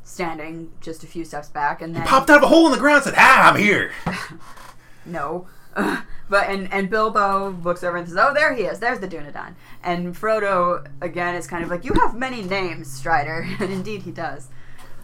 standing 0.04 0.72
just 0.80 1.04
a 1.04 1.06
few 1.06 1.24
steps 1.24 1.48
back, 1.48 1.80
and 1.82 1.94
then 1.94 2.06
popped 2.06 2.30
out 2.30 2.38
of 2.38 2.42
a 2.44 2.48
hole 2.48 2.66
in 2.66 2.72
the 2.72 2.78
ground 2.78 2.96
and 2.96 3.04
said 3.06 3.14
ah 3.16 3.50
I'm 3.50 3.60
here 3.60 3.92
no. 5.06 5.46
but 6.28 6.48
and 6.48 6.72
and 6.72 6.90
Bilbo 6.90 7.50
looks 7.62 7.82
over 7.82 7.96
and 7.96 8.08
says, 8.08 8.16
"Oh, 8.16 8.32
there 8.34 8.54
he 8.54 8.62
is. 8.62 8.80
There's 8.80 9.00
the 9.00 9.08
Dunedain." 9.08 9.54
And 9.82 10.14
Frodo 10.14 10.86
again 11.00 11.34
is 11.34 11.46
kind 11.46 11.62
of 11.64 11.70
like, 11.70 11.84
"You 11.84 11.92
have 11.94 12.16
many 12.16 12.42
names, 12.42 12.90
Strider," 12.90 13.46
and 13.60 13.72
indeed 13.72 14.02
he 14.02 14.10
does. 14.10 14.48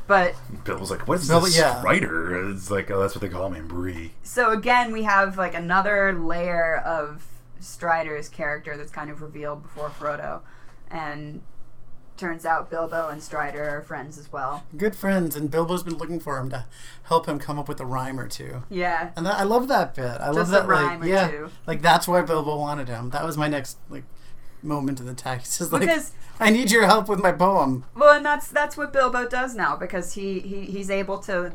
But 0.06 0.34
Bilbo's 0.64 0.90
like 0.90 1.08
what 1.08 1.20
is 1.20 1.28
Bill- 1.28 1.40
this 1.40 1.56
yeah. 1.56 1.82
writer 1.82 2.50
it's 2.50 2.70
like 2.70 2.90
oh 2.90 3.00
that's 3.00 3.14
what 3.14 3.22
they 3.22 3.30
call 3.30 3.48
me 3.48 3.60
Bree 3.62 4.12
so 4.22 4.50
again 4.50 4.92
we 4.92 5.04
have 5.04 5.38
like 5.38 5.54
another 5.54 6.12
layer 6.12 6.76
of 6.76 7.24
Strider's 7.58 8.28
character 8.28 8.76
that's 8.76 8.92
kind 8.92 9.10
of 9.10 9.22
revealed 9.22 9.62
before 9.62 9.88
Frodo, 9.88 10.40
and 10.90 11.40
turns 12.16 12.44
out 12.46 12.70
Bilbo 12.70 13.08
and 13.08 13.22
Strider 13.22 13.68
are 13.78 13.82
friends 13.82 14.18
as 14.18 14.30
well. 14.32 14.64
Good 14.76 14.94
friends, 14.94 15.34
and 15.36 15.50
Bilbo's 15.50 15.82
been 15.82 15.96
looking 15.98 16.20
for 16.20 16.38
him 16.38 16.48
to 16.50 16.66
help 17.04 17.26
him 17.26 17.38
come 17.38 17.58
up 17.58 17.68
with 17.68 17.80
a 17.80 17.84
rhyme 17.86 18.20
or 18.20 18.28
two. 18.28 18.62
Yeah, 18.70 19.10
And 19.16 19.26
that, 19.26 19.36
I 19.38 19.42
love 19.42 19.66
that 19.68 19.94
bit. 19.94 20.20
I 20.20 20.26
love 20.28 20.36
Just 20.46 20.50
a 20.50 20.52
that, 20.60 20.66
rhyme 20.68 21.00
like, 21.00 21.08
or 21.08 21.12
yeah, 21.12 21.28
two. 21.28 21.50
like 21.66 21.82
that's 21.82 22.06
why 22.06 22.22
Bilbo 22.22 22.56
wanted 22.58 22.88
him. 22.88 23.10
That 23.10 23.24
was 23.24 23.36
my 23.36 23.48
next 23.48 23.78
like 23.90 24.04
moment 24.62 25.00
in 25.00 25.06
the 25.06 25.14
text. 25.14 25.60
Is 25.60 25.72
like, 25.72 25.80
Because- 25.82 26.12
I 26.40 26.50
need 26.50 26.70
your 26.72 26.86
help 26.86 27.08
with 27.08 27.20
my 27.20 27.30
poem. 27.32 27.84
well, 27.94 28.16
and 28.16 28.24
that's 28.26 28.48
that's 28.48 28.76
what 28.76 28.92
Bilbo 28.92 29.28
does 29.28 29.54
now 29.54 29.76
because 29.76 30.14
he, 30.14 30.40
he 30.40 30.62
he's 30.62 30.90
able 30.90 31.18
to, 31.20 31.52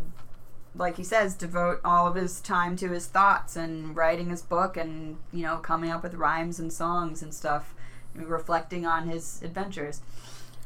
like 0.75 0.95
he 0.95 1.03
says, 1.03 1.35
devote 1.35 1.81
all 1.83 2.07
of 2.07 2.15
his 2.15 2.39
time 2.39 2.77
to 2.77 2.89
his 2.89 3.05
thoughts 3.05 3.57
and 3.57 3.93
writing 3.95 4.29
his 4.29 4.41
book 4.41 4.77
and 4.77 5.17
you 5.33 5.43
know 5.43 5.57
coming 5.57 5.89
up 5.91 6.01
with 6.03 6.13
rhymes 6.13 6.59
and 6.59 6.71
songs 6.71 7.21
and 7.21 7.33
stuff, 7.33 7.73
reflecting 8.15 8.85
on 8.85 9.07
his 9.09 9.41
adventures. 9.43 10.01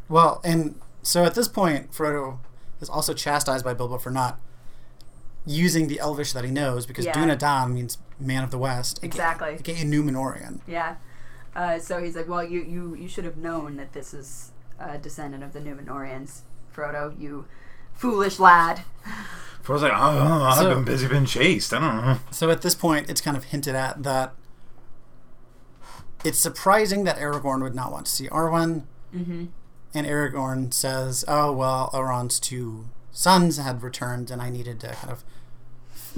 Well, 0.10 0.42
and 0.44 0.80
so 1.02 1.24
at 1.26 1.36
this 1.36 1.48
point, 1.48 1.92
Frodo 1.92 2.39
is 2.82 2.89
also 2.89 3.13
chastised 3.13 3.63
by 3.66 3.74
Bilbo 3.74 3.98
for 3.98 4.12
not 4.12 4.39
using 5.46 5.88
the 5.88 6.00
Elvish 6.00 6.34
that 6.34 6.44
he 6.44 6.52
knows 6.52 6.86
because 6.86 7.06
Yeah. 7.06 7.13
Dunedain 7.13 7.72
means 7.74 7.98
man 8.20 8.44
of 8.44 8.52
the 8.52 8.58
West, 8.58 9.00
aka 9.00 9.08
Exactly. 9.08 9.50
aka 9.56 9.84
Numenorean. 9.86 10.60
Yeah. 10.68 10.96
Uh, 11.56 11.78
so 11.80 12.02
he's 12.02 12.16
like, 12.16 12.28
well, 12.28 12.44
you, 12.44 12.62
you, 12.63 12.96
you 12.96 13.08
should 13.08 13.26
have 13.26 13.38
known 13.38 13.76
that 13.78 13.94
this 13.94 14.13
is 14.13 14.52
a 14.80 14.98
descendant 14.98 15.44
of 15.44 15.54
the 15.54 15.60
Numenoreans, 15.60 16.42
Frodo, 16.76 17.20
you 17.20 17.46
foolish 17.94 18.39
lad. 18.39 18.82
Frodo's 19.63 19.84
like, 19.84 19.92
oh, 19.94 20.44
I've 20.44 20.58
So- 20.58 20.74
been 20.76 20.84
busy 20.84 21.08
being 21.08 21.26
chased. 21.26 21.74
I 21.74 21.80
don't 21.80 21.98
know. 22.06 22.18
So 22.32 22.50
at 22.50 22.62
this 22.62 22.74
point, 22.76 23.10
it's 23.10 23.22
kind 23.22 23.38
of 23.38 23.46
hinted 23.46 23.76
at 23.76 24.04
that 24.04 24.34
it's 26.24 26.39
surprising 26.39 27.04
that 27.04 27.18
Aragorn 27.18 27.62
would 27.62 27.76
not 27.76 27.92
want 27.92 28.06
to 28.06 28.12
see 28.12 28.28
Arwen. 28.30 28.84
Mm-hmm. 29.13 29.46
And 29.94 30.08
Aragorn 30.08 30.74
says, 30.74 31.24
"Oh 31.28 31.52
well, 31.52 31.90
Elrond's 31.94 32.40
two 32.40 32.86
sons 33.12 33.58
had 33.58 33.84
returned, 33.84 34.32
and 34.32 34.42
I 34.42 34.50
needed 34.50 34.80
to 34.82 34.88
kind 34.88 35.12
of, 35.12 35.24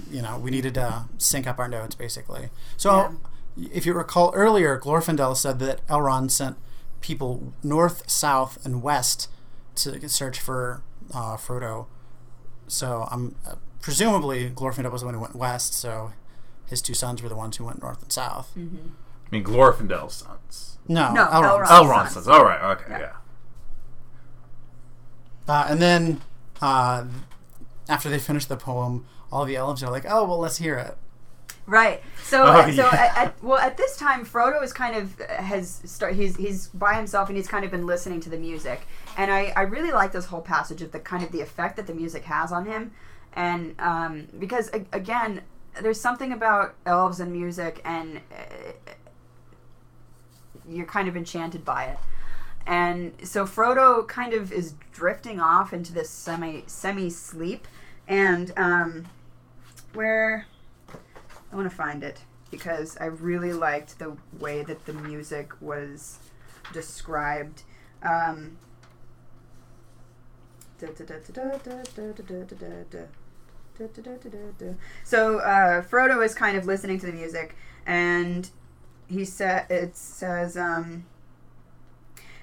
you 0.09 0.21
know, 0.21 0.37
we 0.39 0.49
needed 0.51 0.73
to 0.75 1.05
sync 1.17 1.45
up 1.45 1.59
our 1.59 1.67
notes, 1.67 1.95
basically." 1.95 2.49
So, 2.77 3.17
if 3.71 3.85
you 3.85 3.93
recall 3.93 4.31
earlier, 4.33 4.79
Glorfindel 4.79 5.35
said 5.35 5.59
that 5.59 5.85
Elrond 5.87 6.31
sent 6.31 6.57
people 7.01 7.53
north, 7.63 8.09
south, 8.09 8.63
and 8.65 8.81
west 8.81 9.29
to 9.75 10.07
search 10.07 10.39
for 10.39 10.81
uh, 11.13 11.35
Frodo. 11.35 11.87
So, 12.67 13.07
I'm 13.11 13.35
uh, 13.45 13.55
presumably 13.81 14.49
Glorfindel 14.49 14.91
was 14.91 15.01
the 15.01 15.05
one 15.07 15.15
who 15.15 15.21
went 15.21 15.35
west. 15.35 15.73
So, 15.73 16.13
his 16.67 16.81
two 16.81 16.93
sons 16.93 17.21
were 17.21 17.29
the 17.29 17.35
ones 17.35 17.57
who 17.57 17.65
went 17.65 17.81
north 17.81 18.01
and 18.01 18.11
south. 18.11 18.51
Mm-hmm. 18.57 18.87
I 19.27 19.29
mean, 19.31 19.43
Glorfindel's 19.43 20.15
sons. 20.15 20.77
No, 20.87 21.11
No, 21.13 21.25
Elrond's. 21.25 21.69
Elrond. 21.69 21.87
Elrond's 21.89 22.13
sons. 22.13 22.27
All 22.27 22.43
right. 22.45 22.61
Okay. 22.77 22.85
Yeah. 22.89 22.99
Yeah. 22.99 23.11
Uh, 25.47 25.67
and 25.69 25.81
then 25.81 26.21
uh, 26.61 27.05
after 27.87 28.09
they 28.09 28.19
finish 28.19 28.45
the 28.45 28.57
poem, 28.57 29.05
all 29.31 29.45
the 29.45 29.55
elves 29.55 29.83
are 29.83 29.91
like, 29.91 30.05
"Oh, 30.07 30.25
well, 30.25 30.39
let's 30.39 30.57
hear 30.57 30.77
it." 30.77 30.97
Right. 31.67 32.03
So, 32.23 32.43
Oh, 32.45 32.61
so 32.71 32.83
yeah. 32.83 32.93
at, 32.93 33.17
at, 33.17 33.43
well, 33.43 33.57
at 33.57 33.75
this 33.75 33.97
time, 33.97 34.23
Frodo 34.25 34.61
is 34.63 34.71
kind 34.71 34.95
of 34.95 35.19
has 35.29 35.81
start. 35.85 36.13
He's 36.15 36.35
he's 36.35 36.67
by 36.67 36.93
himself 36.95 37.27
and 37.29 37.35
he's 37.37 37.47
kind 37.47 37.65
of 37.65 37.71
been 37.71 37.85
listening 37.87 38.19
to 38.21 38.29
the 38.29 38.37
music, 38.37 38.81
and 39.17 39.31
I 39.31 39.51
I 39.55 39.61
really 39.61 39.91
like 39.91 40.11
this 40.11 40.25
whole 40.25 40.41
passage 40.41 40.81
of 40.81 40.91
the 40.91 40.99
kind 40.99 41.23
of 41.23 41.31
the 41.31 41.41
effect 41.41 41.75
that 41.77 41.87
the 41.87 41.93
music 41.93 42.23
has 42.25 42.51
on 42.51 42.65
him, 42.65 42.91
and 43.33 43.75
um, 43.79 44.27
because 44.39 44.69
a- 44.73 44.85
again, 44.93 45.41
there's 45.81 45.99
something 45.99 46.31
about 46.31 46.75
elves 46.85 47.19
and 47.19 47.31
music, 47.31 47.81
and 47.83 48.17
uh, 48.31 48.91
you're 50.67 50.85
kind 50.85 51.07
of 51.07 51.15
enchanted 51.17 51.63
by 51.65 51.85
it. 51.85 51.97
And 52.65 53.13
so 53.23 53.45
Frodo 53.45 54.07
kind 54.07 54.33
of 54.33 54.51
is 54.51 54.73
drifting 54.91 55.39
off 55.39 55.73
into 55.73 55.93
this 55.93 56.09
semi 56.09 56.63
semi 56.65 57.09
sleep, 57.09 57.67
and 58.07 58.51
um, 58.57 59.05
where 59.93 60.47
I 61.51 61.55
want 61.55 61.69
to 61.69 61.75
find 61.75 62.03
it 62.03 62.21
because 62.49 62.97
I 62.99 63.05
really 63.05 63.53
liked 63.53 63.99
the 63.99 64.17
way 64.39 64.63
that 64.63 64.85
the 64.85 64.93
music 64.93 65.53
was 65.61 66.19
described. 66.73 67.63
Um, 68.01 68.57
so 75.03 75.39
uh, 75.39 75.81
Frodo 75.81 76.23
is 76.23 76.33
kind 76.33 76.57
of 76.57 76.65
listening 76.65 76.99
to 76.99 77.05
the 77.05 77.11
music, 77.11 77.55
and 77.85 78.49
he 79.07 79.25
said 79.25 79.69
it 79.69 79.95
says 79.95 80.57
um, 80.57 81.05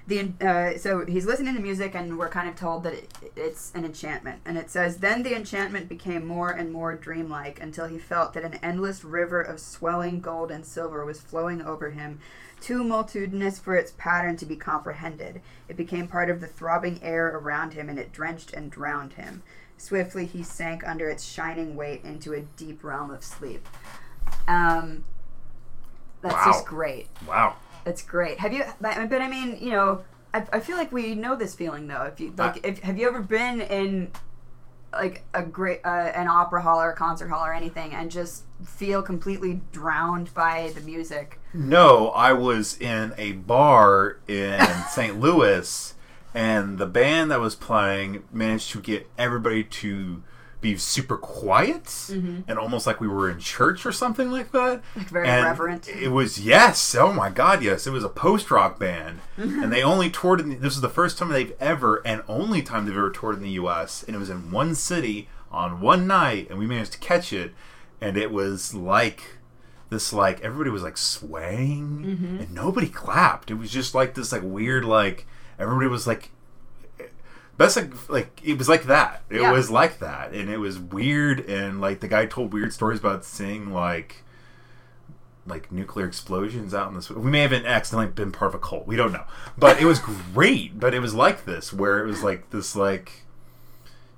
the 0.05 0.31
uh, 0.41 0.77
so 0.77 1.05
he's 1.05 1.25
listening 1.25 1.55
to 1.55 1.61
music, 1.61 1.95
and 1.95 2.17
we're 2.19 2.29
kind 2.29 2.49
of 2.49 2.55
told 2.55 2.83
that 2.83 2.93
it, 2.93 3.09
it's 3.35 3.71
an 3.73 3.85
enchantment, 3.85 4.41
and 4.45 4.57
it 4.57 4.69
says 4.69 4.97
then 4.97 5.23
the 5.23 5.35
enchantment 5.35 5.87
became 5.87 6.25
more 6.25 6.51
and 6.51 6.71
more 6.73 6.93
dreamlike 6.95 7.61
until 7.61 7.87
he 7.87 7.97
felt 7.97 8.33
that 8.33 8.43
an 8.43 8.55
endless 8.61 9.03
river 9.03 9.41
of 9.41 9.59
swelling 9.59 10.19
gold 10.19 10.51
and 10.51 10.65
silver 10.65 11.05
was 11.05 11.21
flowing 11.21 11.61
over 11.61 11.91
him. 11.91 12.19
Too 12.59 12.83
multitudinous 12.83 13.59
for 13.59 13.75
its 13.75 13.91
pattern 13.97 14.37
to 14.37 14.45
be 14.45 14.55
comprehended. 14.55 15.41
It 15.67 15.75
became 15.77 16.07
part 16.07 16.29
of 16.29 16.39
the 16.41 16.47
throbbing 16.47 16.99
air 17.03 17.27
around 17.27 17.73
him, 17.73 17.89
and 17.89 17.97
it 17.99 18.11
drenched 18.13 18.53
and 18.53 18.71
drowned 18.71 19.13
him. 19.13 19.41
Swiftly 19.77 20.25
he 20.25 20.43
sank 20.43 20.85
under 20.87 21.09
its 21.09 21.25
shining 21.25 21.75
weight 21.75 22.03
into 22.05 22.33
a 22.33 22.41
deep 22.41 22.83
realm 22.83 23.09
of 23.11 23.23
sleep. 23.23 23.67
Um, 24.47 25.03
that's 26.21 26.35
Wow. 26.35 26.43
just 26.45 26.65
great. 26.65 27.07
Wow. 27.27 27.55
That's 27.83 28.01
great. 28.01 28.39
Have 28.39 28.53
you? 28.53 28.63
But, 28.79 29.09
but 29.09 29.21
I 29.21 29.27
mean, 29.27 29.57
you 29.59 29.71
know, 29.71 30.03
I, 30.33 30.45
I 30.53 30.59
feel 30.59 30.77
like 30.77 30.91
we 30.91 31.15
know 31.15 31.35
this 31.35 31.55
feeling 31.55 31.87
though. 31.87 32.03
If 32.03 32.19
you 32.19 32.33
like, 32.37 32.65
if 32.65 32.79
have 32.79 32.97
you 32.97 33.07
ever 33.07 33.21
been 33.21 33.61
in 33.61 34.11
like 34.93 35.23
a 35.33 35.43
great 35.43 35.81
uh, 35.83 36.11
an 36.15 36.27
opera 36.27 36.61
hall 36.61 36.81
or 36.81 36.91
a 36.91 36.95
concert 36.95 37.29
hall 37.29 37.45
or 37.45 37.53
anything 37.53 37.93
and 37.93 38.11
just 38.11 38.43
feel 38.65 39.01
completely 39.01 39.61
drowned 39.71 40.33
by 40.33 40.71
the 40.75 40.81
music? 40.81 41.39
No, 41.53 42.09
I 42.09 42.33
was 42.33 42.77
in 42.79 43.13
a 43.17 43.33
bar 43.33 44.17
in 44.27 44.59
St. 44.89 45.19
Louis, 45.19 45.93
and 46.33 46.77
the 46.77 46.87
band 46.87 47.31
that 47.31 47.39
was 47.39 47.55
playing 47.55 48.23
managed 48.31 48.71
to 48.71 48.81
get 48.81 49.09
everybody 49.17 49.63
to 49.63 50.23
be 50.63 50.75
super 50.77 51.17
quiet 51.17 52.09
and 52.09 52.57
almost 52.57 52.87
like 52.87 52.99
we 52.99 53.07
were 53.07 53.29
in 53.29 53.37
church 53.37 53.85
or 53.85 53.91
something 53.91 54.31
like 54.31 54.51
that. 54.53 54.81
Like 54.95 55.09
very 55.09 55.27
And 55.27 55.45
reverent. 55.45 55.87
It 55.87 56.09
was 56.09 56.39
yes, 56.39 56.95
oh 56.95 57.13
my 57.13 57.29
god, 57.29 57.61
yes. 57.61 57.85
It 57.85 57.91
was 57.91 58.03
a 58.03 58.09
post 58.09 58.49
rock 58.49 58.79
band, 58.79 59.19
and 59.37 59.71
they 59.71 59.83
only 59.83 60.09
toured. 60.09 60.39
In 60.39 60.49
the, 60.49 60.55
this 60.55 60.73
was 60.73 60.81
the 60.81 60.89
first 60.89 61.19
time 61.19 61.29
they've 61.29 61.53
ever 61.59 62.01
and 62.05 62.23
only 62.27 62.63
time 62.63 62.85
they've 62.85 62.97
ever 62.97 63.11
toured 63.11 63.35
in 63.37 63.43
the 63.43 63.51
U.S. 63.51 64.01
And 64.03 64.15
it 64.15 64.19
was 64.19 64.31
in 64.31 64.51
one 64.51 64.73
city 64.73 65.29
on 65.51 65.79
one 65.81 66.07
night, 66.07 66.49
and 66.49 66.57
we 66.57 66.65
managed 66.65 66.93
to 66.93 66.97
catch 66.99 67.31
it, 67.31 67.53
and 68.01 68.17
it 68.17 68.31
was 68.31 68.73
like 68.73 69.37
this 69.89 70.11
like 70.11 70.41
everybody 70.41 70.71
was 70.71 70.81
like 70.81 70.97
swaying 70.97 72.03
Mm-hmm. 72.03 72.37
and 72.39 72.51
nobody 72.53 72.87
clapped. 72.89 73.51
It 73.51 73.55
was 73.55 73.69
just 73.69 73.93
like 73.93 74.15
this 74.15 74.31
like 74.31 74.41
weird 74.43 74.85
like 74.85 75.27
everybody 75.59 75.87
was 75.87 76.07
like 76.07 76.31
best 77.57 77.75
like 77.77 78.09
like 78.09 78.41
it 78.43 78.57
was 78.57 78.67
like 78.69 78.83
that. 78.85 79.23
It 79.29 79.41
Yeah. 79.41 79.51
was 79.51 79.69
like 79.69 79.99
that, 79.99 80.31
and 80.33 80.49
it 80.49 80.57
was 80.57 80.79
weird. 80.79 81.39
And 81.41 81.79
like 81.81 81.99
the 81.99 82.07
guy 82.07 82.25
told 82.25 82.53
weird 82.53 82.73
stories 82.73 82.99
about 82.99 83.23
seeing 83.25 83.71
like 83.73 84.23
like 85.45 85.71
nuclear 85.71 86.05
explosions 86.05 86.73
out 86.73 86.87
in 86.87 86.95
this. 86.95 87.09
We 87.09 87.29
may 87.29 87.41
have 87.41 87.49
been 87.51 87.65
accidentally 87.65 88.11
been 88.13 88.31
part 88.31 88.49
of 88.49 88.55
a 88.55 88.59
cult. 88.59 88.87
We 88.87 88.95
don't 88.95 89.11
know, 89.11 89.25
but 89.57 89.81
it 89.81 89.85
was 89.85 89.99
great. 90.33 90.79
But 90.79 90.93
it 90.93 90.99
was 90.99 91.13
like 91.13 91.45
this, 91.45 91.73
where 91.73 91.99
it 92.03 92.07
was 92.07 92.23
like 92.23 92.49
this 92.51 92.75
like. 92.75 93.19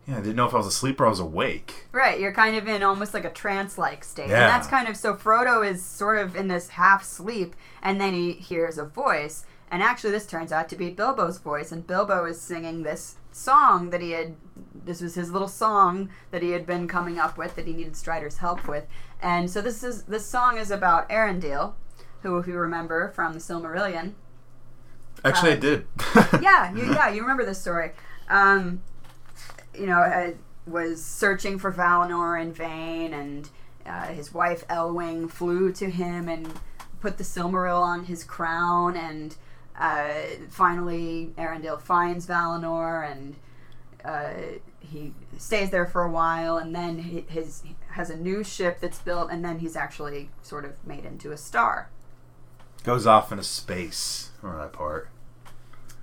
Yeah, 0.07 0.17
I 0.17 0.21
didn't 0.21 0.35
know 0.35 0.45
if 0.45 0.53
I 0.53 0.57
was 0.57 0.67
asleep 0.67 1.01
or 1.01 1.07
I 1.07 1.09
was 1.09 1.19
awake. 1.19 1.87
Right, 1.91 2.19
you're 2.19 2.31
kind 2.31 2.55
of 2.55 2.67
in 2.67 2.83
almost 2.83 3.11
like 3.15 3.25
a 3.25 3.31
trance-like 3.31 4.03
state, 4.03 4.29
Yeah. 4.29 4.43
and 4.43 4.49
that's 4.53 4.67
kind 4.67 4.87
of 4.87 4.95
so. 4.95 5.15
Frodo 5.15 5.67
is 5.67 5.83
sort 5.83 6.19
of 6.19 6.35
in 6.35 6.47
this 6.47 6.69
half 6.69 7.03
sleep, 7.03 7.55
and 7.81 7.99
then 7.99 8.13
he 8.13 8.33
hears 8.33 8.77
a 8.77 8.85
voice, 8.85 9.45
and 9.71 9.81
actually, 9.83 10.11
this 10.11 10.25
turns 10.27 10.51
out 10.51 10.69
to 10.69 10.75
be 10.75 10.89
Bilbo's 10.89 11.37
voice, 11.37 11.71
and 11.71 11.85
Bilbo 11.85 12.25
is 12.25 12.39
singing 12.39 12.83
this 12.83 13.15
song 13.31 13.89
that 13.89 14.01
he 14.01 14.11
had. 14.11 14.35
This 14.73 15.01
was 15.01 15.15
his 15.15 15.31
little 15.31 15.47
song 15.47 16.09
that 16.31 16.41
he 16.43 16.51
had 16.51 16.65
been 16.65 16.87
coming 16.87 17.17
up 17.19 17.37
with 17.37 17.55
that 17.55 17.65
he 17.67 17.73
needed 17.73 17.95
Strider's 17.95 18.37
help 18.37 18.67
with, 18.67 18.85
and 19.21 19.49
so 19.49 19.61
this 19.61 19.83
is 19.83 20.03
this 20.03 20.25
song 20.25 20.57
is 20.57 20.71
about 20.71 21.09
Earendil, 21.09 21.73
who, 22.21 22.37
if 22.37 22.47
you 22.47 22.55
remember 22.55 23.09
from 23.11 23.33
the 23.33 23.39
Silmarillion, 23.39 24.13
Actually, 25.23 25.51
I 25.51 25.53
Um, 25.55 25.59
did. 25.59 25.87
yeah, 26.41 26.73
you, 26.73 26.93
yeah, 26.93 27.09
you 27.09 27.21
remember 27.21 27.45
this 27.45 27.59
story. 27.61 27.91
Um, 28.29 28.81
you 29.73 29.87
know, 29.87 29.99
uh, 29.99 30.31
was 30.67 31.03
searching 31.03 31.57
for 31.59 31.71
Valinor 31.71 32.39
in 32.41 32.51
vain, 32.53 33.13
and 33.13 33.49
uh, 33.85 34.07
his 34.07 34.33
wife 34.33 34.67
Elwing 34.67 35.29
flew 35.29 35.71
to 35.73 35.89
him 35.89 36.27
and 36.27 36.53
put 37.01 37.17
the 37.17 37.23
Silmaril 37.23 37.81
on 37.81 38.05
his 38.05 38.23
crown, 38.23 38.95
and 38.95 39.35
uh, 39.79 40.07
finally 40.49 41.33
Earendil 41.37 41.81
finds 41.81 42.27
Valinor, 42.27 43.09
and 43.11 43.35
uh, 44.03 44.33
he 44.79 45.13
stays 45.37 45.69
there 45.71 45.85
for 45.85 46.03
a 46.03 46.09
while, 46.11 46.57
and 46.57 46.73
then 46.75 46.99
he, 46.99 47.25
his 47.27 47.63
has 47.91 48.09
a 48.09 48.15
new 48.15 48.43
ship 48.43 48.79
that's 48.81 48.99
built, 48.99 49.29
and 49.31 49.43
then 49.43 49.59
he's 49.59 49.75
actually 49.75 50.29
sort 50.41 50.65
of 50.65 50.73
made 50.85 51.05
into 51.05 51.31
a 51.31 51.37
star. 51.37 51.89
Goes 52.83 53.07
off 53.07 53.31
into 53.31 53.43
space. 53.43 54.31
Remember 54.41 54.63
that 54.63 54.73
part? 54.73 55.09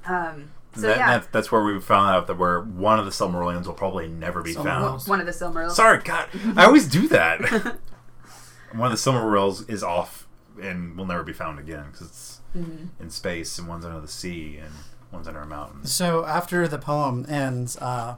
Um, 0.07 0.51
so 0.75 0.81
that, 0.83 0.97
yeah, 0.97 1.19
that- 1.19 1.33
that's 1.33 1.53
where 1.53 1.63
we 1.63 1.79
found 1.81 2.11
out 2.17 2.27
that 2.27 2.37
where 2.39 2.61
one 2.61 2.99
of 2.99 3.05
the 3.05 3.11
Silmarillions 3.13 3.67
will 3.67 3.75
probably 3.75 4.09
never 4.09 4.43
be 4.43 4.55
Silmarils. 4.55 4.65
found. 4.65 5.03
one 5.07 5.21
of 5.21 5.27
the 5.27 5.33
Silmarils. 5.33 5.73
Sorry, 5.73 6.03
God, 6.03 6.29
I 6.57 6.65
always 6.65 6.89
do 6.89 7.07
that. 7.09 7.41
one 8.73 8.91
of 8.91 9.03
the 9.05 9.11
Silmarils 9.11 9.69
is 9.71 9.83
off 9.85 10.27
and 10.61 10.97
will 10.97 11.07
never 11.07 11.23
be 11.23 11.33
found 11.33 11.59
again 11.59 11.85
because 11.93 12.09
it's 12.09 12.41
Mhm. 12.57 12.89
in 13.01 13.11
space 13.11 13.59
and 13.59 13.67
one's 13.69 13.85
under 13.85 14.01
the 14.01 14.09
sea 14.09 14.59
and 14.59 14.73
one's 15.11 15.27
under 15.29 15.41
a 15.41 15.47
mountain. 15.47 15.87
So 15.87 16.25
after 16.25 16.69
the 16.69 16.79
poem 16.79 17.25
ends, 17.29 17.77
uh, 17.79 18.17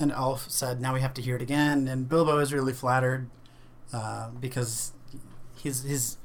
an 0.00 0.10
elf 0.10 0.46
said, 0.50 0.80
"Now 0.80 0.94
we 0.94 1.00
have 1.00 1.14
to 1.14 1.22
hear 1.22 1.36
it 1.36 1.42
again." 1.42 1.88
And 1.88 2.08
Bilbo 2.08 2.38
is 2.38 2.52
really 2.52 2.72
flattered 2.72 3.28
uh, 3.92 4.30
because 4.40 4.92
his 5.56 5.82
his 5.82 6.16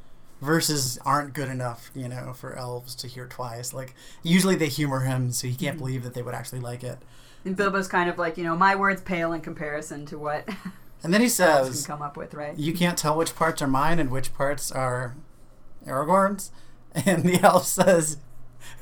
verses 0.41 0.99
aren't 1.05 1.33
good 1.33 1.47
enough, 1.49 1.89
you 1.95 2.07
know, 2.09 2.33
for 2.33 2.53
elves 2.55 2.93
to 2.95 3.07
hear 3.07 3.25
twice. 3.27 3.73
Like 3.73 3.95
usually 4.21 4.55
they 4.55 4.67
humor 4.67 5.01
him, 5.01 5.31
so 5.31 5.47
he 5.47 5.55
can't 5.55 5.77
believe 5.77 6.03
that 6.03 6.13
they 6.13 6.21
would 6.21 6.35
actually 6.35 6.59
like 6.59 6.83
it. 6.83 6.99
And 7.45 7.55
Bilbo's 7.55 7.87
kind 7.87 8.09
of 8.09 8.17
like, 8.17 8.37
you 8.37 8.43
know, 8.43 8.55
my 8.55 8.75
words 8.75 9.01
pale 9.01 9.33
in 9.33 9.41
comparison 9.41 10.05
to 10.07 10.17
what 10.17 10.47
And 11.03 11.13
then 11.13 11.21
he 11.21 11.25
elves 11.39 11.67
can 11.69 11.73
says, 11.73 11.87
come 11.87 12.01
up 12.01 12.15
with, 12.17 12.33
right? 12.33 12.57
"You 12.57 12.73
can't 12.73 12.97
tell 12.97 13.17
which 13.17 13.35
parts 13.35 13.61
are 13.61 13.67
mine 13.67 13.99
and 13.99 14.11
which 14.11 14.33
parts 14.33 14.71
are 14.71 15.15
Aragorn's." 15.85 16.51
And 17.05 17.23
the 17.23 17.39
elf 17.41 17.65
says, 17.65 18.17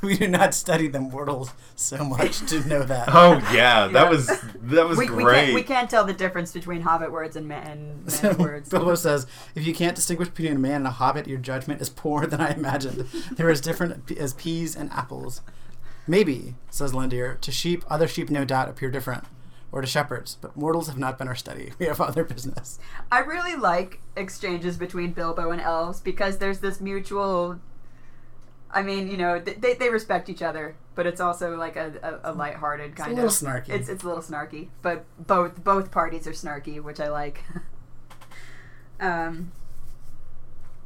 "We 0.01 0.17
do 0.17 0.27
not 0.27 0.53
study 0.53 0.87
the 0.89 0.99
mortals 0.99 1.51
so 1.75 2.03
much 2.03 2.39
to 2.49 2.59
know 2.67 2.83
that." 2.83 3.07
Oh 3.13 3.33
yeah, 3.53 3.87
that 3.87 4.09
was 4.09 4.27
that 4.27 4.87
was 4.87 4.97
We, 4.97 5.09
we, 5.09 5.23
great. 5.23 5.45
can't, 5.45 5.55
we 5.55 5.63
can't 5.63 5.89
tell 5.89 6.03
the 6.03 6.13
difference 6.13 6.51
between 6.51 6.81
hobbit 6.81 7.11
words 7.11 7.35
and 7.35 7.47
man, 7.47 8.03
So 8.07 8.27
man's 8.29 8.37
words. 8.39 8.69
Bilbo 8.69 8.95
says, 8.95 9.27
"If 9.55 9.65
you 9.65 9.73
can't 9.73 9.95
distinguish 9.95 10.27
between 10.29 10.57
a 10.57 10.59
man 10.59 10.75
and 10.77 10.87
a 10.87 10.91
hobbit, 10.91 11.25
your 11.27 11.37
judgment 11.39 11.81
is 11.81 11.89
poorer 11.89 12.27
than 12.27 12.41
I 12.41 12.51
imagined. 12.53 13.05
They're 13.31 13.49
as 13.49 13.61
different 13.61 14.11
as 14.17 14.33
peas 14.33 14.75
and 14.75 14.91
apples." 14.91 15.41
Maybe, 16.07 16.55
says 16.69 16.93
Lindir, 16.93 17.39
to 17.41 17.51
sheep, 17.51 17.85
other 17.89 18.07
sheep 18.07 18.29
no 18.29 18.43
doubt 18.43 18.67
appear 18.69 18.89
different, 18.89 19.23
or 19.72 19.82
to 19.82 19.88
shepherds, 19.88 20.38
but 20.41 20.55
mortals 20.57 20.88
have 20.88 20.97
not 20.97 21.17
been 21.17 21.28
our 21.28 21.36
study. 21.36 21.72
We 21.80 21.86
have 21.86 22.01
other 22.01 22.24
business. 22.24 22.80
I 23.11 23.19
really 23.19 23.55
like 23.55 23.99
exchanges 24.15 24.78
between 24.78 25.13
Bilbo 25.13 25.51
and 25.51 25.61
elves 25.61 25.99
because 25.99 26.38
there's 26.39 26.59
this 26.59 26.82
mutual. 26.82 27.59
I 28.69 28.82
mean, 28.84 29.09
you 29.09 29.17
know, 29.17 29.39
they, 29.39 29.74
they 29.74 29.89
respect 29.89 30.30
each 30.30 30.41
other, 30.41 30.76
but 30.95 31.05
it's 31.05 31.19
also 31.19 31.55
like 31.57 31.76
a, 31.76 32.19
a, 32.24 32.32
a 32.32 32.34
lighthearted 32.34 32.91
It's 32.91 32.99
a 33.01 33.03
kind 33.03 33.15
little 33.15 33.30
of. 33.30 33.36
snarky. 33.36 33.69
It's 33.69 33.89
it's 33.89 34.03
a 34.03 34.07
little 34.07 34.24
snarky, 34.24 34.69
but 34.82 35.05
both 35.17 35.63
both 35.63 35.91
parties 35.91 36.28
are 36.28 36.32
snarky, 36.32 36.82
which 36.82 36.99
I 36.99 37.09
like. 37.09 37.43
um. 38.99 39.51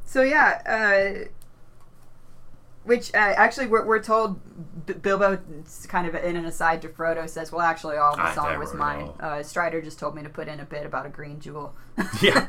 So 0.04 0.22
yeah, 0.22 0.62
uh, 0.66 1.28
which 2.84 3.12
uh, 3.14 3.18
actually 3.18 3.66
we're, 3.66 3.84
we're 3.84 4.02
told 4.02 4.40
B- 4.86 4.94
Bilbo, 4.94 5.38
kind 5.88 6.06
of 6.06 6.14
in 6.14 6.36
an 6.36 6.44
aside 6.46 6.80
to 6.82 6.88
Frodo, 6.88 7.28
says, 7.28 7.50
"Well, 7.52 7.60
actually, 7.62 7.96
all 7.96 8.14
the 8.16 8.22
I 8.22 8.34
song 8.34 8.46
never 8.50 8.60
was 8.60 8.72
mine. 8.74 9.06
know. 9.06 9.14
Uh, 9.20 9.42
Strider 9.42 9.82
just 9.82 9.98
told 9.98 10.14
me 10.14 10.22
to 10.22 10.28
put 10.28 10.48
in 10.48 10.60
a 10.60 10.64
bit 10.64 10.86
about 10.86 11.06
a 11.06 11.08
green 11.08 11.40
jewel." 11.40 11.74
Yeah. 12.22 12.46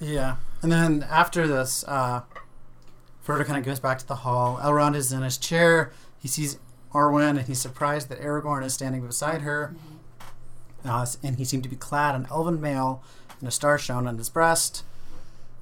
Yeah. 0.00 0.36
And 0.62 0.70
then 0.72 1.04
after 1.10 1.46
this, 1.46 1.84
uh, 1.88 2.22
Frodo 3.26 3.44
kind 3.44 3.58
of 3.58 3.64
goes 3.64 3.80
back 3.80 3.98
to 3.98 4.06
the 4.06 4.16
hall. 4.16 4.58
Elrond 4.62 4.94
is 4.94 5.12
in 5.12 5.22
his 5.22 5.36
chair. 5.38 5.92
He 6.18 6.28
sees 6.28 6.58
Arwen, 6.94 7.30
and 7.38 7.40
he's 7.46 7.60
surprised 7.60 8.08
that 8.08 8.20
Aragorn 8.20 8.64
is 8.64 8.72
standing 8.74 9.04
beside 9.06 9.42
her. 9.42 9.74
Uh, 10.84 11.04
and 11.22 11.36
he 11.36 11.44
seemed 11.44 11.64
to 11.64 11.68
be 11.68 11.76
clad 11.76 12.14
in 12.14 12.26
elven 12.30 12.60
mail, 12.60 13.02
and 13.40 13.48
a 13.48 13.50
star 13.52 13.76
shone 13.78 14.06
on 14.06 14.16
his 14.18 14.28
breast. 14.28 14.84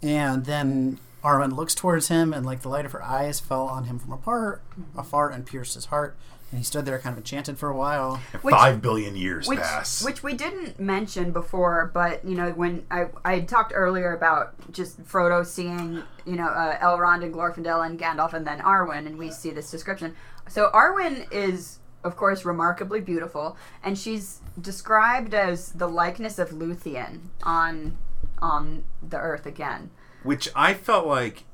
And 0.03 0.45
then 0.45 0.99
Arwen 1.25 1.57
looks 1.57 1.75
towards 1.75 2.09
him, 2.09 2.33
and 2.35 2.45
like 2.45 2.61
the 2.63 2.69
light 2.69 2.85
of 2.85 2.93
her 2.93 3.03
eyes 3.03 3.41
fell 3.41 3.63
on 3.67 3.85
him 3.85 3.99
from 3.99 4.13
apart, 4.13 4.63
afar, 4.97 5.31
and 5.31 5.47
pierced 5.47 5.75
his 5.75 5.87
heart. 5.87 6.17
And 6.51 6.59
he 6.59 6.65
stood 6.65 6.85
there, 6.85 6.99
kind 7.01 7.15
of 7.15 7.19
enchanted 7.19 7.59
for 7.59 7.69
a 7.69 7.77
while. 7.77 8.21
Which- 8.43 8.55
Five 8.55 8.81
billion 8.83 9.17
years 9.17 9.49
which 9.49 9.59
pass. 9.59 10.05
which 10.05 10.23
we 10.23 10.35
didn't 10.35 10.79
mention 10.79 11.33
before, 11.33 11.91
but 11.93 12.25
you 12.25 12.37
know 12.37 12.51
when 12.53 12.85
I 12.91 13.07
I 13.25 13.41
talked 13.41 13.73
earlier 13.75 14.15
about 14.15 14.55
just 14.71 15.03
Frodo 15.05 15.45
seeing 15.45 16.03
you 16.27 16.37
know 16.37 16.47
uh, 16.47 16.79
Elrond 16.79 17.25
and 17.25 17.35
Glorfindel 17.35 17.85
and 17.85 17.99
Gandalf 17.99 18.35
and 18.35 18.47
then 18.47 18.61
Arwen, 18.61 19.07
and 19.07 19.19
we 19.19 19.31
see 19.33 19.51
this 19.51 19.71
description. 19.71 20.15
So 20.49 20.71
Arwen 20.73 21.27
is 21.33 21.79
of 22.05 22.17
course 22.17 22.45
remarkably 22.45 23.01
beautiful, 23.01 23.57
and 23.83 23.99
she's 23.99 24.41
described 24.61 25.33
as 25.35 25.73
the 25.73 25.89
likeness 25.89 26.39
of 26.39 26.51
Luthien 26.51 27.21
on 27.43 27.97
on 28.41 28.85
the 29.03 29.17
Earth 29.19 29.47
again. 29.47 29.91
Which 30.25 30.49
I 30.57 30.75
felt 30.75 31.07
like 31.07 31.45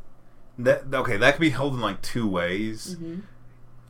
that. 0.58 0.84
Okay, 0.92 1.16
that 1.18 1.34
could 1.34 1.40
be 1.40 1.50
held 1.50 1.74
in 1.74 1.80
like 1.80 2.00
two 2.00 2.26
ways. 2.26 2.96
Mm-hmm. 2.96 3.20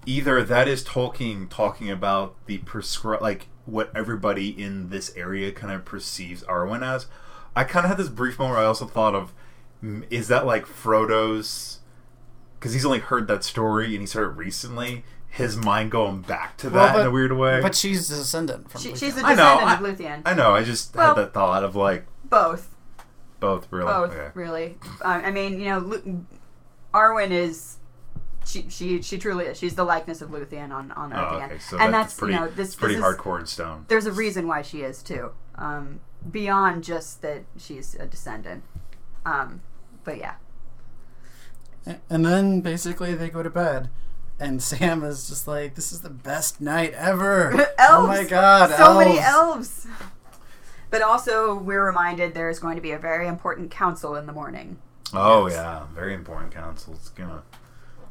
Either 0.07 0.43
that 0.43 0.67
is 0.67 0.83
Tolkien 0.83 1.49
talking 1.49 1.91
about 1.91 2.35
the 2.47 2.59
prescri- 2.59 3.21
like 3.21 3.47
what 3.67 3.93
everybody 3.95 4.49
in 4.49 4.89
this 4.89 5.15
area 5.15 5.53
kind 5.53 5.73
of 5.73 5.85
perceives 5.85 6.43
Arwen 6.45 6.83
as. 6.83 7.07
I 7.55 7.65
kind 7.65 7.85
of 7.85 7.91
had 7.91 7.99
this 7.99 8.09
brief 8.09 8.39
moment 8.39 8.57
where 8.57 8.65
I 8.65 8.67
also 8.69 8.87
thought 8.87 9.15
of, 9.15 9.33
mm, 9.85 10.05
is 10.11 10.29
that 10.29 10.47
like 10.47 10.67
Frodo's? 10.67 11.81
Because 12.59 12.73
he's 12.73 12.85
only 12.87 12.99
heard 12.99 13.29
that 13.29 13.45
story 13.45 13.87
and 13.93 14.01
he's 14.01 14.15
heard 14.15 14.31
it 14.33 14.37
recently. 14.37 15.05
His 15.29 15.57
mind 15.57 15.91
going 15.91 16.23
back 16.23 16.57
to 16.59 16.71
that 16.71 16.75
Well, 16.77 16.93
but- 16.95 17.01
in 17.03 17.07
a 17.07 17.11
weird 17.11 17.33
way. 17.33 17.61
But 17.61 17.75
she's 17.75 18.11
a 18.11 18.17
descendant 18.17 18.71
from 18.71 18.81
She, 18.81 18.91
Luthien. 18.93 18.99
she's 18.99 19.17
a 19.17 19.25
I 19.27 19.35
know, 19.35 19.61
descendant 19.61 19.99
of 19.99 19.99
Luthien. 19.99 20.23
I 20.27 20.35
know. 20.35 20.55
I 20.55 20.63
just 20.65 20.95
Well- 20.97 21.15
had 21.15 21.17
that 21.25 21.35
thought 21.35 21.63
of 21.63 21.77
like 21.77 22.07
Both. 22.25 22.75
Both 23.41 23.67
really. 23.71 23.87
Both, 23.93 24.13
Okay. 24.13 24.31
really. 24.35 24.79
Uh, 25.05 25.09
I 25.25 25.31
mean, 25.31 25.59
you 25.61 25.69
know, 25.71 25.79
Lu- 25.79 26.27
Arwen 26.95 27.31
is. 27.31 27.77
She, 28.47 28.67
she 28.71 29.03
she 29.03 29.19
truly 29.19 29.45
is. 29.47 29.59
She's 29.59 29.75
the 29.75 29.85
likeness 29.85 30.23
of 30.23 30.31
Luthien 30.31 30.71
on 30.73 30.91
on 30.93 31.13
Earth 31.13 31.29
Oh, 31.33 31.37
again, 31.37 31.51
okay. 31.51 31.59
So 31.59 31.79
and 31.79 31.93
that's, 31.93 32.13
that's, 32.13 32.19
pretty, 32.19 32.35
you 32.35 32.41
know 32.41 32.49
this 32.49 32.75
pretty 32.75 32.95
this 32.97 33.05
is- 33.05 33.17
hardcore 33.17 33.39
in 33.39 33.47
stone. 33.47 33.85
there's 33.89 34.07
a 34.07 34.13
reason 34.13 34.49
why 34.49 34.63
she 34.63 34.81
is 34.83 35.03
too. 35.03 35.33
Um, 35.57 36.01
beyond 36.31 36.83
just 36.85 37.21
that 37.23 37.43
she's 37.59 37.95
a 37.97 38.07
descendant. 38.07 38.65
Um, 39.27 39.61
but 40.05 40.17
yeah, 40.19 40.35
And 42.09 42.25
then 42.25 42.61
basically 42.63 43.15
they 43.15 43.29
go 43.29 43.43
to 43.43 43.51
bed. 43.51 43.91
And 44.39 44.63
Sam 44.71 45.05
is 45.05 45.29
just 45.29 45.47
like, 45.47 45.75
this 45.75 45.93
is 45.93 46.01
the 46.01 46.09
best 46.11 46.61
night 46.61 46.95
ever. 46.95 47.53
elves. 47.79 47.91
Oh 47.91 48.07
my 48.07 48.25
god, 48.25 48.71
so 48.77 48.99
many 48.99 49.19
elves. 49.19 49.87
Elves. 50.93 51.01
But 51.01 51.03
also, 51.03 51.55
we're 51.55 51.85
reminded 51.85 52.35
there 52.35 52.51
is 52.51 52.59
going 52.59 52.77
to 52.77 52.83
be 52.83 52.91
a 52.93 52.99
very 52.99 53.27
important 53.27 53.71
council 53.71 54.17
in 54.17 54.27
the 54.27 54.33
morning. 54.33 54.79
Oh 55.13 55.47
Yes. 55.47 55.57
yeah, 55.57 55.87
very 55.95 56.15
important 56.15 56.53
council. 56.55 56.95
It's 56.95 57.09
gonna 57.09 57.43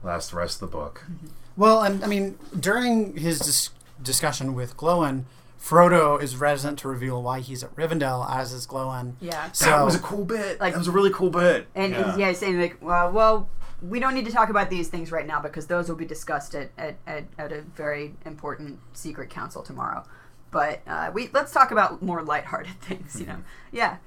last 0.03 0.31
the 0.31 0.37
rest 0.37 0.61
of 0.61 0.69
the 0.69 0.77
book. 0.77 1.03
Mm-hmm. 1.05 1.27
Well, 1.55 1.81
and 1.83 2.03
I 2.03 2.07
mean, 2.07 2.37
during 2.59 3.15
his 3.17 3.39
dis- 3.39 3.69
discussion 4.01 4.53
with 4.53 4.75
Gloin, 4.77 5.25
Frodo 5.61 6.21
is 6.21 6.35
reticent 6.37 6.79
to 6.79 6.87
reveal 6.87 7.21
why 7.21 7.39
he's 7.41 7.63
at 7.63 7.75
Rivendell, 7.75 8.29
as 8.29 8.53
is 8.53 8.65
Gloin. 8.65 9.15
Yeah. 9.19 9.51
So 9.51 9.65
that 9.65 9.83
was 9.83 9.95
a 9.95 9.99
cool 9.99 10.25
bit. 10.25 10.59
Like- 10.59 10.73
that 10.73 10.79
was 10.79 10.87
a 10.87 10.91
really 10.91 11.11
cool 11.11 11.29
bit. 11.29 11.67
And 11.75 11.93
yeah, 11.93 12.17
yeah 12.17 12.33
saying 12.33 12.59
like, 12.59 12.77
well, 12.81 13.11
well, 13.11 13.49
we 13.81 13.99
don't 14.01 14.13
need 14.13 14.25
to 14.25 14.31
talk 14.31 14.49
about 14.49 14.69
these 14.69 14.89
things 14.89 15.09
right 15.11 15.25
now 15.27 15.39
because 15.41 15.67
those 15.67 15.87
will 15.87 15.95
be 15.95 16.05
discussed 16.05 16.53
at 16.55 16.71
at, 16.77 16.95
at, 17.07 17.23
at 17.37 17.51
a 17.53 17.61
very 17.61 18.13
important 18.25 18.79
secret 18.93 19.29
council 19.29 19.61
tomorrow. 19.63 20.03
But 20.51 20.81
uh, 20.87 21.11
we 21.13 21.29
let's 21.33 21.51
talk 21.51 21.71
about 21.71 22.01
more 22.01 22.21
lighthearted 22.23 22.73
things. 22.81 23.19
You 23.19 23.27
know, 23.27 23.37
yeah. 23.71 23.97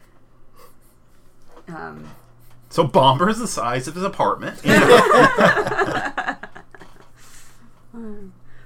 Um, 1.69 2.09
So 2.69 2.85
Bombur 2.85 3.29
is 3.29 3.39
the 3.39 3.47
size 3.47 3.87
of 3.89 3.95
his 3.95 4.05
apartment. 4.05 4.61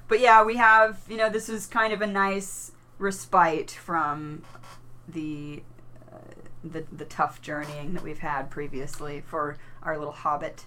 but 0.08 0.20
yeah, 0.20 0.42
we 0.44 0.56
have 0.56 1.00
you 1.08 1.16
know 1.16 1.28
this 1.28 1.48
is 1.48 1.66
kind 1.66 1.92
of 1.92 2.00
a 2.00 2.06
nice 2.06 2.72
respite 2.98 3.70
from 3.70 4.42
the 5.08 5.62
uh, 6.12 6.16
the 6.64 6.84
the 6.92 7.04
tough 7.04 7.42
journeying 7.42 7.94
that 7.94 8.02
we've 8.02 8.20
had 8.20 8.50
previously 8.50 9.20
for 9.26 9.56
our 9.82 9.98
little 9.98 10.12
hobbit 10.14 10.64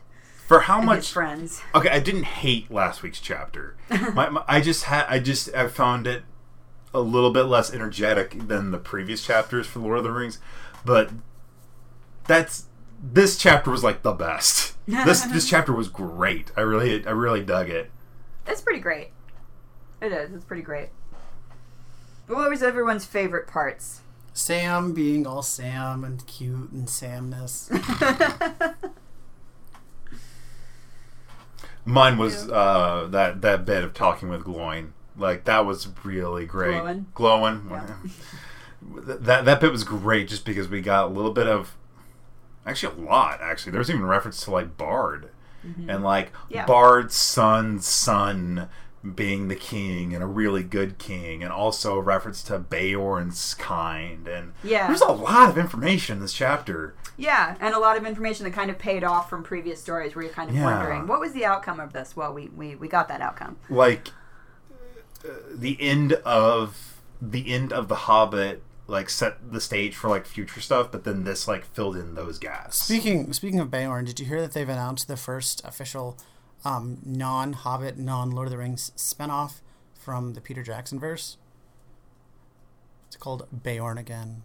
For 0.47 0.61
how 0.61 0.81
much? 0.81 1.11
friends. 1.11 1.61
Okay, 1.73 1.89
I 1.89 1.99
didn't 1.99 2.23
hate 2.25 2.69
last 2.71 3.01
week's 3.03 3.19
chapter. 3.19 3.75
my, 4.13 4.29
my, 4.29 4.43
I 4.47 4.61
just 4.61 4.85
had, 4.85 5.05
I 5.09 5.19
just, 5.19 5.53
I 5.53 5.67
found 5.67 6.07
it 6.07 6.23
a 6.93 6.99
little 6.99 7.31
bit 7.31 7.43
less 7.43 7.73
energetic 7.73 8.47
than 8.47 8.71
the 8.71 8.77
previous 8.77 9.23
chapters 9.25 9.67
for 9.67 9.79
Lord 9.79 9.99
of 9.99 10.03
the 10.03 10.11
Rings, 10.11 10.39
but 10.83 11.11
that's 12.25 12.65
this 13.01 13.37
chapter 13.37 13.71
was 13.71 13.83
like 13.83 14.01
the 14.03 14.13
best. 14.13 14.75
This 15.05 15.21
this 15.21 15.47
chapter 15.47 15.71
was 15.71 15.87
great. 15.87 16.51
I 16.57 16.61
really, 16.61 17.05
I 17.05 17.11
really 17.11 17.43
dug 17.43 17.69
it. 17.69 17.91
It's 18.47 18.59
pretty 18.59 18.79
great. 18.79 19.11
It 20.01 20.11
is. 20.11 20.33
It's 20.33 20.43
pretty 20.43 20.63
great. 20.63 20.89
But 22.27 22.37
what 22.37 22.49
was 22.49 22.63
everyone's 22.63 23.05
favorite 23.05 23.45
parts? 23.45 24.01
Sam 24.33 24.93
being 24.93 25.27
all 25.27 25.43
Sam 25.43 26.03
and 26.03 26.25
cute 26.25 26.71
and 26.71 26.87
Samness. 26.87 27.69
Mine 31.85 32.17
was 32.17 32.49
uh, 32.49 33.07
that 33.11 33.41
that 33.41 33.65
bit 33.65 33.83
of 33.83 33.93
talking 33.93 34.29
with 34.29 34.43
Gloin. 34.43 34.93
Like 35.19 35.43
that 35.45 35.65
was 35.65 35.87
really 36.03 36.45
great. 36.45 36.81
Glowin'? 36.81 37.05
Glowing. 37.13 37.67
Yeah. 37.69 37.87
That 38.81 39.43
that 39.45 39.59
bit 39.59 39.71
was 39.73 39.83
great 39.83 40.29
just 40.29 40.45
because 40.45 40.69
we 40.69 40.79
got 40.81 41.05
a 41.05 41.09
little 41.13 41.33
bit 41.33 41.47
of 41.47 41.75
actually 42.65 42.95
a 43.03 43.05
lot 43.05 43.39
actually. 43.41 43.71
There 43.73 43.79
was 43.79 43.89
even 43.89 44.05
reference 44.05 44.43
to 44.45 44.51
like 44.51 44.77
Bard 44.77 45.29
and 45.87 46.01
like 46.03 46.31
Mm-hmm. 46.31 46.53
Yeah. 46.53 46.65
Bard's 46.65 47.13
son's 47.15 47.85
son 47.85 48.69
being 49.15 49.49
the 49.49 49.55
king 49.55 50.13
and 50.13 50.23
a 50.23 50.27
really 50.27 50.63
good 50.63 50.97
king 50.97 51.43
and 51.43 51.51
also 51.51 51.97
a 51.97 52.01
reference 52.01 52.41
to 52.43 52.57
Beorn's 52.59 53.53
kind 53.55 54.27
and 54.29 54.53
Yeah. 54.63 54.87
there's 54.87 55.01
a 55.01 55.11
lot 55.11 55.49
of 55.49 55.57
information 55.57 56.15
in 56.17 56.21
this 56.21 56.33
chapter. 56.33 56.95
Yeah, 57.17 57.55
and 57.59 57.73
a 57.75 57.79
lot 57.79 57.97
of 57.97 58.05
information 58.05 58.45
that 58.45 58.51
kind 58.51 58.71
of 58.71 58.77
paid 58.79 59.03
off 59.03 59.29
from 59.29 59.43
previous 59.43 59.81
stories 59.81 60.15
where 60.15 60.23
you're 60.23 60.33
kind 60.33 60.49
of 60.49 60.55
Yeah. 60.55 60.63
wondering 60.63 61.05
what 61.07 61.19
was 61.19 61.33
the 61.33 61.43
outcome 61.43 61.81
of 61.81 61.91
this. 61.91 62.15
Well, 62.15 62.33
we 62.33 62.47
we, 62.55 62.75
we 62.75 62.87
got 62.87 63.09
that 63.09 63.19
outcome. 63.19 63.57
like 63.69 64.07
the 65.51 65.77
end 65.79 66.13
of 66.13 67.01
the 67.21 67.51
end 67.53 67.73
of 67.73 67.87
the 67.87 67.95
Hobbit 67.95 68.63
like 68.87 69.09
set 69.09 69.51
the 69.51 69.61
stage 69.61 69.95
for 69.95 70.09
like 70.09 70.25
future 70.25 70.61
stuff, 70.61 70.91
but 70.91 71.03
then 71.03 71.23
this 71.23 71.47
like 71.47 71.65
filled 71.65 71.95
in 71.95 72.15
those 72.15 72.39
gaps. 72.39 72.79
Speaking 72.79 73.31
speaking 73.33 73.59
of 73.59 73.69
Beorn, 73.69 74.05
did 74.05 74.19
you 74.19 74.25
hear 74.25 74.41
that 74.41 74.53
they've 74.53 74.67
announced 74.67 75.07
the 75.07 75.17
first 75.17 75.61
official 75.63 76.17
um, 76.65 76.99
non-Hobbit, 77.05 77.97
non-Lord 77.97 78.47
of 78.47 78.51
the 78.51 78.57
Rings 78.57 78.91
spinoff 78.97 79.61
from 79.93 80.33
the 80.33 80.41
Peter 80.41 80.63
Jackson 80.63 80.99
verse? 80.99 81.37
It's 83.07 83.15
called 83.15 83.47
Beorn 83.63 83.97
again. 83.97 84.43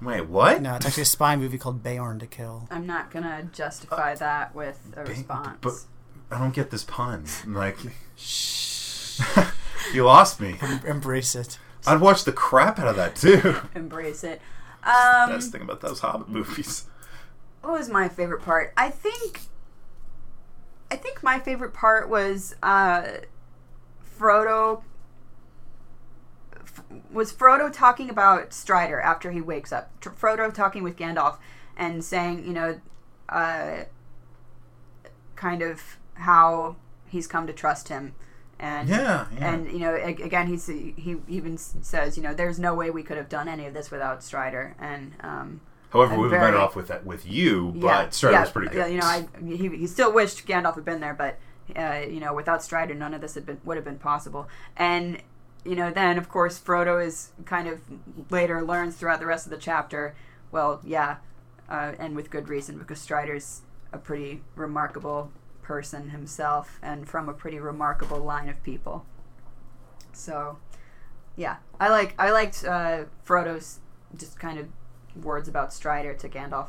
Wait, 0.00 0.22
what? 0.22 0.60
No, 0.60 0.74
it's 0.74 0.86
actually 0.86 1.04
a 1.04 1.06
spy 1.06 1.36
movie 1.36 1.58
called 1.58 1.82
Beorn 1.82 2.18
to 2.18 2.26
Kill. 2.26 2.66
I'm 2.70 2.86
not 2.86 3.12
gonna 3.12 3.48
justify 3.52 4.16
that 4.16 4.54
with 4.54 4.80
a 4.96 5.04
Ba- 5.04 5.10
response. 5.10 5.86
I 6.32 6.38
don't 6.38 6.54
get 6.54 6.70
this 6.70 6.84
pun. 6.84 7.24
I'm 7.44 7.54
Like, 7.54 7.76
shh, 8.16 9.20
you 9.94 10.04
lost 10.04 10.40
me. 10.40 10.58
Embrace 10.86 11.34
it. 11.34 11.58
I'd 11.86 12.00
watch 12.00 12.24
the 12.24 12.32
crap 12.32 12.78
out 12.78 12.88
of 12.88 12.96
that 12.96 13.16
too. 13.16 13.56
Embrace 13.74 14.24
it. 14.24 14.40
Um, 14.84 15.30
Best 15.30 15.52
thing 15.52 15.62
about 15.62 15.80
those 15.80 16.00
Hobbit 16.00 16.28
movies. 16.28 16.86
what 17.60 17.72
was 17.74 17.88
my 17.88 18.08
favorite 18.08 18.42
part? 18.42 18.72
I 18.76 18.90
think 18.90 19.40
I 20.90 20.96
think 20.96 21.22
my 21.22 21.38
favorite 21.38 21.72
part 21.72 22.08
was 22.08 22.54
uh, 22.62 23.04
Frodo 24.18 24.82
f- 26.60 26.82
was 27.10 27.32
Frodo 27.32 27.72
talking 27.72 28.10
about 28.10 28.52
Strider 28.52 29.00
after 29.00 29.30
he 29.30 29.40
wakes 29.40 29.72
up. 29.72 29.90
Tr- 30.00 30.10
Frodo 30.10 30.52
talking 30.52 30.82
with 30.82 30.96
Gandalf 30.96 31.38
and 31.76 32.04
saying, 32.04 32.44
you 32.46 32.52
know, 32.52 32.80
uh, 33.28 33.84
kind 35.36 35.62
of 35.62 35.98
how 36.14 36.76
he's 37.08 37.26
come 37.26 37.46
to 37.46 37.52
trust 37.52 37.88
him. 37.88 38.14
And 38.58 38.88
Yeah, 38.88 39.26
yeah. 39.36 39.54
and 39.54 39.72
you 39.72 39.80
know 39.80 39.94
again 39.94 40.46
he's 40.46 40.68
he 40.68 41.16
even 41.26 41.58
says 41.58 42.16
you 42.16 42.22
know 42.22 42.32
there's 42.32 42.60
no 42.60 42.74
way 42.74 42.90
we 42.90 43.02
could 43.02 43.16
have 43.16 43.28
done 43.28 43.48
any 43.48 43.66
of 43.66 43.74
this 43.74 43.90
without 43.90 44.22
Strider 44.22 44.76
and 44.78 45.14
um, 45.20 45.60
However, 45.92 46.18
we've 46.18 46.30
been 46.30 46.40
better 46.40 46.56
off 46.58 46.74
with 46.74 46.88
that 46.88 47.04
with 47.04 47.26
you, 47.26 47.72
but 47.76 47.86
yeah, 47.86 48.08
Strider 48.10 48.34
yeah, 48.34 48.40
was 48.40 48.50
pretty 48.50 48.68
good. 48.68 48.78
Yeah, 48.78 48.86
you 48.86 48.98
know, 48.98 49.06
I 49.06 49.26
he, 49.44 49.76
he 49.76 49.86
still 49.86 50.12
wished 50.12 50.46
Gandalf 50.46 50.76
had 50.76 50.86
been 50.86 51.00
there, 51.00 51.12
but 51.12 51.38
uh, 51.76 52.06
you 52.08 52.18
know, 52.18 52.32
without 52.32 52.62
Strider, 52.62 52.94
none 52.94 53.12
of 53.12 53.20
this 53.20 53.34
had 53.34 53.44
been 53.44 53.60
would 53.64 53.76
have 53.76 53.84
been 53.84 53.98
possible. 53.98 54.48
And 54.76 55.22
you 55.64 55.76
know, 55.76 55.90
then 55.90 56.16
of 56.16 56.30
course 56.30 56.58
Frodo 56.58 57.04
is 57.04 57.32
kind 57.44 57.68
of 57.68 57.80
later 58.30 58.64
learns 58.64 58.96
throughout 58.96 59.20
the 59.20 59.26
rest 59.26 59.44
of 59.46 59.50
the 59.50 59.58
chapter. 59.58 60.14
Well, 60.50 60.80
yeah, 60.82 61.16
uh, 61.68 61.92
and 61.98 62.16
with 62.16 62.30
good 62.30 62.48
reason 62.48 62.78
because 62.78 63.00
Strider's 63.00 63.62
a 63.92 63.98
pretty 63.98 64.42
remarkable 64.54 65.30
person 65.62 66.10
himself, 66.10 66.78
and 66.82 67.08
from 67.08 67.28
a 67.28 67.32
pretty 67.32 67.58
remarkable 67.58 68.18
line 68.18 68.48
of 68.48 68.62
people. 68.62 69.06
So, 70.12 70.58
yeah, 71.36 71.56
I 71.80 71.88
like 71.88 72.14
I 72.18 72.30
liked 72.30 72.64
uh, 72.64 73.04
Frodo's 73.24 73.78
just 74.16 74.38
kind 74.38 74.58
of 74.58 74.66
words 75.24 75.48
about 75.48 75.72
Strider 75.72 76.14
to 76.14 76.28
Gandalf. 76.28 76.68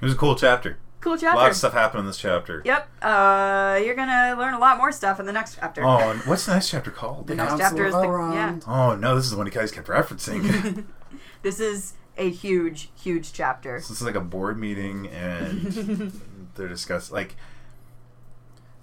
it 0.00 0.04
was 0.04 0.12
a 0.14 0.16
cool 0.16 0.34
chapter. 0.36 0.78
Cool 1.00 1.14
A 1.14 1.18
chapter. 1.18 1.36
lot 1.36 1.50
of 1.50 1.56
stuff 1.56 1.72
happened 1.72 2.00
in 2.00 2.06
this 2.06 2.18
chapter. 2.18 2.62
Yep. 2.64 2.88
Uh, 3.02 3.80
you're 3.84 3.96
gonna 3.96 4.36
learn 4.38 4.54
a 4.54 4.58
lot 4.60 4.78
more 4.78 4.92
stuff 4.92 5.18
in 5.18 5.26
the 5.26 5.32
next 5.32 5.56
chapter. 5.56 5.84
Oh, 5.84 6.10
and 6.10 6.20
what's 6.20 6.46
the 6.46 6.54
next 6.54 6.70
chapter 6.70 6.92
called? 6.92 7.26
The 7.26 7.34
next 7.34 7.50
Council 7.50 7.66
chapter 7.68 7.86
is 7.86 7.92
the 7.94 8.00
Elrond. 8.02 8.34
yeah. 8.34 8.72
Oh 8.72 8.94
no, 8.94 9.16
this 9.16 9.24
is 9.24 9.32
the 9.32 9.36
one 9.36 9.46
you 9.46 9.52
guys 9.52 9.72
kept 9.72 9.88
referencing. 9.88 10.84
This 11.42 11.58
is 11.58 11.94
a 12.16 12.30
huge, 12.30 12.90
huge 12.94 13.32
chapter. 13.32 13.80
So 13.80 13.88
this 13.92 14.00
is 14.00 14.06
like 14.06 14.14
a 14.14 14.20
board 14.20 14.58
meeting, 14.58 15.08
and 15.08 16.12
they're 16.54 16.68
discussing 16.68 17.14
like 17.14 17.36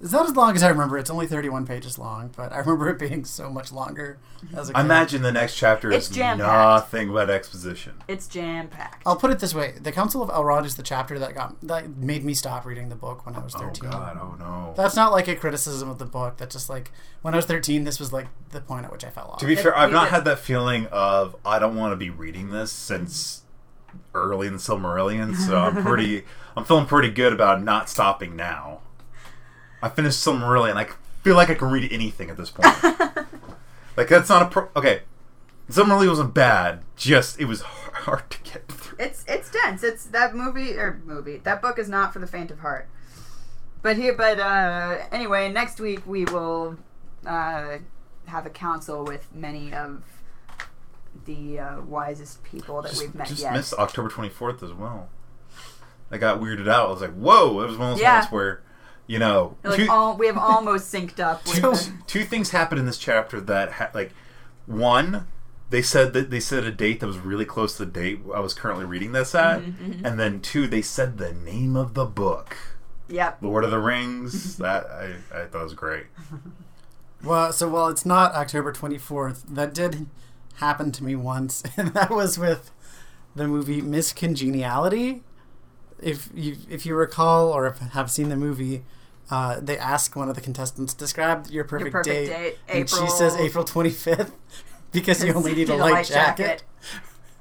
It's 0.02 0.14
not 0.14 0.26
as 0.30 0.36
long 0.36 0.56
as 0.56 0.64
I 0.64 0.70
remember. 0.70 0.98
It's 0.98 1.10
only 1.10 1.28
31 1.28 1.66
pages 1.66 1.98
long, 2.00 2.32
but 2.38 2.54
I 2.54 2.60
remember 2.60 2.90
it 2.90 3.00
being 3.00 3.26
so 3.26 3.50
much 3.50 3.72
longer 3.74 4.18
as 4.56 4.70
a 4.70 4.74
I 4.78 4.80
kid. 4.82 4.86
imagine 4.86 5.22
the 5.24 5.32
next 5.34 5.56
chapter 5.58 5.92
It's 5.92 6.10
is 6.10 6.16
jam-packed. 6.16 6.48
nothing 6.84 7.12
but 7.12 7.30
exposition. 7.30 7.96
It's 8.08 8.26
jam 8.28 8.70
packed. 8.70 9.04
I'll 9.06 9.18
put 9.18 9.30
it 9.32 9.40
this 9.40 9.54
way: 9.54 9.74
the 9.82 9.92
Council 9.92 10.24
of 10.24 10.30
Elrond 10.30 10.66
is 10.66 10.76
the 10.78 10.84
chapter 10.84 11.20
that 11.20 11.34
got 11.36 11.60
that 11.68 11.98
made 11.98 12.24
me 12.24 12.34
stop 12.34 12.66
reading 12.66 12.88
the 12.88 12.96
book 12.96 13.26
when 13.26 13.36
I 13.36 13.40
was 13.40 13.54
13. 13.54 13.66
Oh 13.88 13.90
13. 13.90 13.90
god, 13.92 14.20
oh 14.22 14.36
no. 14.40 14.74
That's 14.78 14.96
not 14.96 15.12
like 15.12 15.28
a 15.28 15.36
criticism 15.36 15.90
of 15.90 15.98
the 16.00 16.06
book. 16.06 16.38
That's 16.38 16.56
just 16.56 16.70
like 16.70 16.92
when 17.22 17.34
I 17.34 17.38
was 17.38 17.46
13, 17.46 17.84
this 17.84 18.00
was 18.00 18.14
like 18.14 18.28
the 18.52 18.62
point 18.62 18.86
at 18.86 18.92
which 18.94 19.04
I 19.04 19.10
fell 19.10 19.28
off. 19.34 19.40
to 19.40 19.46
be 19.46 19.54
It- 19.54 19.60
fair, 19.60 19.78
I've 19.78 19.92
not 19.92 20.06
did- 20.06 20.12
had 20.14 20.26
that 20.26 20.40
feeling 20.40 20.86
of 20.94 21.36
I 21.46 21.60
don't 21.60 21.76
want 21.76 21.92
to 21.92 21.98
be 21.98 22.10
reading 22.10 22.52
this 22.52 22.72
since 22.72 23.42
early 24.16 24.48
in 24.48 24.54
Silmarillion, 24.56 25.36
so 25.36 25.58
I'm 25.58 25.84
pretty 25.84 26.24
I'm 26.56 26.64
feeling 26.64 26.86
pretty 26.86 27.10
good 27.10 27.34
about 27.34 27.62
not 27.62 27.90
stopping 27.90 28.36
now. 28.38 28.80
I 29.82 29.90
finished 29.90 30.20
something 30.20 30.48
really, 30.48 30.70
and 30.70 30.80
I 30.80 30.88
feel 31.24 31.36
like 31.36 31.50
I 31.50 31.56
can 31.56 31.70
read 31.70 31.92
anything 31.92 32.30
at 32.30 32.38
this 32.38 32.50
point. 32.52 32.68
like 33.98 34.08
that's 34.08 34.30
not 34.30 34.42
a 34.44 34.46
pro- 34.46 34.70
okay. 34.76 35.02
Some 35.70 35.92
really 35.92 36.08
wasn't 36.08 36.34
bad. 36.34 36.82
Just 36.96 37.40
it 37.40 37.46
was 37.46 37.62
hard 37.62 38.30
to 38.32 38.40
get 38.44 38.68
through. 38.68 38.98
It's 39.00 39.24
it's 39.28 39.50
dense. 39.52 39.84
It's 39.84 40.06
that 40.06 40.36
movie 40.36 40.74
or 40.74 41.00
movie. 41.06 41.38
That 41.38 41.62
book 41.62 41.78
is 41.80 41.88
not 41.90 42.12
for 42.14 42.20
the 42.20 42.28
faint 42.28 42.50
of 42.52 42.60
heart. 42.60 42.88
But 43.82 43.96
here, 43.96 44.14
but 44.14 44.40
uh, 44.40 44.98
anyway, 45.12 45.50
next 45.52 45.80
week 45.80 46.06
we 46.06 46.26
will 46.26 46.78
uh, 47.26 47.78
have 48.26 48.46
a 48.46 48.50
council 48.50 49.06
with 49.06 49.28
many 49.34 49.72
of 49.74 50.04
the 51.26 51.60
uh, 51.60 51.82
wisest 51.82 52.44
people 52.44 52.82
that 52.82 52.90
Just, 52.90 53.02
we've 53.02 53.16
met 53.16 53.28
just 53.28 53.42
yet. 53.42 53.54
missed 53.54 53.74
October 53.76 54.10
24th 54.10 54.64
as 54.64 54.74
well. 54.74 55.10
I 56.12 56.18
got 56.18 56.42
weirded 56.42 56.68
out. 56.68 56.88
I 56.90 56.92
was 56.92 57.02
like, 57.02 57.14
whoa! 57.14 57.62
It 57.62 57.68
was 57.68 57.78
one 57.78 57.92
of 57.92 57.96
those 57.98 58.02
Yeah. 58.02 58.10
moments 58.14 58.32
where, 58.32 58.64
you 59.10 59.18
know, 59.20 59.58
like 59.64 59.78
two, 59.78 59.88
all, 59.90 60.16
we 60.16 60.28
have 60.28 60.38
almost 60.38 60.94
synced 60.94 61.20
up 61.20 61.44
with 61.46 61.56
two, 61.86 61.94
two 62.06 62.24
things 62.24 62.52
happened 62.52 62.80
in 62.80 62.86
this 62.86 62.98
chapter 63.00 63.42
that 63.42 63.72
ha- 63.74 63.90
like 63.94 64.12
one 64.68 65.26
they 65.72 65.82
said 65.82 66.14
that 66.14 66.30
they 66.30 66.40
said 66.40 66.64
a 66.64 66.72
date 66.72 67.00
that 67.00 67.08
was 67.08 67.18
really 67.18 67.46
close 67.46 67.76
to 67.78 67.86
the 67.86 67.92
date 67.92 68.20
I 68.34 68.40
was 68.40 68.54
currently 68.54 68.86
reading 68.86 69.12
this 69.12 69.34
at, 69.34 69.62
Mm-hmm, 69.62 70.06
and 70.06 70.20
then 70.20 70.42
two 70.42 70.68
they 70.68 70.84
said 70.84 71.18
the 71.18 71.34
name 71.34 71.76
of 71.76 71.96
the 71.96 72.06
book, 72.06 72.56
Yep. 73.08 73.40
Lord 73.42 73.64
of 73.64 73.72
the 73.72 73.80
Rings. 73.80 74.58
that 74.66 74.86
I, 74.86 75.16
I 75.36 75.46
thought 75.48 75.64
was 75.64 75.74
great. 75.74 76.06
Well, 77.22 77.52
so 77.52 77.68
while 77.68 77.90
it's 77.90 78.06
not 78.06 78.34
October 78.34 78.72
24th, 78.72 79.44
that 79.50 79.74
did 79.74 80.08
happen 80.56 80.92
to 80.94 81.04
me 81.04 81.16
once, 81.18 81.64
and 81.78 81.90
that 81.90 82.12
was 82.12 82.40
with 82.40 82.72
the 83.36 83.46
movie 83.46 83.82
Miss 83.82 84.14
Congeniality. 84.14 85.24
If 86.02 86.30
you 86.34 86.56
if 86.70 86.86
you 86.86 86.96
recall 86.96 87.50
or 87.50 87.70
have 87.92 88.10
seen 88.10 88.30
the 88.30 88.38
movie, 88.38 88.86
uh, 89.30 89.60
they 89.60 89.78
ask 89.78 90.16
one 90.16 90.30
of 90.30 90.36
the 90.36 90.42
contestants 90.42 90.94
describe 90.94 91.48
your 91.48 91.64
perfect, 91.64 91.92
perfect 91.92 92.06
date, 92.06 92.28
date, 92.28 92.58
and 92.68 92.90
she 92.90 93.08
says 93.08 93.36
April 93.36 93.64
25th 93.64 94.32
because 94.92 95.24
you 95.24 95.34
only 95.34 95.54
need 95.54 95.70
a 95.70 95.74
Need 95.74 95.80
light, 95.80 96.06
jacket. 96.08 96.64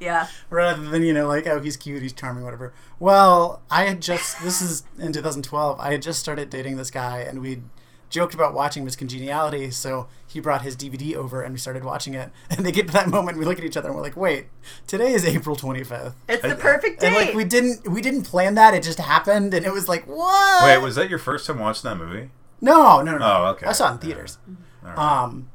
Yeah. 0.01 0.29
rather 0.51 0.89
than 0.89 1.03
you 1.03 1.13
know 1.13 1.27
like 1.27 1.49
oh 1.49 1.59
he's 1.61 1.77
cute 1.77 2.03
he's 2.03 2.13
charming 2.13 2.45
whatever 2.45 2.73
well 3.01 3.63
i 3.69 3.83
had 3.85 4.01
just 4.01 4.41
this 4.45 4.63
is 4.63 4.85
in 4.97 5.13
2012 5.13 5.81
i 5.81 5.91
had 5.91 6.03
just 6.03 6.21
started 6.21 6.51
dating 6.51 6.77
this 6.77 6.89
guy 6.89 7.19
and 7.19 7.41
we 7.43 7.63
joked 8.11 8.35
about 8.35 8.55
watching 8.55 8.85
miss 8.85 8.97
congeniality 8.97 9.71
so 9.71 10.07
he 10.27 10.41
brought 10.41 10.63
his 10.63 10.77
dvd 10.77 11.15
over 11.15 11.43
and 11.43 11.53
we 11.55 11.59
started 11.59 11.85
watching 11.85 12.15
it 12.15 12.31
and 12.51 12.65
they 12.65 12.73
get 12.73 12.87
to 12.87 12.93
that 12.93 13.09
moment 13.09 13.37
we 13.39 13.45
look 13.45 13.59
at 13.59 13.65
each 13.65 13.77
other 13.77 13.89
and 13.89 13.97
we're 13.97 14.03
like 14.03 14.17
wait 14.17 14.47
today 14.87 15.13
is 15.13 15.25
april 15.25 15.55
25th 15.57 16.15
It's 16.29 16.45
I- 16.45 16.49
the 16.49 16.55
perfect 16.57 17.01
date. 17.01 17.07
and 17.09 17.17
like 17.17 17.35
we 17.35 17.45
didn't 17.45 17.89
we 17.89 18.01
didn't 18.01 18.23
plan 18.23 18.55
that 18.55 18.75
it 18.75 18.83
just 18.83 18.99
happened 18.99 19.53
and 19.55 19.67
it 19.67 19.73
was 19.73 19.89
like 19.89 20.07
what 20.07 20.65
Wait, 20.65 20.79
was 20.79 20.95
that 20.97 21.11
your 21.11 21.19
first 21.19 21.47
time 21.47 21.59
watching 21.59 21.89
that 21.89 21.97
movie? 21.97 22.31
no 22.61 23.03
no 23.03 23.17
no 23.19 23.25
Oh, 23.25 23.47
okay. 23.53 23.67
i 23.67 23.73
saw 23.73 23.89
it 23.91 23.93
in 23.93 23.99
theaters 23.99 24.39
All 24.85 24.91
right. 24.91 24.99
um 24.99 25.51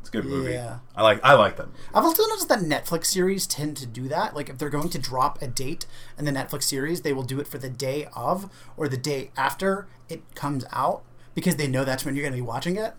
it's 0.00 0.08
a 0.10 0.12
good 0.22 0.24
movie. 0.24 0.52
yeah. 0.52 0.78
I 0.96 1.02
like 1.02 1.20
I 1.22 1.34
like 1.34 1.56
that 1.56 1.66
movie. 1.66 1.78
I've 1.92 2.04
also 2.04 2.22
noticed 2.28 2.48
that 2.48 2.60
Netflix 2.60 3.06
series 3.06 3.46
tend 3.46 3.76
to 3.76 3.84
do 3.84 4.08
that. 4.08 4.34
Like 4.34 4.48
if 4.48 4.56
they're 4.56 4.70
going 4.70 4.88
to 4.90 4.98
drop 4.98 5.42
a 5.42 5.46
date 5.48 5.84
in 6.16 6.24
the 6.24 6.30
Netflix 6.30 6.62
series, 6.62 7.02
they 7.02 7.12
will 7.12 7.24
do 7.24 7.40
it 7.40 7.46
for 7.46 7.58
the 7.58 7.68
day 7.68 8.06
of 8.16 8.48
or 8.78 8.88
the 8.88 8.96
day 8.96 9.32
after 9.36 9.86
it 10.08 10.22
comes 10.34 10.64
out 10.72 11.02
because 11.38 11.54
they 11.54 11.68
know 11.68 11.84
that's 11.84 12.04
when 12.04 12.16
you're 12.16 12.24
going 12.24 12.32
to 12.32 12.36
be 12.36 12.42
watching 12.42 12.74
it. 12.74 12.94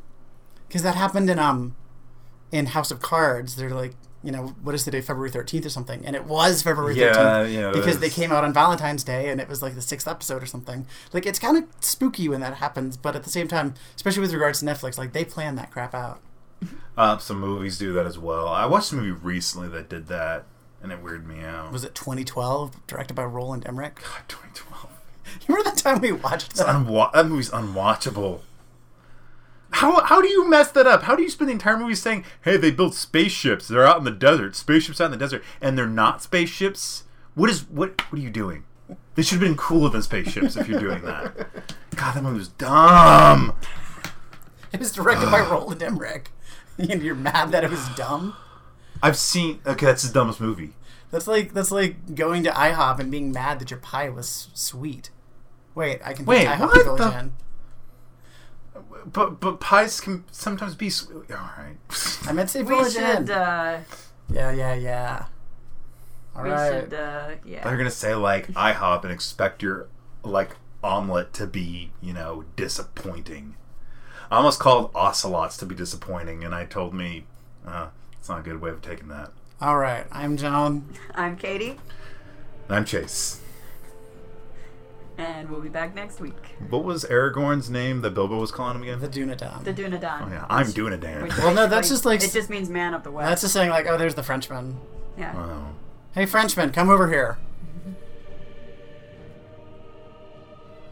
Because 0.65 0.81
that 0.83 0.95
happened 0.95 1.29
in 1.29 1.37
um 1.39 1.75
in 2.53 2.67
House 2.67 2.89
of 2.89 3.01
Cards. 3.01 3.57
They're 3.57 3.69
like, 3.69 3.95
you 4.23 4.31
know, 4.31 4.55
what 4.63 4.73
is 4.73 4.85
the 4.85 4.91
day, 4.91 5.01
February 5.01 5.29
13th 5.29 5.65
or 5.65 5.69
something, 5.69 6.05
and 6.05 6.15
it 6.15 6.23
was 6.23 6.61
February 6.61 6.95
Yeah, 6.95 7.11
13th 7.13 7.53
yeah, 7.53 7.69
it 7.69 7.73
because 7.73 7.99
they 7.99 8.09
came 8.09 8.31
out 8.31 8.45
on 8.45 8.53
Valentine's 8.53 9.03
Day 9.03 9.27
and 9.27 9.41
it 9.41 9.49
was 9.49 9.61
like 9.61 9.75
the 9.75 9.81
sixth 9.81 10.07
episode 10.07 10.41
or 10.41 10.45
something. 10.45 10.87
Like 11.11 11.25
it's 11.25 11.37
kind 11.37 11.57
of 11.57 11.65
spooky 11.81 12.29
when 12.29 12.39
that 12.39 12.55
happens, 12.55 12.95
but 12.95 13.13
at 13.13 13.23
the 13.23 13.29
same 13.29 13.49
time, 13.49 13.73
especially 13.97 14.21
with 14.21 14.31
regards 14.31 14.61
to 14.61 14.65
Netflix, 14.65 14.97
like 14.97 15.11
they 15.11 15.25
plan 15.25 15.55
that 15.55 15.69
crap 15.69 15.93
out. 15.93 16.21
Uh, 16.97 17.17
some 17.17 17.41
movies 17.41 17.77
do 17.77 17.91
that 17.91 18.05
as 18.05 18.17
well. 18.17 18.47
I 18.47 18.65
watched 18.65 18.93
a 18.93 18.95
movie 18.95 19.11
recently 19.11 19.67
that 19.69 19.89
did 19.89 20.07
that, 20.07 20.45
and 20.81 20.93
it 20.93 21.03
weirded 21.03 21.25
me 21.25 21.43
out. 21.43 21.73
Was 21.73 21.83
it 21.83 21.93
2012, 21.93 22.87
directed 22.87 23.15
by 23.15 23.23
Roland 23.25 23.65
Emmerich? 23.67 23.95
God, 23.95 24.23
2012. 24.29 24.88
You 25.47 25.55
remember 25.55 25.71
the 25.71 25.81
time 25.81 26.01
we 26.01 26.11
watched 26.11 26.55
that? 26.55 26.67
unwa- 26.67 27.11
that 27.13 27.27
movie's 27.27 27.49
unwatchable. 27.49 28.41
How, 29.71 30.03
how 30.03 30.19
do 30.21 30.27
you 30.27 30.49
mess 30.49 30.71
that 30.71 30.87
up? 30.87 31.03
How 31.03 31.15
do 31.15 31.21
you 31.21 31.29
spend 31.29 31.49
the 31.49 31.53
entire 31.53 31.77
movie 31.77 31.93
saying, 31.95 32.25
"Hey, 32.41 32.57
they 32.57 32.71
built 32.71 32.95
spaceships. 32.95 33.67
They're 33.67 33.85
out 33.85 33.99
in 33.99 34.03
the 34.03 34.11
desert. 34.11 34.55
Spaceships 34.55 34.99
out 34.99 35.05
in 35.05 35.11
the 35.11 35.17
desert, 35.17 35.43
and 35.61 35.77
they're 35.77 35.85
not 35.87 36.23
spaceships." 36.23 37.03
What 37.35 37.49
is 37.51 37.61
what? 37.69 38.01
What 38.11 38.19
are 38.19 38.23
you 38.23 38.31
doing? 38.31 38.63
They 39.13 39.21
should 39.21 39.39
have 39.39 39.47
been 39.47 39.57
cooler 39.57 39.89
than 39.89 40.01
spaceships 40.01 40.55
if 40.55 40.67
you're 40.67 40.79
doing 40.79 41.03
that. 41.03 41.35
God, 41.95 42.15
that 42.15 42.23
movie 42.23 42.39
was 42.39 42.47
dumb. 42.47 43.53
It 44.71 44.79
was 44.79 44.91
directed 44.91 45.29
by 45.29 45.41
Roland 45.41 45.83
Emmerich. 45.83 46.31
And 46.77 47.03
you're 47.03 47.15
mad 47.15 47.51
that 47.51 47.63
it 47.63 47.69
was 47.69 47.87
dumb? 47.89 48.35
I've 49.03 49.17
seen. 49.17 49.59
Okay, 49.67 49.85
that's 49.85 50.03
the 50.03 50.13
dumbest 50.13 50.39
movie. 50.41 50.73
That's 51.11 51.27
like 51.27 51.53
that's 51.53 51.71
like 51.71 52.15
going 52.15 52.43
to 52.43 52.49
IHOP 52.51 52.99
and 52.99 53.11
being 53.11 53.31
mad 53.31 53.59
that 53.59 53.69
your 53.71 53.79
pie 53.79 54.09
was 54.09 54.49
sweet. 54.53 55.11
Wait, 55.75 56.01
I 56.03 56.13
can 56.13 56.25
Wait, 56.25 56.47
put 56.47 56.57
IHOP 56.57 56.61
what 56.67 56.83
Village 56.99 56.99
the- 56.99 57.29
But 59.11 59.39
but 59.39 59.59
pies 59.59 59.99
can 60.01 60.23
sometimes 60.31 60.75
be. 60.75 60.89
Sweet. 60.89 61.31
All 61.31 61.37
right. 61.57 61.75
I 62.27 62.31
meant 62.33 62.49
to 62.49 62.53
say 62.59 62.63
we 62.63 62.89
should. 62.89 63.01
Inn. 63.01 63.29
Uh, 63.31 63.81
Yeah, 64.31 64.51
yeah, 64.51 64.73
yeah. 64.73 65.25
All 66.35 66.43
we 66.43 66.49
right. 66.51 66.83
should. 66.83 66.93
Uh, 66.93 67.29
yeah. 67.45 67.63
They're 67.63 67.77
gonna 67.77 67.89
say 67.91 68.13
like 68.15 68.47
IHOP 68.49 69.03
and 69.03 69.11
expect 69.11 69.63
your 69.63 69.87
like 70.23 70.55
omelet 70.83 71.33
to 71.33 71.47
be 71.47 71.91
you 72.01 72.13
know 72.13 72.43
disappointing. 72.55 73.55
I 74.31 74.37
almost 74.37 74.59
called 74.59 74.91
ocelots 74.93 75.57
to 75.57 75.65
be 75.65 75.73
disappointing, 75.75 76.43
and 76.43 76.53
I 76.53 76.65
told 76.65 76.93
me 76.93 77.25
uh, 77.65 77.87
it's 78.19 78.29
not 78.29 78.39
a 78.39 78.43
good 78.43 78.61
way 78.61 78.69
of 78.69 78.81
taking 78.81 79.07
that. 79.07 79.31
All 79.61 79.77
right. 79.77 80.05
I'm 80.11 80.37
John. 80.37 80.93
I'm 81.15 81.35
Katie, 81.35 81.77
And 82.67 82.77
I'm 82.77 82.85
Chase. 82.85 83.41
And 85.19 85.49
we'll 85.49 85.61
be 85.61 85.69
back 85.69 85.93
next 85.93 86.19
week. 86.21 86.33
What 86.69 86.83
was 86.83 87.03
Aragorn's 87.05 87.69
name 87.69 88.01
that 88.01 88.11
Bilbo 88.13 88.39
was 88.39 88.51
calling 88.51 88.75
him 88.77 88.83
again? 88.83 88.99
The 88.99 89.07
Dunedain. 89.09 89.63
The 89.63 89.73
Dunedain. 89.73 90.27
oh 90.27 90.29
yeah, 90.31 90.45
I'm 90.49 90.71
doing 90.71 90.93
a 90.93 90.97
Dan. 90.97 91.21
Which 91.23 91.37
Well, 91.37 91.53
no, 91.53 91.67
that's 91.67 91.89
just 91.89 92.05
like- 92.05 92.23
it 92.23 92.31
just 92.31 92.49
means 92.49 92.69
man 92.69 92.93
of 92.93 93.03
the 93.03 93.11
west. 93.11 93.27
That's 93.29 93.41
just 93.41 93.53
saying 93.53 93.69
like, 93.69 93.85
oh, 93.87 93.97
there's 93.97 94.15
the 94.15 94.23
Frenchman. 94.23 94.79
yeah. 95.17 95.33
Oh. 95.35 95.67
Hey, 96.13 96.25
Frenchman, 96.25 96.71
come 96.71 96.89
over 96.89 97.09
here. 97.09 97.37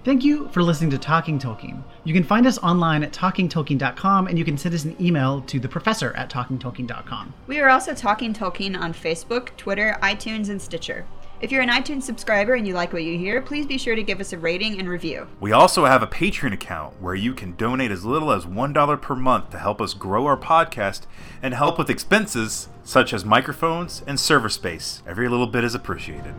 Thank 0.03 0.23
you 0.23 0.47
for 0.49 0.63
listening 0.63 0.89
to 0.91 0.97
Talking 0.97 1.37
Tolkien. 1.37 1.83
You 2.05 2.13
can 2.13 2.23
find 2.23 2.47
us 2.47 2.57
online 2.59 3.03
at 3.03 3.11
talkingtolkien.com 3.11 4.27
and 4.27 4.39
you 4.39 4.45
can 4.45 4.57
send 4.57 4.73
us 4.73 4.85
an 4.85 4.95
email 5.01 5.41
to 5.41 5.59
the 5.59 5.67
professor 5.67 6.13
at 6.15 6.29
talkingtolkien.com. 6.29 7.33
We 7.47 7.59
are 7.59 7.69
also 7.69 7.93
Talking 7.93 8.33
Tolkien 8.33 8.79
on 8.79 8.93
Facebook, 8.93 9.49
Twitter, 9.57 9.97
iTunes, 10.01 10.47
and 10.49 10.61
Stitcher. 10.61 11.05
If 11.39 11.51
you're 11.51 11.61
an 11.61 11.69
iTunes 11.69 12.01
subscriber 12.01 12.55
and 12.55 12.67
you 12.67 12.73
like 12.73 12.91
what 12.91 13.03
you 13.03 13.15
hear, 13.15 13.43
please 13.43 13.67
be 13.67 13.77
sure 13.77 13.95
to 13.95 14.01
give 14.01 14.19
us 14.19 14.33
a 14.33 14.39
rating 14.39 14.79
and 14.79 14.89
review. 14.89 15.27
We 15.39 15.51
also 15.51 15.85
have 15.85 16.01
a 16.01 16.07
Patreon 16.07 16.51
account 16.51 16.99
where 16.99 17.13
you 17.13 17.35
can 17.35 17.55
donate 17.55 17.91
as 17.91 18.03
little 18.03 18.31
as 18.31 18.47
$1 18.47 19.01
per 19.03 19.15
month 19.15 19.51
to 19.51 19.59
help 19.59 19.79
us 19.79 19.93
grow 19.93 20.25
our 20.25 20.37
podcast 20.37 21.01
and 21.43 21.53
help 21.53 21.77
with 21.77 21.91
expenses 21.91 22.69
such 22.83 23.13
as 23.13 23.23
microphones 23.23 24.01
and 24.07 24.19
server 24.19 24.49
space. 24.49 25.03
Every 25.05 25.29
little 25.29 25.45
bit 25.45 25.63
is 25.63 25.75
appreciated. 25.75 26.33